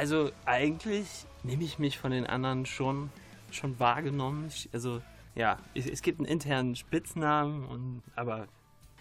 Also 0.01 0.31
eigentlich 0.45 1.27
nehme 1.43 1.63
ich 1.63 1.77
mich 1.77 1.99
von 1.99 2.09
den 2.09 2.25
anderen 2.25 2.65
schon, 2.65 3.11
schon 3.51 3.79
wahrgenommen. 3.79 4.49
Also 4.73 4.99
ja, 5.35 5.59
es, 5.75 5.85
es 5.85 6.01
gibt 6.01 6.17
einen 6.17 6.27
internen 6.27 6.75
Spitznamen, 6.75 7.65
und, 7.65 8.01
aber 8.15 8.47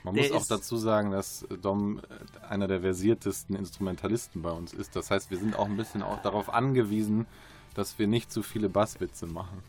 man 0.03 0.14
muss 0.14 0.30
auch 0.30 0.46
dazu 0.46 0.76
sagen, 0.76 1.11
dass 1.11 1.46
Dom 1.62 2.03
einer 2.46 2.68
der 2.68 2.82
versiertesten 2.82 3.57
Instrumentalisten 3.57 4.42
bei 4.42 4.51
uns 4.51 4.74
ist. 4.74 4.94
Das 4.94 5.11
heißt, 5.11 5.30
wir 5.30 5.38
sind 5.38 5.59
auch 5.59 5.64
ein 5.64 5.78
bisschen 5.78 6.03
auch 6.03 6.20
darauf 6.20 6.53
angewiesen, 6.53 7.26
dass 7.72 7.98
wir 7.98 8.07
nicht 8.07 8.30
zu 8.30 8.42
viele 8.42 8.68
Basswitze 8.68 9.26
machen. 9.26 9.62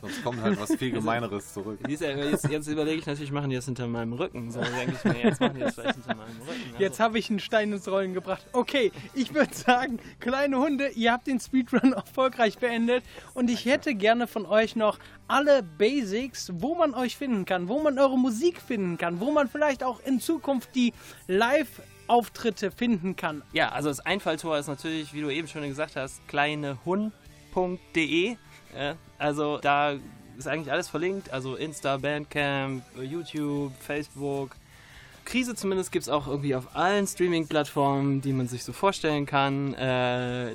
Sonst 0.00 0.22
kommt 0.22 0.42
halt 0.42 0.60
was 0.60 0.74
viel 0.76 0.90
Gemeineres 0.90 1.52
zurück. 1.52 1.78
Jetzt, 1.88 2.48
jetzt 2.48 2.68
überlege 2.68 2.98
ich 2.98 3.06
natürlich, 3.06 3.32
machen 3.32 3.50
die 3.50 3.56
das 3.56 3.64
hinter 3.64 3.86
meinem 3.86 4.12
Rücken. 4.12 4.50
So 4.50 4.60
denke 4.60 4.96
ich 4.96 5.04
mir, 5.04 5.24
jetzt 5.24 5.40
machen 5.40 5.54
die 5.54 5.60
das 5.60 5.74
vielleicht 5.74 5.94
hinter 5.94 6.14
meinem 6.14 6.40
Rücken. 6.40 6.62
Also. 6.72 6.82
Jetzt 6.82 7.00
habe 7.00 7.18
ich 7.18 7.30
einen 7.30 7.40
Stein 7.40 7.72
ins 7.72 7.88
Rollen 7.88 8.14
gebracht. 8.14 8.46
Okay, 8.52 8.92
ich 9.14 9.34
würde 9.34 9.54
sagen, 9.54 9.98
kleine 10.20 10.58
Hunde, 10.58 10.88
ihr 10.88 11.12
habt 11.12 11.26
den 11.26 11.40
Speedrun 11.40 11.92
erfolgreich 11.92 12.58
beendet 12.58 13.04
und 13.34 13.50
ich 13.50 13.64
hätte 13.64 13.94
gerne 13.94 14.26
von 14.26 14.46
euch 14.46 14.76
noch 14.76 14.98
alle 15.28 15.62
Basics, 15.62 16.50
wo 16.54 16.74
man 16.74 16.94
euch 16.94 17.16
finden 17.16 17.44
kann, 17.44 17.68
wo 17.68 17.80
man 17.80 17.98
eure 17.98 18.18
Musik 18.18 18.60
finden 18.60 18.98
kann, 18.98 19.20
wo 19.20 19.30
man 19.30 19.48
vielleicht 19.48 19.82
auch 19.82 20.00
in 20.04 20.20
Zukunft 20.20 20.74
die 20.74 20.92
Live 21.26 21.80
Auftritte 22.06 22.70
finden 22.70 23.16
kann. 23.16 23.42
Ja, 23.52 23.70
also 23.70 23.88
das 23.88 24.00
Einfalltor 24.00 24.58
ist 24.58 24.68
natürlich, 24.68 25.14
wie 25.14 25.22
du 25.22 25.30
eben 25.30 25.48
schon 25.48 25.62
gesagt 25.62 25.96
hast, 25.96 26.20
kleinehund.de. 26.28 28.36
Ja, 28.76 28.96
also 29.18 29.58
da 29.58 29.94
ist 30.36 30.48
eigentlich 30.48 30.72
alles 30.72 30.88
verlinkt. 30.88 31.32
Also 31.32 31.56
Insta, 31.56 31.96
Bandcamp, 31.96 32.82
YouTube, 33.00 33.72
Facebook. 33.80 34.50
Krise 35.24 35.54
zumindest 35.54 35.90
gibt 35.90 36.02
es 36.02 36.08
auch 36.10 36.26
irgendwie 36.26 36.54
auf 36.54 36.76
allen 36.76 37.06
Streaming-Plattformen, 37.06 38.20
die 38.20 38.34
man 38.34 38.46
sich 38.46 38.62
so 38.62 38.74
vorstellen 38.74 39.24
kann. 39.24 39.72
Äh, 39.74 40.54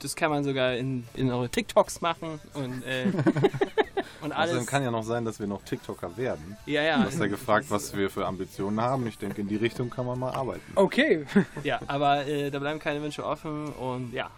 das 0.00 0.14
kann 0.14 0.30
man 0.30 0.44
sogar 0.44 0.74
in, 0.74 1.04
in 1.14 1.32
eure 1.32 1.48
TikToks 1.48 2.00
machen 2.02 2.40
und 2.54 2.84
äh, 2.84 3.06
Und 4.20 4.32
alles. 4.32 4.54
Also 4.54 4.66
kann 4.66 4.82
ja 4.82 4.90
noch 4.90 5.04
sein, 5.04 5.24
dass 5.24 5.38
wir 5.38 5.46
noch 5.46 5.62
TikToker 5.62 6.16
werden. 6.16 6.56
Ja, 6.66 6.82
ja. 6.82 6.98
Du 6.98 7.04
hast 7.04 7.18
ja 7.18 7.26
gefragt, 7.26 7.66
was 7.68 7.96
wir 7.96 8.10
für 8.10 8.26
Ambitionen 8.26 8.80
haben. 8.80 9.06
Ich 9.06 9.18
denke, 9.18 9.40
in 9.40 9.48
die 9.48 9.56
Richtung 9.56 9.90
kann 9.90 10.06
man 10.06 10.18
mal 10.18 10.32
arbeiten. 10.32 10.72
Okay. 10.74 11.26
ja, 11.64 11.80
aber 11.86 12.26
äh, 12.26 12.50
da 12.50 12.58
bleiben 12.58 12.78
keine 12.78 13.02
Wünsche 13.02 13.24
offen 13.24 13.68
und 13.72 14.12
ja, 14.12 14.30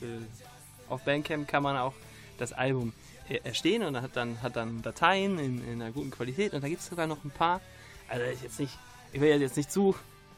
äh, 0.00 0.06
auf 0.88 1.02
Bandcamp 1.04 1.48
kann 1.48 1.62
man 1.62 1.76
auch 1.76 1.94
das 2.38 2.52
Album 2.52 2.92
äh, 3.28 3.40
erstehen 3.44 3.82
und 3.82 4.00
hat 4.00 4.16
dann, 4.16 4.42
hat 4.42 4.56
dann 4.56 4.82
Dateien 4.82 5.38
in, 5.38 5.66
in 5.66 5.82
einer 5.82 5.92
guten 5.92 6.10
Qualität 6.10 6.54
und 6.54 6.62
da 6.62 6.68
gibt 6.68 6.80
es 6.80 6.86
sogar 6.86 7.06
noch 7.06 7.24
ein 7.24 7.30
paar, 7.30 7.60
also 8.08 8.24
ich, 8.24 8.42
jetzt 8.42 8.60
nicht, 8.60 8.76
ich 9.12 9.20
will 9.20 9.40
jetzt 9.40 9.56
nicht 9.56 9.70
zu 9.70 9.94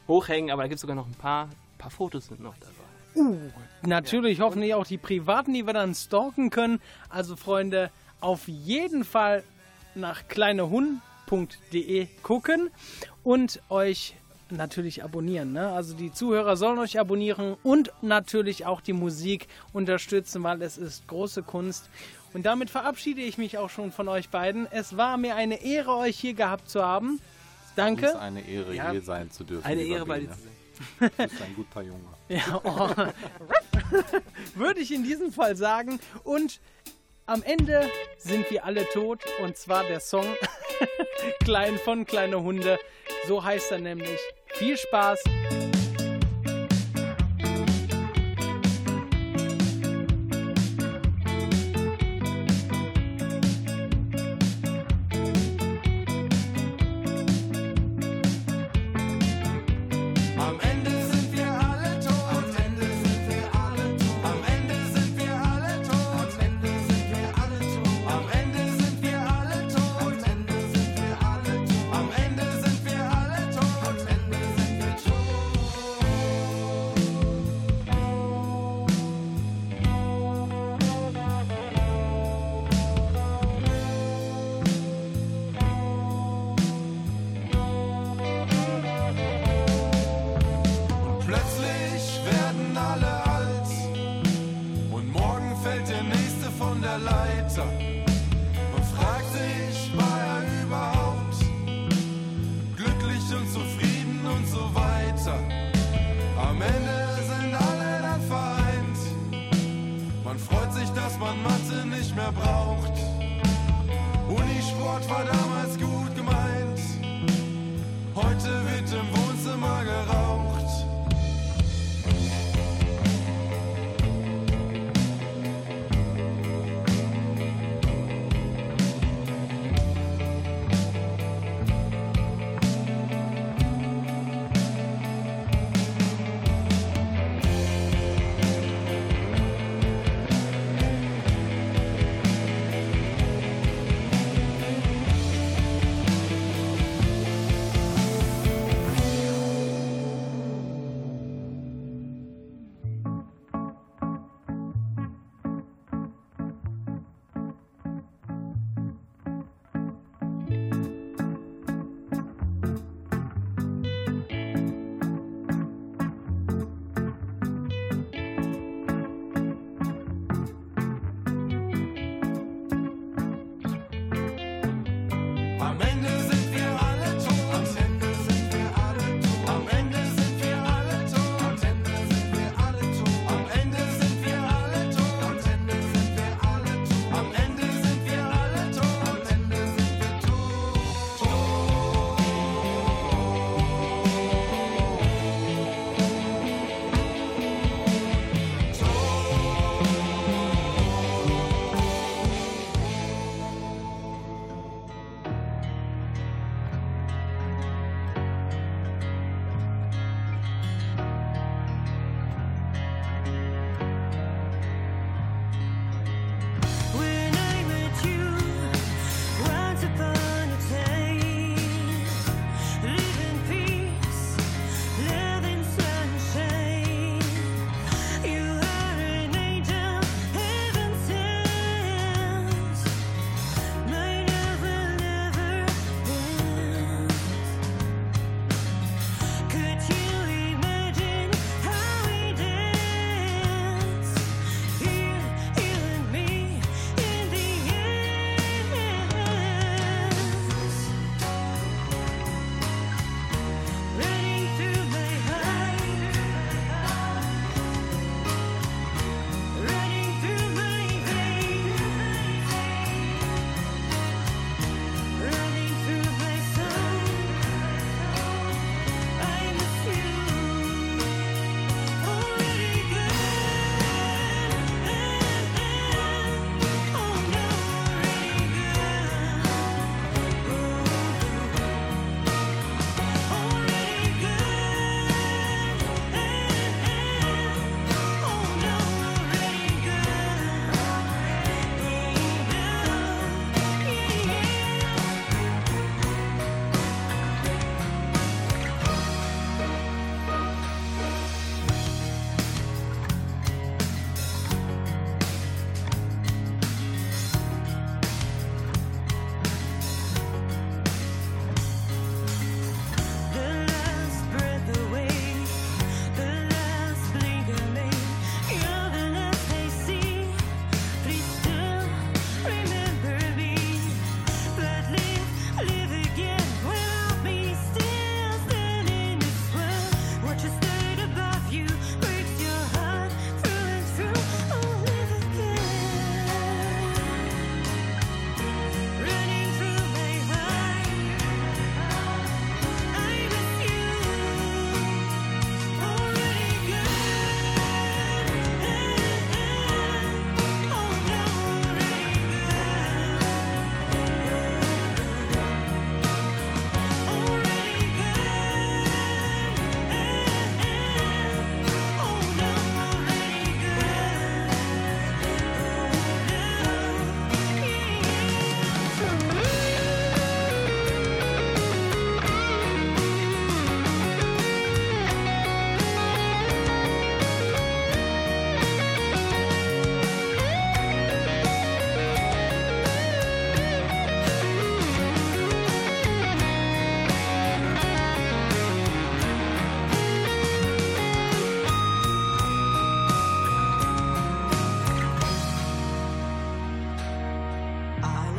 hochhängen, 0.07 0.51
aber 0.51 0.63
da 0.63 0.67
gibt 0.67 0.75
es 0.75 0.81
sogar 0.81 0.95
noch 0.95 1.07
ein 1.07 1.15
paar, 1.15 1.49
paar 1.77 1.91
Fotos 1.91 2.27
sind 2.27 2.41
noch 2.41 2.55
dabei. 2.59 2.73
Uh, 3.15 3.37
natürlich 3.83 4.39
ja. 4.39 4.45
hoffentlich 4.45 4.73
auch 4.73 4.85
die 4.85 4.97
privaten, 4.97 5.53
die 5.53 5.65
wir 5.65 5.73
dann 5.73 5.95
stalken 5.95 6.49
können. 6.49 6.81
Also 7.09 7.35
Freunde, 7.35 7.89
auf 8.19 8.47
jeden 8.47 9.05
Fall 9.05 9.43
nach 9.95 10.27
kleinehund.de 10.27 12.07
gucken 12.21 12.69
und 13.23 13.61
euch 13.69 14.15
natürlich 14.49 15.03
abonnieren. 15.03 15.53
Ne? 15.53 15.67
Also 15.69 15.95
die 15.95 16.11
Zuhörer 16.11 16.57
sollen 16.57 16.79
euch 16.79 16.99
abonnieren 16.99 17.57
und 17.63 17.91
natürlich 18.01 18.65
auch 18.65 18.81
die 18.81 18.93
Musik 18.93 19.47
unterstützen, 19.73 20.43
weil 20.43 20.61
es 20.61 20.77
ist 20.77 21.07
große 21.07 21.43
Kunst. 21.43 21.89
Und 22.33 22.45
damit 22.45 22.69
verabschiede 22.69 23.21
ich 23.21 23.37
mich 23.37 23.57
auch 23.57 23.69
schon 23.69 23.91
von 23.91 24.07
euch 24.07 24.29
beiden. 24.29 24.67
Es 24.71 24.97
war 24.97 25.17
mir 25.17 25.35
eine 25.35 25.63
Ehre, 25.63 25.95
euch 25.95 26.19
hier 26.19 26.33
gehabt 26.33 26.69
zu 26.69 26.83
haben. 26.83 27.21
Danke. 27.75 28.05
Es 28.05 28.11
ist 28.11 28.17
eine 28.17 28.47
Ehre, 28.47 28.73
ja, 28.73 28.91
hier 28.91 29.01
sein 29.01 29.31
zu 29.31 29.43
dürfen. 29.43 29.65
Eine 29.65 29.83
Ehre 29.83 30.05
bei 30.05 30.19
dir 30.19 30.31
zu 30.31 30.39
sein. 30.39 30.51
Du 30.99 31.09
bist 31.09 31.41
ein 31.41 31.55
guter 31.55 31.81
Junge. 31.81 31.99
Ja, 32.27 32.59
oh. 32.63 32.89
Würde 34.55 34.79
ich 34.79 34.91
in 34.91 35.03
diesem 35.03 35.31
Fall 35.31 35.55
sagen. 35.55 35.99
Und 36.23 36.59
am 37.27 37.43
Ende 37.43 37.89
sind 38.17 38.49
wir 38.49 38.65
alle 38.65 38.89
tot 38.89 39.23
und 39.43 39.57
zwar 39.57 39.83
der 39.83 39.99
Song 39.99 40.25
Klein 41.43 41.77
von 41.77 42.05
Kleine 42.05 42.41
Hunde. 42.41 42.79
So 43.27 43.43
heißt 43.43 43.71
er 43.71 43.79
nämlich. 43.79 44.19
Viel 44.57 44.77
Spaß! 44.77 45.21